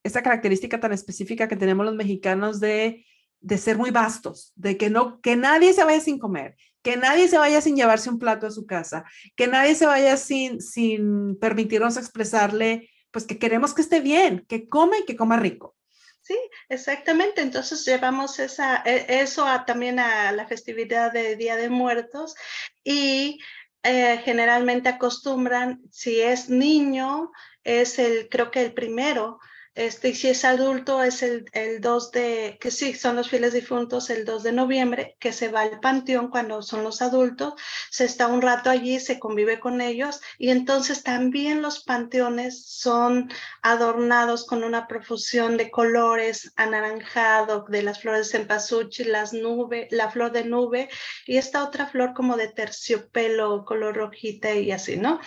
esa 0.08 0.24
característica 0.24 0.80
tan 0.80 0.94
específica 0.94 1.48
que 1.48 1.56
tenemos 1.56 1.86
los 1.86 1.96
mexicanos 1.96 2.60
de, 2.60 3.06
de 3.40 3.58
ser 3.58 3.78
muy 3.78 3.92
vastos, 3.92 4.54
de 4.56 4.78
que 4.78 4.90
no, 4.90 5.22
que 5.22 5.36
nadie 5.36 5.74
se 5.74 5.84
vaya 5.84 6.00
sin 6.00 6.20
comer, 6.20 6.56
que 6.82 6.98
nadie 6.98 7.28
se 7.28 7.38
vaya 7.38 7.62
sin 7.62 7.76
llevarse 7.76 8.10
un 8.10 8.20
plato 8.20 8.48
a 8.48 8.52
su 8.52 8.66
casa, 8.66 9.06
que 9.36 9.48
nadie 9.48 9.76
se 9.76 9.86
vaya 9.86 10.18
sin, 10.18 10.62
sin 10.62 11.38
permitirnos 11.38 11.98
expresarle, 11.98 12.90
pues 13.12 13.26
que 13.26 13.38
queremos 13.38 13.74
que 13.74 13.82
esté 13.82 14.00
bien, 14.00 14.46
que 14.48 14.68
come 14.68 15.00
y 15.00 15.06
que 15.06 15.16
coma 15.16 15.38
rico. 15.38 15.76
Sí, 16.22 16.38
exactamente. 16.68 17.42
Entonces 17.42 17.86
llevamos 17.86 18.40
esa, 18.40 18.84
e, 18.86 19.22
eso 19.22 19.46
a, 19.46 19.66
también 19.66 19.98
a 19.98 20.32
la 20.34 20.46
festividad 20.46 21.14
de 21.14 21.38
Día 21.38 21.56
de 21.56 21.70
Muertos 21.70 22.36
y 22.84 23.40
eh, 23.84 24.22
generalmente 24.26 24.90
acostumbran, 24.90 25.82
si 25.90 26.20
es 26.20 26.50
niño, 26.50 27.32
es 27.64 27.98
el, 28.00 28.28
creo 28.28 28.52
que 28.52 28.62
el 28.62 28.74
primero, 28.74 29.40
este, 29.78 30.16
si 30.16 30.28
es 30.28 30.44
adulto, 30.44 31.04
es 31.04 31.22
el, 31.22 31.46
el 31.54 31.82
2 31.82 32.12
de, 32.12 32.58
que 32.60 32.72
sí, 32.72 32.94
son 32.96 33.16
los 33.16 33.30
fieles 33.30 33.54
difuntos, 33.54 34.10
el 34.10 34.26
2 34.26 34.42
de 34.44 34.52
noviembre, 34.52 35.16
que 35.20 35.32
se 35.32 35.50
va 35.50 35.62
al 35.62 35.80
panteón 35.80 36.30
cuando 36.30 36.64
son 36.64 36.84
los 36.84 37.02
adultos, 37.04 37.54
se 37.92 38.06
está 38.06 38.28
un 38.28 38.42
rato 38.42 38.72
allí, 38.72 39.00
se 39.00 39.20
convive 39.20 39.60
con 39.60 39.80
ellos, 39.80 40.20
y 40.40 40.50
entonces 40.50 41.04
también 41.04 41.62
los 41.62 41.84
panteones 41.84 42.66
son 42.66 43.32
adornados 43.62 44.48
con 44.48 44.64
una 44.64 44.88
profusión 44.88 45.58
de 45.58 45.70
colores, 45.70 46.52
anaranjado, 46.56 47.66
de 47.70 47.84
las 47.84 48.02
flores 48.02 48.32
de 48.32 48.40
cempasúchil, 48.40 49.12
las 49.12 49.32
nubes, 49.32 49.88
la 49.92 50.10
flor 50.10 50.32
de 50.32 50.44
nube, 50.44 50.90
y 51.28 51.38
esta 51.38 51.64
otra 51.64 51.86
flor 51.86 52.14
como 52.16 52.36
de 52.36 52.48
terciopelo, 52.48 53.64
color 53.64 53.96
rojita 53.96 54.56
y 54.56 54.72
así, 54.72 54.98
¿no? 54.98 55.20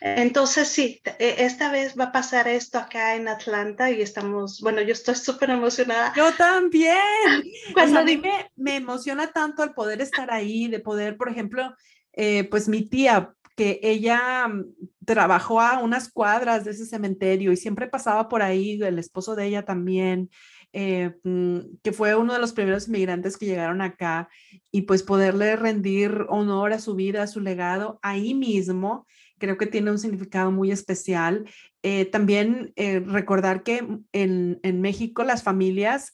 Entonces 0.00 0.68
sí, 0.68 1.02
e, 1.18 1.44
esta 1.44 1.70
vez 1.72 1.98
va 1.98 2.04
a 2.04 2.12
pasar 2.12 2.46
esto 2.46 2.78
acá 2.78 3.14
en 3.14 3.28
Atlanta 3.28 3.90
y 3.96 4.02
estamos, 4.02 4.60
bueno, 4.60 4.80
yo 4.82 4.92
estoy 4.92 5.14
súper 5.16 5.50
emocionada. 5.50 6.12
Yo 6.16 6.32
también. 6.34 6.96
Cuando 7.74 8.04
dime, 8.04 8.50
me, 8.56 8.76
emociona 8.76 9.32
tanto 9.32 9.64
el 9.64 9.72
poder 9.72 10.00
estar 10.00 10.30
ahí, 10.30 10.68
de 10.68 10.80
poder, 10.80 11.16
por 11.16 11.28
ejemplo, 11.28 11.74
eh, 12.12 12.44
pues 12.44 12.68
mi 12.68 12.82
tía, 12.88 13.32
que 13.56 13.80
ella 13.82 14.46
mm, 14.48 14.74
trabajó 15.04 15.60
a 15.60 15.78
unas 15.78 16.10
cuadras 16.10 16.64
de 16.64 16.72
ese 16.72 16.86
cementerio 16.86 17.52
y 17.52 17.56
siempre 17.56 17.88
pasaba 17.88 18.28
por 18.28 18.42
ahí, 18.42 18.80
el 18.82 18.98
esposo 18.98 19.34
de 19.34 19.46
ella 19.46 19.64
también, 19.64 20.30
eh, 20.72 21.14
mm, 21.24 21.58
que 21.82 21.92
fue 21.92 22.14
uno 22.14 22.34
de 22.34 22.38
los 22.38 22.52
primeros 22.52 22.86
inmigrantes 22.86 23.36
que 23.36 23.46
llegaron 23.46 23.80
acá 23.80 24.28
y 24.70 24.82
pues 24.82 25.02
poderle 25.02 25.56
rendir 25.56 26.26
honor 26.28 26.72
a 26.72 26.78
su 26.78 26.94
vida, 26.94 27.22
a 27.22 27.26
su 27.26 27.40
legado 27.40 27.98
ahí 28.02 28.34
mismo 28.34 29.06
creo 29.38 29.56
que 29.56 29.66
tiene 29.66 29.90
un 29.90 29.98
significado 29.98 30.50
muy 30.50 30.70
especial. 30.70 31.48
Eh, 31.82 32.06
también 32.06 32.72
eh, 32.76 33.00
recordar 33.00 33.62
que 33.62 33.86
en, 34.12 34.60
en, 34.62 34.80
México 34.80 35.24
las 35.24 35.42
familias, 35.42 36.12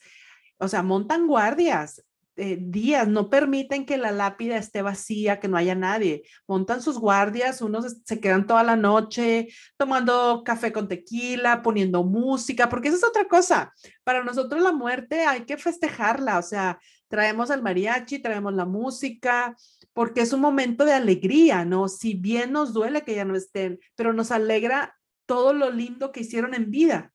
o 0.59 0.69
sea, 0.69 0.83
montan 0.83 1.27
guardias. 1.27 2.03
Eh, 2.37 2.57
días, 2.59 3.07
no 3.09 3.29
permiten 3.29 3.85
que 3.85 3.99
la 3.99 4.11
lápida 4.11 4.57
esté 4.57 4.81
vacía, 4.81 5.39
que 5.39 5.49
no 5.49 5.59
haya 5.59 5.75
nadie. 5.75 6.23
Montan 6.47 6.81
sus 6.81 6.99
guardias, 6.99 7.61
unos 7.61 7.99
se 8.07 8.21
quedan 8.21 8.47
toda 8.47 8.63
la 8.63 8.75
noche 8.75 9.49
tomando 9.77 10.43
café 10.43 10.73
con 10.73 10.89
tequila, 10.89 11.61
poniendo 11.61 12.05
música, 12.05 12.71
porque 12.71 12.89
eso 12.89 12.97
es 12.97 13.05
otra 13.05 13.29
cosa. 13.29 13.75
Para 14.03 14.25
nosotros 14.25 14.63
la 14.63 14.73
muerte 14.73 15.27
hay 15.27 15.43
que 15.43 15.59
festejarla, 15.59 16.39
o 16.39 16.43
sea, 16.43 16.81
traemos 17.13 17.51
el 17.51 17.61
mariachi, 17.61 18.21
traemos 18.21 18.55
la 18.55 18.65
música, 18.65 19.55
porque 19.93 20.23
es 20.23 20.33
un 20.33 20.41
momento 20.41 20.87
de 20.87 20.95
alegría, 20.95 21.63
¿no? 21.67 21.87
Si 21.87 22.15
bien 22.15 22.53
nos 22.53 22.73
duele 22.73 23.03
que 23.03 23.15
ya 23.15 23.27
no 23.27 23.37
estén, 23.37 23.79
pero 23.97 24.15
nos 24.15 24.31
alegra 24.31 24.99
todo 25.27 25.53
lo 25.53 25.71
lindo 25.71 26.11
que 26.11 26.21
hicieron 26.21 26.55
en 26.55 26.71
vida. 26.71 27.13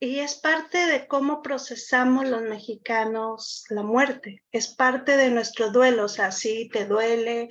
Y 0.00 0.18
es 0.18 0.34
parte 0.34 0.78
de 0.78 1.06
cómo 1.06 1.42
procesamos 1.42 2.28
los 2.28 2.42
mexicanos 2.42 3.66
la 3.68 3.84
muerte, 3.84 4.42
es 4.50 4.66
parte 4.66 5.16
de 5.16 5.30
nuestro 5.30 5.70
duelo, 5.70 6.06
o 6.06 6.08
sea, 6.08 6.32
sí 6.32 6.68
te 6.72 6.86
duele, 6.86 7.50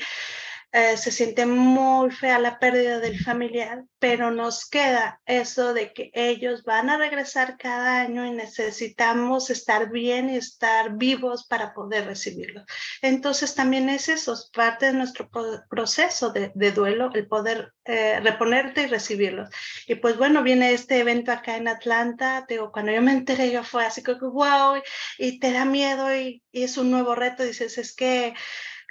eh, 0.72 0.98
se 0.98 1.12
siente 1.12 1.48
muy 1.48 2.12
fea 2.12 2.38
la 2.38 2.60
pérdida 2.60 3.00
del 3.00 3.20
familiar, 3.20 3.86
pero 3.98 4.30
nos 4.30 4.70
queda 4.70 5.20
eso 5.26 5.74
de 5.74 5.94
que 5.94 6.12
ellos 6.14 6.64
van 6.64 6.92
a 6.92 6.98
regresar 6.98 7.58
cada 7.58 8.02
año 8.02 8.24
y 8.24 8.32
necesitamos 8.32 9.50
estar 9.50 9.90
bien 9.90 10.30
y 10.30 10.38
estar 10.38 10.96
vivos 10.96 11.48
para 11.48 11.74
poder 11.74 12.06
recibirlo. 12.06 12.64
Entonces 13.02 13.56
también 13.56 13.90
es 13.90 14.10
eso, 14.10 14.34
es 14.34 14.52
parte 14.54 14.88
de 14.88 14.94
nuestro 14.94 15.28
proceso 15.70 16.32
de, 16.32 16.52
duelo, 16.72 17.10
el 17.16 17.28
poder 17.28 17.74
eh, 17.86 18.20
reponerte 18.20 18.84
y 18.84 18.88
recibirlos. 18.88 19.50
Y 19.88 19.96
pues 19.96 20.18
bueno, 20.18 20.44
viene 20.44 20.74
este 20.74 21.00
evento 21.00 21.32
acá 21.32 21.58
en 21.58 21.68
Atlanta, 21.68 22.46
digo, 22.48 22.72
cuando 22.72 22.92
yo 22.92 23.02
me 23.02 23.14
enteré 23.14 23.52
yo 23.52 23.64
fue 23.64 23.88
así 23.88 24.04
como, 24.04 24.32
wow, 24.32 24.80
y 25.18 25.40
te 25.40 25.52
da 25.52 25.66
miedo 25.66 26.16
y, 26.16 26.44
y 26.52 26.62
es 26.62 26.78
un 26.78 26.92
nuevo 26.92 27.16
reto, 27.16 27.44
dices, 27.44 27.80
es 27.80 27.96
que 27.96 28.36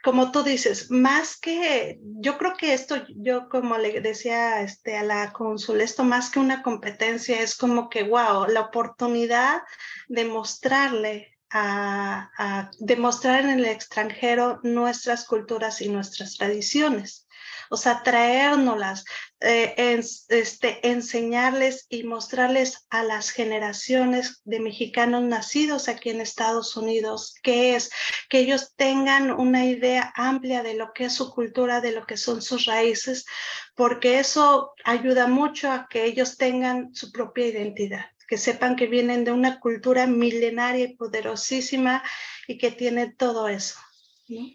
como 0.09 0.33
tú 0.33 0.43
dices, 0.43 0.91
más 0.91 1.37
que, 1.37 2.01
yo 2.01 2.39
creo 2.39 2.55
que 2.57 2.73
esto, 2.73 2.97
yo 3.15 3.51
como 3.51 3.77
le 3.77 4.01
decía 4.01 4.63
este, 4.63 4.97
a 4.97 5.03
la 5.03 5.35
cónsul, 5.35 5.83
esto 5.83 6.03
más 6.03 6.31
que 6.31 6.39
una 6.39 6.63
competencia 6.63 7.43
es 7.43 7.55
como 7.55 7.91
que, 7.91 8.05
wow, 8.05 8.47
la 8.49 8.63
oportunidad 8.63 9.61
de 10.09 10.25
mostrarle 10.25 11.37
a, 11.51 12.31
a 12.39 12.71
demostrar 12.79 13.45
en 13.45 13.59
el 13.59 13.67
extranjero 13.67 14.61
nuestras 14.63 15.27
culturas 15.27 15.83
y 15.83 15.91
nuestras 15.91 16.39
tradiciones 16.39 17.28
o 17.71 17.77
sea, 17.77 18.03
traérnoslas, 18.03 19.05
eh, 19.41 20.01
este, 20.29 20.89
enseñarles 20.89 21.87
y 21.89 22.03
mostrarles 22.03 22.87
a 22.91 23.05
las 23.05 23.31
generaciones 23.31 24.41
de 24.45 24.61
mexicanos 24.61 25.23
nacidos 25.23 25.89
aquí 25.89 26.11
en 26.11 26.21
Estados 26.21 26.77
Unidos 26.77 27.35
qué 27.43 27.77
es, 27.77 27.91
que 28.29 28.41
ellos 28.41 28.75
tengan 28.77 29.31
una 29.31 29.65
idea 29.65 30.13
amplia 30.17 30.63
de 30.63 30.75
lo 30.75 30.93
que 30.93 31.07
es 31.07 31.13
su 31.13 31.31
cultura, 31.31 31.81
de 31.81 31.93
lo 31.93 32.07
que 32.07 32.17
son 32.17 32.43
sus 32.43 32.65
raíces, 32.65 33.27
porque 33.75 34.19
eso 34.19 34.73
ayuda 34.85 35.27
mucho 35.27 35.71
a 35.71 35.87
que 35.89 36.05
ellos 36.05 36.37
tengan 36.37 36.95
su 36.95 37.13
propia 37.13 37.47
identidad 37.47 38.07
que 38.29 38.37
sepan 38.37 38.77
que 38.77 38.87
vienen 38.87 39.25
de 39.25 39.33
una 39.33 39.59
cultura 39.59 40.07
milenaria 40.07 40.85
y 40.85 40.97
poderosísima 40.97 42.03
y 42.47 42.59
que 42.59 42.71
tiene 42.71 43.11
todo 43.11 43.49
eso. 43.49 43.79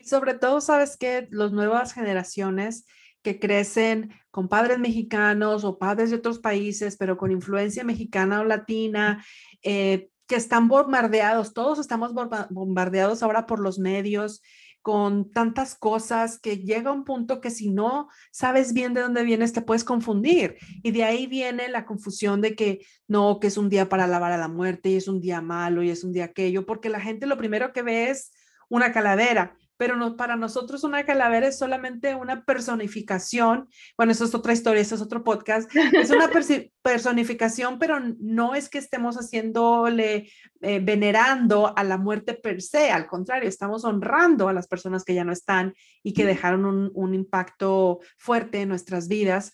Sobre 0.05 0.35
todo, 0.35 0.61
sabes 0.61 0.95
que 0.95 1.27
las 1.31 1.51
nuevas 1.51 1.93
generaciones 1.93 2.85
que 3.23 3.39
crecen 3.39 4.13
con 4.29 4.47
padres 4.47 4.79
mexicanos 4.79 5.63
o 5.63 5.77
padres 5.77 6.11
de 6.11 6.17
otros 6.17 6.39
países, 6.39 6.97
pero 6.97 7.17
con 7.17 7.31
influencia 7.31 7.83
mexicana 7.83 8.41
o 8.41 8.43
latina, 8.43 9.25
eh, 9.63 10.09
que 10.27 10.35
están 10.35 10.67
bombardeados, 10.67 11.53
todos 11.53 11.79
estamos 11.79 12.13
bombardeados 12.49 13.23
ahora 13.23 13.45
por 13.45 13.59
los 13.59 13.79
medios 13.79 14.41
con 14.83 15.31
tantas 15.31 15.75
cosas 15.75 16.39
que 16.39 16.57
llega 16.57 16.91
un 16.91 17.05
punto 17.05 17.39
que 17.39 17.49
si 17.49 17.69
no 17.69 18.09
sabes 18.31 18.73
bien 18.73 18.93
de 18.93 18.99
dónde 18.99 19.23
vienes 19.23 19.53
te 19.53 19.61
puedes 19.61 19.85
confundir. 19.85 20.57
Y 20.83 20.91
de 20.91 21.05
ahí 21.05 21.25
viene 21.25 21.69
la 21.69 21.85
confusión 21.85 22.41
de 22.41 22.53
que 22.53 22.85
no, 23.07 23.39
que 23.39 23.47
es 23.47 23.57
un 23.57 23.69
día 23.69 23.87
para 23.87 24.03
alabar 24.03 24.33
a 24.33 24.37
la 24.37 24.49
muerte 24.49 24.89
y 24.89 24.95
es 24.95 25.07
un 25.07 25.21
día 25.21 25.39
malo 25.39 25.83
y 25.83 25.89
es 25.89 26.03
un 26.03 26.11
día 26.11 26.25
aquello, 26.25 26.65
porque 26.65 26.89
la 26.89 26.99
gente 26.99 27.27
lo 27.27 27.37
primero 27.37 27.71
que 27.71 27.81
ve 27.81 28.09
es 28.09 28.33
una 28.67 28.91
calavera 28.91 29.55
pero 29.83 29.97
no, 29.97 30.15
para 30.15 30.37
nosotros 30.37 30.85
una 30.85 31.05
calavera 31.05 31.45
es 31.45 31.57
solamente 31.57 32.15
una 32.15 32.45
personificación. 32.45 33.67
Bueno, 33.97 34.13
eso 34.13 34.23
es 34.23 34.33
otra 34.33 34.53
historia, 34.53 34.81
eso 34.81 34.95
es 34.95 35.01
otro 35.01 35.25
podcast. 35.25 35.69
Es 35.91 36.09
una 36.09 36.29
personificación, 36.81 37.77
pero 37.79 37.99
no 38.17 38.55
es 38.55 38.69
que 38.69 38.77
estemos 38.77 39.17
haciéndole, 39.17 40.31
eh, 40.61 40.79
venerando 40.81 41.77
a 41.77 41.83
la 41.83 41.97
muerte 41.97 42.33
per 42.33 42.61
se, 42.61 42.91
al 42.91 43.07
contrario, 43.07 43.49
estamos 43.49 43.83
honrando 43.83 44.47
a 44.47 44.53
las 44.53 44.69
personas 44.69 45.03
que 45.03 45.15
ya 45.15 45.25
no 45.25 45.33
están 45.33 45.73
y 46.01 46.13
que 46.13 46.25
dejaron 46.25 46.63
un, 46.63 46.89
un 46.93 47.13
impacto 47.13 47.99
fuerte 48.17 48.61
en 48.61 48.69
nuestras 48.69 49.09
vidas 49.09 49.51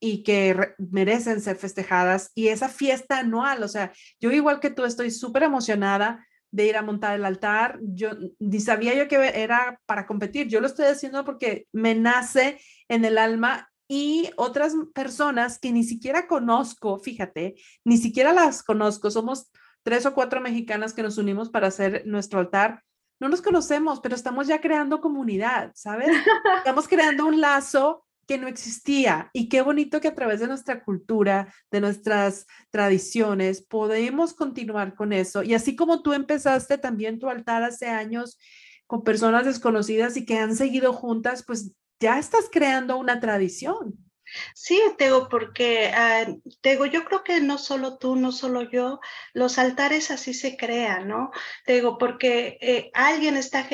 y 0.00 0.22
que 0.22 0.74
merecen 0.78 1.42
ser 1.42 1.56
festejadas. 1.56 2.32
Y 2.34 2.48
esa 2.48 2.70
fiesta 2.70 3.18
anual, 3.18 3.62
o 3.62 3.68
sea, 3.68 3.92
yo 4.20 4.30
igual 4.30 4.58
que 4.58 4.70
tú 4.70 4.86
estoy 4.86 5.10
súper 5.10 5.42
emocionada 5.42 6.25
de 6.50 6.66
ir 6.66 6.76
a 6.76 6.82
montar 6.82 7.14
el 7.14 7.24
altar. 7.24 7.78
Yo 7.82 8.10
ni 8.38 8.60
sabía 8.60 8.94
yo 8.94 9.08
que 9.08 9.16
era 9.34 9.80
para 9.86 10.06
competir. 10.06 10.48
Yo 10.48 10.60
lo 10.60 10.66
estoy 10.66 10.86
haciendo 10.86 11.24
porque 11.24 11.66
me 11.72 11.94
nace 11.94 12.60
en 12.88 13.04
el 13.04 13.18
alma 13.18 13.70
y 13.88 14.30
otras 14.36 14.74
personas 14.94 15.58
que 15.58 15.72
ni 15.72 15.84
siquiera 15.84 16.26
conozco, 16.26 16.98
fíjate, 16.98 17.54
ni 17.84 17.98
siquiera 17.98 18.32
las 18.32 18.62
conozco. 18.62 19.10
Somos 19.10 19.50
tres 19.82 20.06
o 20.06 20.14
cuatro 20.14 20.40
mexicanas 20.40 20.92
que 20.92 21.02
nos 21.02 21.18
unimos 21.18 21.50
para 21.50 21.68
hacer 21.68 22.02
nuestro 22.06 22.40
altar. 22.40 22.82
No 23.20 23.28
nos 23.28 23.40
conocemos, 23.40 24.00
pero 24.00 24.14
estamos 24.14 24.46
ya 24.46 24.60
creando 24.60 25.00
comunidad, 25.00 25.72
¿sabes? 25.74 26.08
Estamos 26.58 26.86
creando 26.86 27.26
un 27.26 27.40
lazo 27.40 28.05
que 28.26 28.38
no 28.38 28.48
existía. 28.48 29.30
Y 29.32 29.48
qué 29.48 29.62
bonito 29.62 30.00
que 30.00 30.08
a 30.08 30.14
través 30.14 30.40
de 30.40 30.48
nuestra 30.48 30.84
cultura, 30.84 31.52
de 31.70 31.80
nuestras 31.80 32.46
tradiciones, 32.70 33.62
podemos 33.62 34.34
continuar 34.34 34.94
con 34.94 35.12
eso. 35.12 35.42
Y 35.42 35.54
así 35.54 35.76
como 35.76 36.02
tú 36.02 36.12
empezaste 36.12 36.78
también 36.78 37.18
tu 37.18 37.28
altar 37.28 37.62
hace 37.62 37.86
años 37.86 38.38
con 38.86 39.02
personas 39.02 39.44
desconocidas 39.44 40.16
y 40.16 40.24
que 40.24 40.38
han 40.38 40.56
seguido 40.56 40.92
juntas, 40.92 41.44
pues 41.46 41.72
ya 42.00 42.18
estás 42.18 42.48
creando 42.50 42.96
una 42.96 43.20
tradición. 43.20 44.06
Sí, 44.54 44.80
Tego, 44.98 45.28
porque 45.28 45.92
uh, 45.94 46.40
Tego, 46.60 46.86
yo 46.86 47.04
creo 47.04 47.22
que 47.22 47.40
no 47.40 47.58
solo 47.58 47.96
tú, 47.98 48.16
no 48.16 48.32
solo 48.32 48.62
yo, 48.62 49.00
los 49.32 49.58
altares 49.58 50.10
así 50.10 50.34
se 50.34 50.56
crean, 50.56 51.08
¿no? 51.08 51.30
Tego, 51.64 51.96
porque 51.98 52.58
eh, 52.60 52.90
alguien 52.94 53.36
está, 53.36 53.68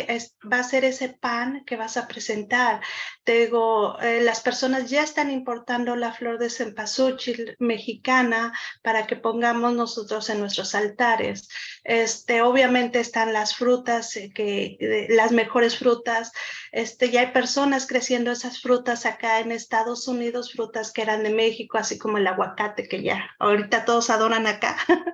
va 0.50 0.58
a 0.58 0.60
hacer 0.60 0.84
ese 0.84 1.08
pan 1.08 1.64
que 1.64 1.76
vas 1.76 1.96
a 1.96 2.06
presentar. 2.06 2.82
Tego, 3.24 4.00
eh, 4.00 4.20
las 4.20 4.40
personas 4.40 4.90
ya 4.90 5.02
están 5.02 5.30
importando 5.30 5.94
la 5.94 6.12
flor 6.12 6.38
de 6.38 6.50
cempasúchil 6.50 7.56
mexicana 7.60 8.52
para 8.82 9.06
que 9.06 9.14
pongamos 9.14 9.74
nosotros 9.74 10.28
en 10.28 10.40
nuestros 10.40 10.74
altares. 10.74 11.48
Este, 11.84 12.42
obviamente 12.42 12.98
están 12.98 13.32
las 13.32 13.54
frutas, 13.54 14.16
eh, 14.16 14.32
que, 14.34 15.06
las 15.10 15.30
mejores 15.30 15.78
frutas. 15.78 16.32
Este, 16.72 17.10
ya 17.10 17.20
hay 17.20 17.26
personas 17.28 17.86
creciendo 17.86 18.32
esas 18.32 18.60
frutas 18.60 19.06
acá 19.06 19.38
en 19.38 19.52
Estados 19.52 20.08
Unidos 20.08 20.52
frutas 20.52 20.92
que 20.92 21.02
eran 21.02 21.22
de 21.22 21.30
México, 21.30 21.78
así 21.78 21.98
como 21.98 22.18
el 22.18 22.26
aguacate 22.26 22.88
que 22.88 23.02
ya 23.02 23.30
ahorita 23.38 23.84
todos 23.84 24.10
adoran 24.10 24.46
acá. 24.46 24.76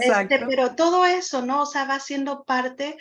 Este, 0.00 0.44
pero 0.46 0.74
todo 0.74 1.06
eso, 1.06 1.42
¿no? 1.42 1.62
O 1.62 1.66
sea, 1.66 1.84
va 1.84 2.00
siendo 2.00 2.44
parte 2.44 2.98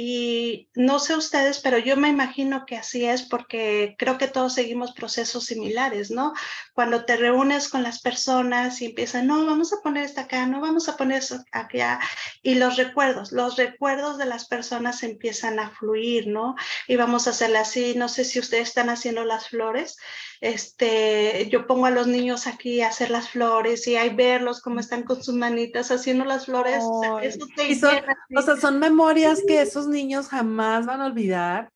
y 0.00 0.70
no 0.76 1.00
sé 1.00 1.16
ustedes, 1.16 1.58
pero 1.58 1.76
yo 1.76 1.96
me 1.96 2.08
imagino 2.08 2.66
que 2.66 2.76
así 2.76 3.04
es 3.04 3.22
porque 3.22 3.96
creo 3.98 4.16
que 4.16 4.28
todos 4.28 4.54
seguimos 4.54 4.92
procesos 4.92 5.46
similares, 5.46 6.12
¿no? 6.12 6.34
Cuando 6.72 7.04
te 7.04 7.16
reúnes 7.16 7.68
con 7.68 7.82
las 7.82 8.00
personas 8.00 8.80
y 8.80 8.86
empiezan, 8.86 9.26
no, 9.26 9.44
vamos 9.44 9.72
a 9.72 9.82
poner 9.82 10.04
esta 10.04 10.22
acá, 10.22 10.46
no, 10.46 10.60
vamos 10.60 10.88
a 10.88 10.96
poner 10.96 11.18
eso 11.18 11.42
acá, 11.50 11.98
y 12.42 12.54
los 12.54 12.76
recuerdos, 12.76 13.32
los 13.32 13.56
recuerdos 13.56 14.18
de 14.18 14.26
las 14.26 14.46
personas 14.46 15.02
empiezan 15.02 15.58
a 15.58 15.70
fluir, 15.70 16.28
¿no? 16.28 16.54
Y 16.86 16.94
vamos 16.94 17.26
a 17.26 17.30
hacerla 17.30 17.60
así, 17.60 17.94
no 17.96 18.08
sé 18.08 18.24
si 18.24 18.38
ustedes 18.38 18.68
están 18.68 18.90
haciendo 18.90 19.24
las 19.24 19.48
flores, 19.48 19.96
este, 20.40 21.48
yo 21.50 21.66
pongo 21.66 21.86
a 21.86 21.90
los 21.90 22.06
niños 22.06 22.46
aquí 22.46 22.82
a 22.82 22.88
hacer 22.88 23.10
las 23.10 23.30
flores 23.30 23.84
y 23.88 23.96
hay 23.96 24.10
verlos 24.10 24.60
cómo 24.60 24.78
están 24.78 25.02
con 25.02 25.24
sus 25.24 25.34
manitas 25.34 25.90
haciendo 25.90 26.24
las 26.24 26.46
flores, 26.46 26.84
eso 27.22 27.46
te 27.56 27.74
son, 27.74 27.96
o 28.36 28.42
sea, 28.42 28.56
son 28.56 28.78
memorias 28.78 29.42
que 29.44 29.60
esos 29.60 29.87
niños 29.88 30.28
jamás 30.28 30.86
van 30.86 31.00
a 31.00 31.06
olvidar 31.06 31.70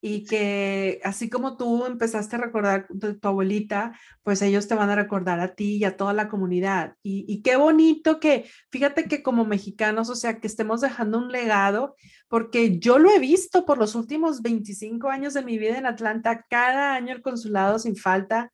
y 0.00 0.24
que 0.24 1.00
así 1.04 1.28
como 1.28 1.56
tú 1.56 1.84
empezaste 1.86 2.36
a 2.36 2.40
recordar 2.40 2.86
de 2.90 3.14
tu 3.14 3.28
abuelita, 3.28 3.98
pues 4.22 4.40
ellos 4.42 4.68
te 4.68 4.74
van 4.74 4.90
a 4.90 4.94
recordar 4.94 5.40
a 5.40 5.54
ti 5.54 5.76
y 5.76 5.84
a 5.84 5.96
toda 5.96 6.12
la 6.12 6.28
comunidad. 6.28 6.94
Y, 7.02 7.24
y, 7.26 7.42
qué 7.42 7.56
bonito 7.56 8.20
que, 8.20 8.48
fíjate 8.70 9.06
que 9.08 9.22
como 9.22 9.44
mexicanos, 9.44 10.08
o 10.10 10.14
sea, 10.14 10.38
que 10.38 10.46
estemos 10.46 10.80
dejando 10.80 11.18
un 11.18 11.32
legado, 11.32 11.96
porque 12.28 12.78
yo 12.78 12.98
lo 12.98 13.10
he 13.10 13.18
visto 13.18 13.64
por 13.64 13.78
los 13.78 13.94
últimos 13.94 14.42
25 14.42 15.08
años 15.08 15.34
de 15.34 15.42
mi 15.42 15.58
vida 15.58 15.78
en 15.78 15.86
Atlanta, 15.86 16.44
cada 16.48 16.94
año 16.94 17.12
el 17.12 17.22
consulado 17.22 17.78
sin 17.78 17.96
falta. 17.96 18.52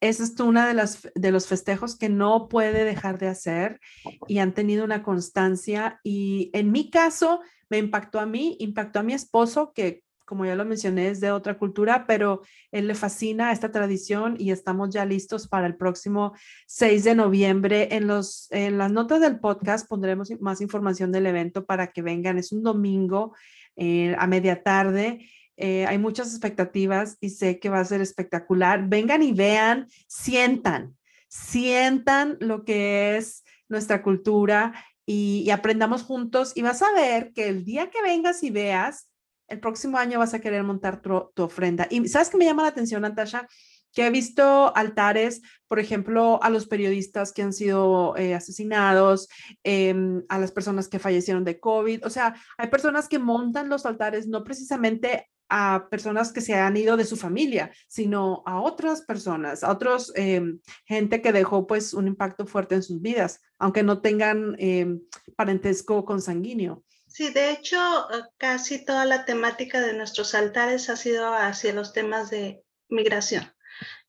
Ese 0.00 0.24
es 0.24 0.38
uno 0.38 0.66
de, 0.66 0.74
las, 0.74 1.08
de 1.14 1.32
los 1.32 1.46
festejos 1.46 1.96
que 1.96 2.08
no 2.08 2.48
puede 2.48 2.84
dejar 2.84 3.18
de 3.18 3.28
hacer 3.28 3.80
y 4.28 4.38
han 4.38 4.52
tenido 4.52 4.84
una 4.84 5.02
constancia. 5.02 6.00
Y 6.02 6.50
en 6.52 6.72
mi 6.72 6.90
caso, 6.90 7.40
me 7.70 7.78
impactó 7.78 8.20
a 8.20 8.26
mí, 8.26 8.56
impactó 8.60 9.00
a 9.00 9.02
mi 9.02 9.14
esposo, 9.14 9.72
que 9.72 10.04
como 10.24 10.46
ya 10.46 10.54
lo 10.54 10.64
mencioné, 10.64 11.08
es 11.08 11.20
de 11.20 11.30
otra 11.30 11.58
cultura, 11.58 12.06
pero 12.06 12.42
él 12.72 12.88
le 12.88 12.94
fascina 12.94 13.52
esta 13.52 13.70
tradición 13.70 14.36
y 14.38 14.50
estamos 14.50 14.90
ya 14.90 15.04
listos 15.04 15.48
para 15.48 15.66
el 15.66 15.76
próximo 15.76 16.32
6 16.66 17.04
de 17.04 17.14
noviembre. 17.14 17.88
En, 17.92 18.06
los, 18.06 18.50
en 18.50 18.78
las 18.78 18.90
notas 18.90 19.20
del 19.20 19.38
podcast 19.38 19.88
pondremos 19.88 20.30
más 20.40 20.60
información 20.60 21.12
del 21.12 21.26
evento 21.26 21.66
para 21.66 21.88
que 21.88 22.02
vengan. 22.02 22.38
Es 22.38 22.52
un 22.52 22.62
domingo 22.62 23.34
eh, 23.76 24.16
a 24.18 24.26
media 24.26 24.62
tarde. 24.62 25.28
Eh, 25.56 25.86
hay 25.86 25.98
muchas 25.98 26.28
expectativas 26.30 27.16
y 27.20 27.30
sé 27.30 27.58
que 27.58 27.68
va 27.68 27.80
a 27.80 27.84
ser 27.84 28.00
espectacular. 28.00 28.88
Vengan 28.88 29.22
y 29.22 29.32
vean, 29.32 29.88
sientan, 30.08 30.96
sientan 31.28 32.36
lo 32.40 32.64
que 32.64 33.16
es 33.16 33.44
nuestra 33.68 34.02
cultura 34.02 34.72
y, 35.06 35.50
aprendamos 35.50 36.02
juntos 36.02 36.52
y 36.54 36.62
vas 36.62 36.82
a 36.82 36.92
ver 36.92 37.32
que 37.32 37.48
el 37.48 37.64
día 37.64 37.90
que 37.90 38.02
vengas 38.02 38.42
y 38.42 38.50
veas, 38.50 39.10
el 39.48 39.60
próximo 39.60 39.98
año 39.98 40.18
vas 40.18 40.32
a 40.34 40.40
querer 40.40 40.62
montar 40.64 41.02
tu, 41.02 41.30
tu 41.34 41.42
ofrenda. 41.42 41.86
Y 41.90 42.08
sabes 42.08 42.30
que 42.30 42.38
me 42.38 42.46
llama 42.46 42.62
la 42.62 42.68
atención, 42.68 43.02
Natasha, 43.02 43.46
que 43.94 44.06
he 44.06 44.10
visto 44.10 44.74
altares, 44.76 45.40
por 45.68 45.78
ejemplo, 45.78 46.42
a 46.42 46.50
los 46.50 46.66
periodistas 46.66 47.32
que 47.32 47.42
han 47.42 47.52
sido 47.52 48.16
eh, 48.16 48.34
asesinados, 48.34 49.28
em, 49.62 50.24
a 50.28 50.38
las 50.38 50.50
personas 50.50 50.88
que 50.88 50.98
fallecieron 50.98 51.44
de 51.44 51.60
COVID. 51.60 52.04
O 52.04 52.10
sea, 52.10 52.34
hay 52.58 52.68
personas 52.68 53.08
que 53.08 53.20
montan 53.20 53.68
los 53.68 53.86
altares 53.86 54.26
no 54.26 54.42
precisamente 54.42 55.28
a 55.48 55.88
personas 55.90 56.32
que 56.32 56.40
se 56.40 56.54
han 56.54 56.76
ido 56.76 56.96
de 56.96 57.04
su 57.04 57.16
familia, 57.16 57.70
sino 57.88 58.42
a 58.46 58.60
otras 58.60 59.02
personas, 59.02 59.62
a 59.62 59.70
otros 59.70 60.12
em, 60.16 60.60
gente 60.86 61.22
que 61.22 61.32
dejó 61.32 61.66
pues 61.66 61.94
un 61.94 62.06
impacto 62.06 62.46
fuerte 62.46 62.74
en 62.74 62.82
sus 62.82 63.00
vidas, 63.00 63.40
aunque 63.58 63.82
no 63.82 64.00
tengan 64.00 64.56
em, 64.58 65.00
parentesco 65.36 66.04
consanguíneo. 66.04 66.82
Sí, 67.06 67.30
de 67.30 67.50
hecho, 67.50 67.78
eh, 68.10 68.22
casi 68.38 68.84
toda 68.84 69.04
la 69.04 69.24
temática 69.24 69.80
de 69.80 69.92
nuestros 69.92 70.34
altares 70.34 70.90
ha 70.90 70.96
sido 70.96 71.32
hacia 71.32 71.72
los 71.72 71.92
temas 71.92 72.28
de 72.30 72.64
migración. 72.88 73.53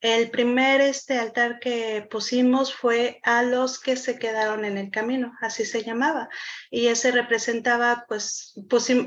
El 0.06 0.30
primer 0.30 0.82
este 0.82 1.18
altar 1.18 1.58
que 1.60 2.08
pusimos 2.12 2.76
fue 2.76 3.20
a 3.24 3.42
los 3.42 3.80
que 3.80 3.96
se 3.96 4.20
quedaron 4.20 4.64
en 4.64 4.78
el 4.78 4.92
camino, 4.92 5.34
así 5.42 5.66
se 5.66 5.84
llamaba. 5.84 6.30
Y 6.70 6.90
ese 6.90 7.10
representaba, 7.12 8.06
pues, 8.08 8.54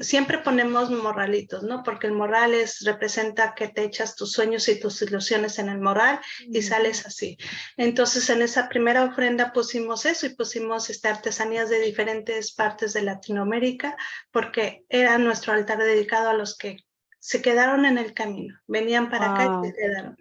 siempre 0.01 0.39
ponemos 0.39 0.91
morralitos, 0.91 1.63
¿no? 1.63 1.85
Porque 1.85 2.09
el 2.09 2.15
morral 2.15 2.53
es, 2.53 2.81
representa 2.81 3.55
que 3.55 3.69
te 3.69 3.85
echas 3.85 4.17
tus 4.17 4.33
sueños 4.33 4.69
y 4.69 4.81
tus 4.81 5.01
ilusiones 5.01 5.61
en 5.61 5.69
el 5.69 5.79
moral 5.79 6.19
y 6.41 6.63
sales 6.63 7.07
así. 7.07 7.39
Entonces, 7.77 8.29
en 8.29 8.43
esa 8.43 8.69
primera 8.69 9.05
ofrenda 9.05 9.53
pusimos 9.53 10.05
eso 10.05 10.27
y 10.27 10.31
pusimos 10.31 10.91
este, 10.91 11.07
artesanías 11.07 11.71
de 11.71 11.79
diferentes 11.79 12.51
partes 12.53 12.93
de 12.93 13.03
Latinoamérica, 13.03 13.97
porque 14.33 14.85
era 14.89 15.17
nuestro 15.19 15.53
altar 15.53 15.79
dedicado 15.79 16.31
a 16.31 16.35
los 16.35 16.59
que 16.59 16.88
se 17.29 17.43
quedaron 17.43 17.85
en 17.85 17.99
el 17.99 18.15
camino, 18.15 18.59
venían 18.67 19.11
para 19.11 19.35
acá 19.35 19.61
y 19.63 19.69
se 19.69 19.77
quedaron. 19.77 20.17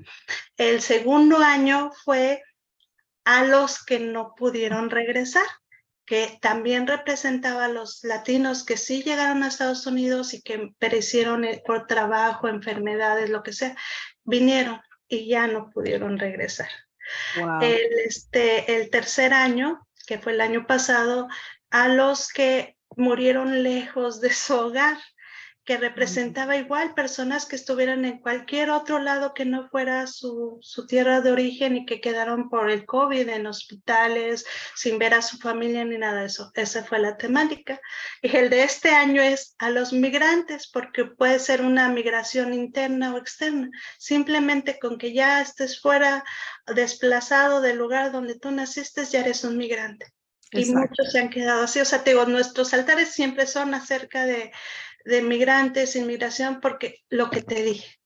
El 0.58 0.82
segundo 0.82 1.38
año 1.38 1.90
fue 2.04 2.44
a 3.24 3.46
los 3.46 3.82
que 3.82 4.02
no 4.02 4.36
pudieron 4.36 4.90
regresar, 4.90 5.46
que 6.06 6.38
también 6.42 6.86
representaba 6.86 7.64
a 7.64 7.70
los 7.70 8.04
latinos 8.04 8.66
que 8.66 8.76
sí 8.76 9.04
llegaron 9.04 9.42
a 9.42 9.48
Estados 9.48 9.88
Unidos 9.88 10.34
y 10.34 10.42
que 10.42 10.74
perecieron 10.80 11.46
eh, 11.46 11.64
por 11.66 11.88
trabajo, 11.88 12.50
enfermedades, 12.50 13.30
lo 13.30 13.42
que 13.42 13.54
sea, 13.54 13.78
vinieron 14.26 14.82
y 15.08 15.30
ya 15.30 15.48
no 15.48 15.70
pudieron 15.70 16.20
regresar. 16.20 16.68
El, 17.62 18.00
este, 18.06 18.76
el 18.76 18.90
tercer 18.90 19.34
año, 19.34 19.88
que 20.06 20.20
fue 20.20 20.34
el 20.34 20.42
año 20.42 20.68
pasado, 20.68 21.30
a 21.70 21.88
los 21.88 22.28
que 22.34 22.76
murieron 22.98 23.64
lejos 23.64 24.20
de 24.20 24.34
su 24.34 24.56
hogar, 24.56 24.98
que 25.68 25.78
representaba 25.78 26.56
igual 26.56 26.94
personas 26.94 27.46
que 27.46 27.58
estuvieran 27.58 28.06
en 28.06 28.20
cualquier 28.20 28.70
otro 28.70 29.00
lado 29.00 29.34
que 29.34 29.44
no 29.44 29.68
fuera 29.68 30.08
su, 30.08 30.60
su, 30.62 30.88
tierra 30.88 31.20
de 31.20 31.34
origen 31.34 31.76
y 31.76 31.86
que 31.86 32.00
quedaron 32.00 32.50
por 32.50 32.72
el 32.72 32.86
COVID 32.86 33.28
en 33.28 33.48
hospitales, 33.48 34.46
sin 34.76 34.98
ver 34.98 35.14
a 35.14 35.22
su 35.22 35.38
familia 35.40 35.84
ni 35.84 35.98
nada 35.98 36.22
de 36.22 36.28
eso. 36.28 36.52
Esa 36.56 36.86
fue 36.86 37.00
la 37.00 37.18
temática. 37.18 37.82
Y 38.22 38.34
el 38.34 38.50
de 38.50 38.64
este 38.64 38.92
año 38.92 39.22
es 39.22 39.56
a 39.60 39.70
los 39.70 39.92
migrantes, 39.92 40.70
porque 40.72 41.04
puede 41.04 41.38
ser 41.38 41.62
una 41.62 41.90
migración 41.90 42.54
interna 42.54 43.14
o 43.14 43.18
externa. 43.18 43.70
Simplemente 44.00 44.80
con 44.80 44.98
que 44.98 45.12
ya 45.12 45.42
estés 45.42 45.82
fuera, 45.82 46.24
desplazado 46.74 47.60
del 47.60 47.76
lugar 47.76 48.14
donde 48.14 48.40
tú 48.40 48.52
naciste, 48.52 49.04
ya 49.04 49.20
eres 49.20 49.44
un 49.44 49.58
migrante. 49.58 50.14
Y 50.52 50.64
muchos 50.72 51.12
se 51.12 51.20
han 51.20 51.30
quedado 51.30 51.64
así. 51.64 51.82
O 51.82 51.86
sea, 51.86 52.06
te 52.06 52.12
digo, 52.12 52.26
nuestros 52.26 52.74
altares 52.74 53.10
siempre 53.10 53.46
son 53.48 53.74
acerca 53.74 54.26
de 54.26 54.52
de 55.06 55.22
migrantes, 55.22 55.96
inmigración, 55.96 56.60
porque 56.62 57.04
lo 57.10 57.30
que 57.30 57.42
te 57.42 57.64
dije, 57.64 58.00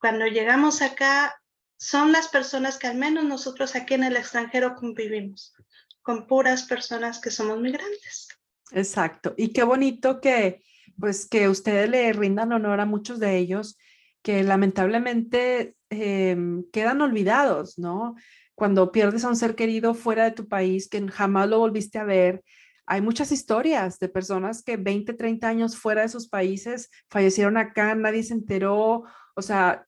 cuando 0.00 0.26
llegamos 0.26 0.82
acá, 0.82 1.40
son 1.78 2.12
las 2.12 2.28
personas 2.28 2.78
que 2.78 2.88
al 2.88 2.96
menos 2.96 3.24
nosotros 3.24 3.76
aquí 3.76 3.94
en 3.94 4.04
el 4.04 4.16
extranjero 4.16 4.74
convivimos, 4.74 5.54
con 6.02 6.26
puras 6.26 6.64
personas 6.64 7.20
que 7.20 7.30
somos 7.30 7.60
migrantes. 7.60 8.28
Exacto. 8.72 9.34
Y 9.36 9.52
qué 9.52 9.62
bonito 9.62 10.20
que, 10.20 10.62
pues, 10.98 11.28
que 11.28 11.48
ustedes 11.48 11.88
le 11.88 12.12
rindan 12.12 12.52
honor 12.52 12.80
a 12.80 12.86
muchos 12.86 13.20
de 13.20 13.36
ellos 13.36 13.78
que 14.22 14.42
lamentablemente 14.42 15.74
em, 15.90 16.64
quedan 16.70 17.00
olvidados, 17.00 17.78
¿no? 17.78 18.16
Cuando 18.54 18.90
pierdes 18.90 19.24
a 19.24 19.28
un 19.28 19.36
ser 19.36 19.54
querido 19.54 19.94
fuera 19.94 20.24
de 20.24 20.32
tu 20.32 20.48
país, 20.48 20.88
que 20.88 21.06
jamás 21.08 21.48
lo 21.48 21.60
volviste 21.60 21.98
a 21.98 22.04
ver, 22.04 22.42
hay 22.88 23.02
muchas 23.02 23.32
historias 23.32 23.98
de 23.98 24.08
personas 24.08 24.62
que 24.62 24.76
20, 24.78 25.12
30 25.12 25.46
años 25.46 25.76
fuera 25.76 26.02
de 26.02 26.08
sus 26.08 26.28
países 26.28 26.90
fallecieron 27.10 27.58
acá, 27.58 27.94
nadie 27.94 28.22
se 28.22 28.32
enteró, 28.32 29.04
o 29.34 29.42
sea, 29.42 29.86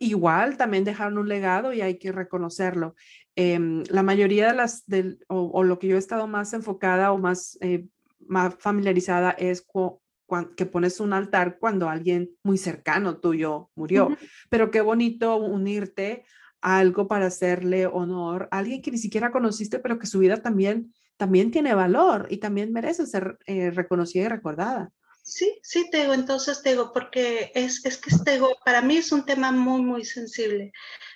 igual 0.00 0.56
también 0.56 0.82
dejaron 0.82 1.18
un 1.18 1.28
legado 1.28 1.72
y 1.72 1.80
hay 1.80 1.98
que 1.98 2.10
reconocerlo. 2.10 2.96
Em, 3.36 3.84
la 3.88 4.02
mayoría 4.02 4.48
de 4.48 4.56
las, 4.56 4.84
o, 5.28 5.62
lo 5.62 5.78
que 5.78 5.86
yo 5.86 5.96
he 5.96 5.98
estado 6.00 6.26
más 6.26 6.52
enfocada 6.52 7.12
o 7.12 7.18
más, 7.18 7.56
eh, 7.60 7.86
más 8.26 8.56
familiarizada 8.58 9.30
es 9.30 9.64
que 10.56 10.66
pones 10.66 10.98
un 10.98 11.12
altar 11.12 11.58
cuando 11.60 11.88
alguien 11.88 12.30
muy 12.42 12.58
cercano 12.58 13.18
tuyo 13.18 13.70
murió. 13.76 14.16
Pero 14.50 14.72
qué 14.72 14.80
bonito 14.80 15.36
unirte 15.36 16.24
a 16.60 16.78
algo 16.78 17.06
para 17.06 17.26
hacerle 17.26 17.86
honor 17.86 18.48
a 18.50 18.58
alguien 18.58 18.82
que 18.82 18.90
ni 18.90 18.98
siquiera 18.98 19.30
conociste, 19.30 19.78
pero 19.78 19.98
que 19.98 20.06
su 20.06 20.18
vida 20.18 20.42
también 20.42 20.92
también 21.22 21.52
tiene 21.52 21.72
valor 21.72 22.26
y 22.30 22.38
también 22.38 22.72
merece 22.72 23.06
ser 23.06 23.38
eh, 23.46 23.70
reconocida 23.70 24.24
y 24.24 24.28
recordada. 24.28 24.90
Sí, 25.22 25.56
sí, 25.62 25.88
Tego, 25.88 26.14
entonces 26.14 26.62
Tego, 26.62 26.92
porque 26.92 27.52
es, 27.54 27.84
es 27.84 27.96
que 27.98 28.10
Tego, 28.24 28.56
para 28.64 28.82
mí 28.82 28.96
es 28.96 29.12
un 29.12 29.24
tema 29.24 29.52
muy, 29.52 29.82
muy 29.82 30.04
sensible, 30.04 30.72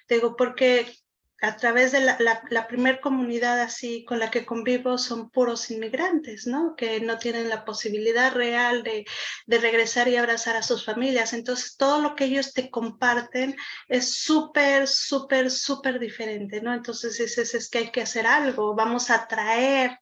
Tego, 0.07 0.37
porque 0.37 0.87
a 1.43 1.57
través 1.57 1.93
de 1.93 2.01
la, 2.01 2.17
la, 2.49 2.67
primer 2.67 3.01
comunidad 3.01 3.61
así 3.61 4.05
con 4.05 4.19
la 4.19 4.31
que 4.31 4.47
convivo 4.47 4.97
son 4.97 5.31
puros 5.31 5.71
inmigrantes, 5.71 6.47
¿no? 6.47 6.75
Que 6.77 7.01
no 7.01 7.19
tienen 7.19 7.51
la 7.51 7.65
posibilidad 7.65 8.33
real 8.33 8.83
de, 8.83 9.05
de 9.47 9.59
regresar 9.59 10.09
y 10.09 10.17
abrazar 10.17 10.57
a 10.57 10.63
sus 10.63 10.85
familias. 10.85 11.35
Entonces, 11.35 11.77
todo 11.77 12.01
lo 12.01 12.15
que 12.15 12.25
ellos 12.25 12.55
te 12.55 12.71
comparten 12.71 13.55
es 13.89 14.15
súper, 14.15 14.89
súper, 14.89 15.51
súper 15.51 15.99
diferente, 15.99 16.63
¿no? 16.63 16.73
Entonces, 16.73 17.21
es, 17.21 17.55
es 17.55 17.69
que 17.69 17.79
hay 17.79 17.91
que 17.91 18.03
hacer 18.03 18.27
algo, 18.27 18.75
vamos 18.75 19.11
a 19.11 19.27
traer 19.27 19.99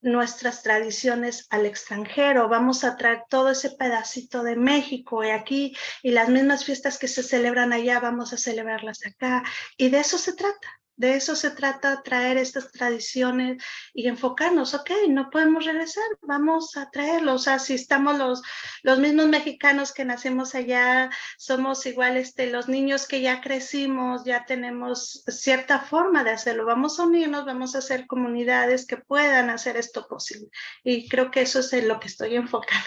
nuestras 0.00 0.62
tradiciones 0.62 1.46
al 1.50 1.66
extranjero, 1.66 2.48
vamos 2.48 2.84
a 2.84 2.96
traer 2.96 3.22
todo 3.28 3.50
ese 3.50 3.70
pedacito 3.70 4.42
de 4.42 4.56
México 4.56 5.24
y 5.24 5.30
aquí 5.30 5.76
y 6.02 6.10
las 6.10 6.28
mismas 6.28 6.64
fiestas 6.64 6.98
que 6.98 7.08
se 7.08 7.22
celebran 7.22 7.72
allá, 7.72 8.00
vamos 8.00 8.32
a 8.32 8.38
celebrarlas 8.38 9.04
acá. 9.06 9.42
Y 9.76 9.88
de 9.90 10.00
eso 10.00 10.18
se 10.18 10.34
trata. 10.34 10.77
De 10.98 11.14
eso 11.14 11.36
se 11.36 11.52
trata, 11.52 12.02
traer 12.02 12.38
estas 12.38 12.72
tradiciones 12.72 13.62
y 13.94 14.08
enfocarnos, 14.08 14.74
ok, 14.74 14.90
no 15.08 15.30
podemos 15.30 15.64
regresar, 15.64 16.02
vamos 16.22 16.76
a 16.76 16.90
traerlo. 16.90 17.34
O 17.34 17.38
sea, 17.38 17.60
si 17.60 17.74
estamos 17.74 18.18
los, 18.18 18.42
los 18.82 18.98
mismos 18.98 19.28
mexicanos 19.28 19.92
que 19.92 20.04
nacemos 20.04 20.56
allá, 20.56 21.08
somos 21.38 21.86
igual 21.86 22.16
este, 22.16 22.50
los 22.50 22.68
niños 22.68 23.06
que 23.06 23.20
ya 23.20 23.40
crecimos, 23.40 24.24
ya 24.24 24.44
tenemos 24.44 25.22
cierta 25.28 25.78
forma 25.78 26.24
de 26.24 26.30
hacerlo. 26.30 26.66
Vamos 26.66 26.98
a 26.98 27.04
unirnos, 27.04 27.46
vamos 27.46 27.76
a 27.76 27.78
hacer 27.78 28.08
comunidades 28.08 28.84
que 28.84 28.96
puedan 28.96 29.50
hacer 29.50 29.76
esto 29.76 30.08
posible. 30.08 30.48
Y 30.82 31.08
creo 31.08 31.30
que 31.30 31.42
eso 31.42 31.60
es 31.60 31.72
en 31.74 31.86
lo 31.86 32.00
que 32.00 32.08
estoy 32.08 32.34
enfocada. 32.34 32.84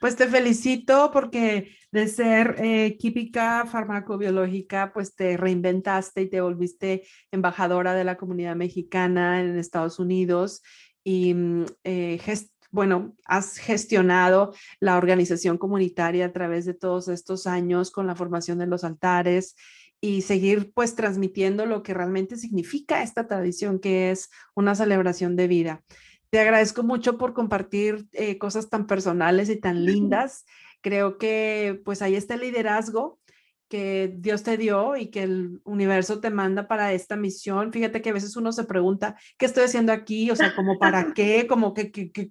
Pues 0.00 0.16
te 0.16 0.26
felicito 0.26 1.10
porque 1.12 1.76
de 1.90 2.08
ser 2.08 2.56
eh, 2.58 2.96
química 2.98 3.66
farmacobiológica, 3.66 4.92
pues 4.92 5.14
te 5.14 5.36
reinventaste 5.36 6.22
y 6.22 6.30
te 6.30 6.40
volviste 6.40 7.05
embajadora 7.30 7.94
de 7.94 8.04
la 8.04 8.16
comunidad 8.16 8.56
mexicana 8.56 9.40
en 9.40 9.58
Estados 9.58 9.98
Unidos 9.98 10.62
y 11.04 11.34
mm, 11.34 11.64
eh, 11.84 12.18
bueno, 12.70 13.16
has 13.24 13.58
gestionado 13.58 14.54
la 14.80 14.96
organización 14.96 15.56
comunitaria 15.56 16.26
a 16.26 16.32
través 16.32 16.66
de 16.66 16.74
todos 16.74 17.08
estos 17.08 17.46
años 17.46 17.90
con 17.90 18.06
la 18.06 18.14
formación 18.14 18.58
de 18.58 18.66
los 18.66 18.84
altares 18.84 19.54
y 20.00 20.22
seguir 20.22 20.72
pues 20.74 20.94
transmitiendo 20.94 21.64
lo 21.64 21.82
que 21.82 21.94
realmente 21.94 22.36
significa 22.36 23.02
esta 23.02 23.26
tradición 23.26 23.78
que 23.78 24.10
es 24.10 24.30
una 24.54 24.74
celebración 24.74 25.36
de 25.36 25.48
vida. 25.48 25.84
Te 26.30 26.40
agradezco 26.40 26.82
mucho 26.82 27.18
por 27.18 27.32
compartir 27.32 28.06
eh, 28.12 28.36
cosas 28.36 28.68
tan 28.68 28.86
personales 28.86 29.48
y 29.48 29.56
tan 29.56 29.84
lindas. 29.84 30.44
Creo 30.82 31.18
que 31.18 31.80
pues 31.84 32.02
ahí 32.02 32.14
está 32.14 32.34
el 32.34 32.40
liderazgo 32.40 33.18
que 33.68 34.12
Dios 34.16 34.42
te 34.42 34.56
dio 34.56 34.96
y 34.96 35.10
que 35.10 35.22
el 35.22 35.60
universo 35.64 36.20
te 36.20 36.30
manda 36.30 36.68
para 36.68 36.92
esta 36.92 37.16
misión. 37.16 37.72
Fíjate 37.72 38.02
que 38.02 38.10
a 38.10 38.14
veces 38.14 38.36
uno 38.36 38.52
se 38.52 38.64
pregunta, 38.64 39.16
¿qué 39.38 39.46
estoy 39.46 39.64
haciendo 39.64 39.92
aquí? 39.92 40.30
O 40.30 40.36
sea, 40.36 40.54
como 40.54 40.78
para 40.78 41.12
qué, 41.14 41.46
como 41.46 41.74
que, 41.74 41.90
que, 41.90 42.10
que 42.10 42.30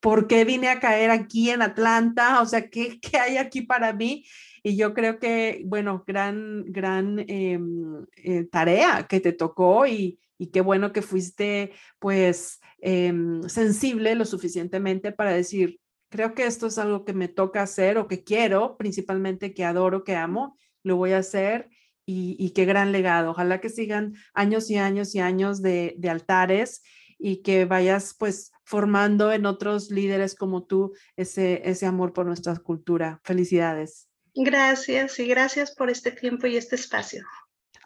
¿por 0.00 0.26
qué 0.26 0.44
vine 0.44 0.68
a 0.68 0.80
caer 0.80 1.10
aquí 1.10 1.50
en 1.50 1.62
Atlanta? 1.62 2.42
O 2.42 2.46
sea, 2.46 2.68
¿qué, 2.68 2.98
qué 3.00 3.18
hay 3.18 3.36
aquí 3.38 3.62
para 3.62 3.92
mí? 3.92 4.24
Y 4.62 4.76
yo 4.76 4.94
creo 4.94 5.18
que, 5.18 5.62
bueno, 5.66 6.04
gran, 6.06 6.64
gran 6.66 7.24
em, 7.28 8.04
eh, 8.16 8.44
tarea 8.50 9.06
que 9.08 9.20
te 9.20 9.32
tocó 9.32 9.86
y, 9.86 10.18
y 10.38 10.48
qué 10.48 10.60
bueno 10.60 10.92
que 10.92 11.02
fuiste 11.02 11.72
pues 11.98 12.60
em, 12.78 13.42
sensible 13.48 14.14
lo 14.14 14.24
suficientemente 14.24 15.12
para 15.12 15.32
decir, 15.32 15.80
creo 16.10 16.34
que 16.34 16.46
esto 16.46 16.66
es 16.66 16.78
algo 16.78 17.04
que 17.04 17.12
me 17.12 17.28
toca 17.28 17.62
hacer 17.62 17.98
o 17.98 18.06
que 18.08 18.24
quiero, 18.24 18.76
principalmente 18.76 19.54
que 19.54 19.64
adoro, 19.64 20.04
que 20.04 20.16
amo, 20.16 20.56
lo 20.84 20.96
voy 20.96 21.12
a 21.12 21.18
hacer 21.18 21.68
y, 22.06 22.50
qué 22.50 22.66
gran 22.66 22.92
legado. 22.92 23.30
Ojalá 23.30 23.60
que 23.60 23.70
sigan 23.70 24.14
años 24.34 24.70
y 24.70 24.76
años 24.76 25.14
y 25.14 25.20
años 25.20 25.62
de, 25.62 25.94
de 25.98 26.10
altares 26.10 26.82
y 27.18 27.42
que 27.42 27.64
vayas 27.64 28.14
pues 28.18 28.52
formando 28.64 29.32
en 29.32 29.46
otros 29.46 29.90
líderes 29.90 30.34
como 30.34 30.64
tú 30.64 30.92
ese, 31.16 31.62
ese 31.68 31.86
amor 31.86 32.12
por 32.12 32.26
nuestra 32.26 32.54
cultura. 32.56 33.20
Felicidades. 33.24 34.08
Gracias 34.34 35.18
y 35.18 35.26
gracias 35.26 35.74
por 35.74 35.90
este 35.90 36.10
tiempo 36.10 36.46
y 36.46 36.56
este 36.56 36.76
espacio. 36.76 37.24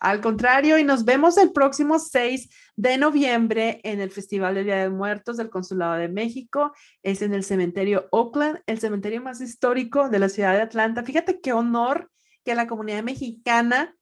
Al 0.01 0.21
contrario, 0.21 0.79
y 0.79 0.85
nos 0.85 1.05
vemos 1.05 1.37
el 1.39 1.53
próximo 1.53 1.99
6 1.99 2.49
de 2.77 2.99
noviembre 2.99 3.81
en 3.83 4.01
el 4.01 4.13
Festival 4.13 4.55
del 4.55 4.65
Día 4.65 4.77
de 4.77 4.91
Muertos 4.91 5.37
del 5.37 5.51
Consulado 5.51 5.95
de 5.95 6.09
México. 6.09 6.73
Es 7.03 7.21
en 7.21 7.35
el 7.35 7.43
cementerio 7.43 8.07
Oakland, 8.13 8.61
el 8.67 8.79
cementerio 8.79 9.21
más 9.21 9.41
histórico 9.41 10.09
de 10.09 10.21
la 10.21 10.29
ciudad 10.29 10.55
de 10.55 10.63
Atlanta. 10.63 11.03
Fíjate 11.03 11.41
qué 11.41 11.53
honor 11.53 12.11
que 12.49 12.55
la 12.55 12.67
comunidad 12.67 13.03
mexicana 13.03 13.95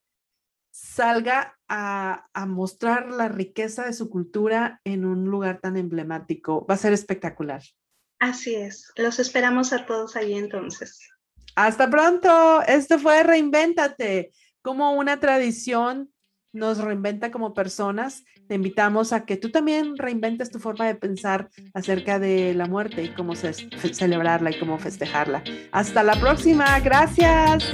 salga 0.71 1.59
a, 1.67 2.29
a, 2.33 2.47
mostrar 2.47 3.11
la 3.11 3.27
riqueza 3.27 3.87
de 3.87 3.93
su 3.93 4.09
cultura 4.09 4.81
en 4.85 5.05
un 5.05 5.25
lugar 5.25 5.59
tan 5.61 5.77
emblemático. 5.77 6.65
Va 6.65 6.75
a 6.75 6.79
ser 6.79 6.93
espectacular. 6.93 7.61
Así 8.21 8.55
es. 8.55 8.93
Los 8.95 9.19
esperamos 9.19 9.73
a 9.73 9.85
todos 9.85 10.15
allí 10.15 10.35
entonces. 10.35 11.01
Hasta 11.57 11.91
pronto. 11.91 12.63
Esto 12.63 13.01
fue 13.01 13.25
Reinvéntate 13.25 14.31
como 14.63 14.93
una 14.93 15.19
tradición 15.19 16.15
nos 16.57 16.79
reinventa 16.79 17.31
como 17.31 17.55
personas, 17.55 18.25
te 18.49 18.55
invitamos 18.55 19.13
a 19.13 19.25
que 19.25 19.37
tú 19.37 19.51
también 19.51 19.97
reinventes 19.97 20.51
tu 20.51 20.59
forma 20.59 20.87
de 20.87 20.95
pensar 20.95 21.49
acerca 21.75 22.19
de 22.19 22.55
la 22.55 22.67
muerte 22.67 23.05
y 23.05 23.09
cómo 23.11 23.35
celebrarla 23.37 24.51
y 24.51 24.59
cómo 24.59 24.79
festejarla. 24.79 25.45
Hasta 25.71 26.03
la 26.03 26.19
próxima, 26.19 26.81
gracias. 26.81 27.65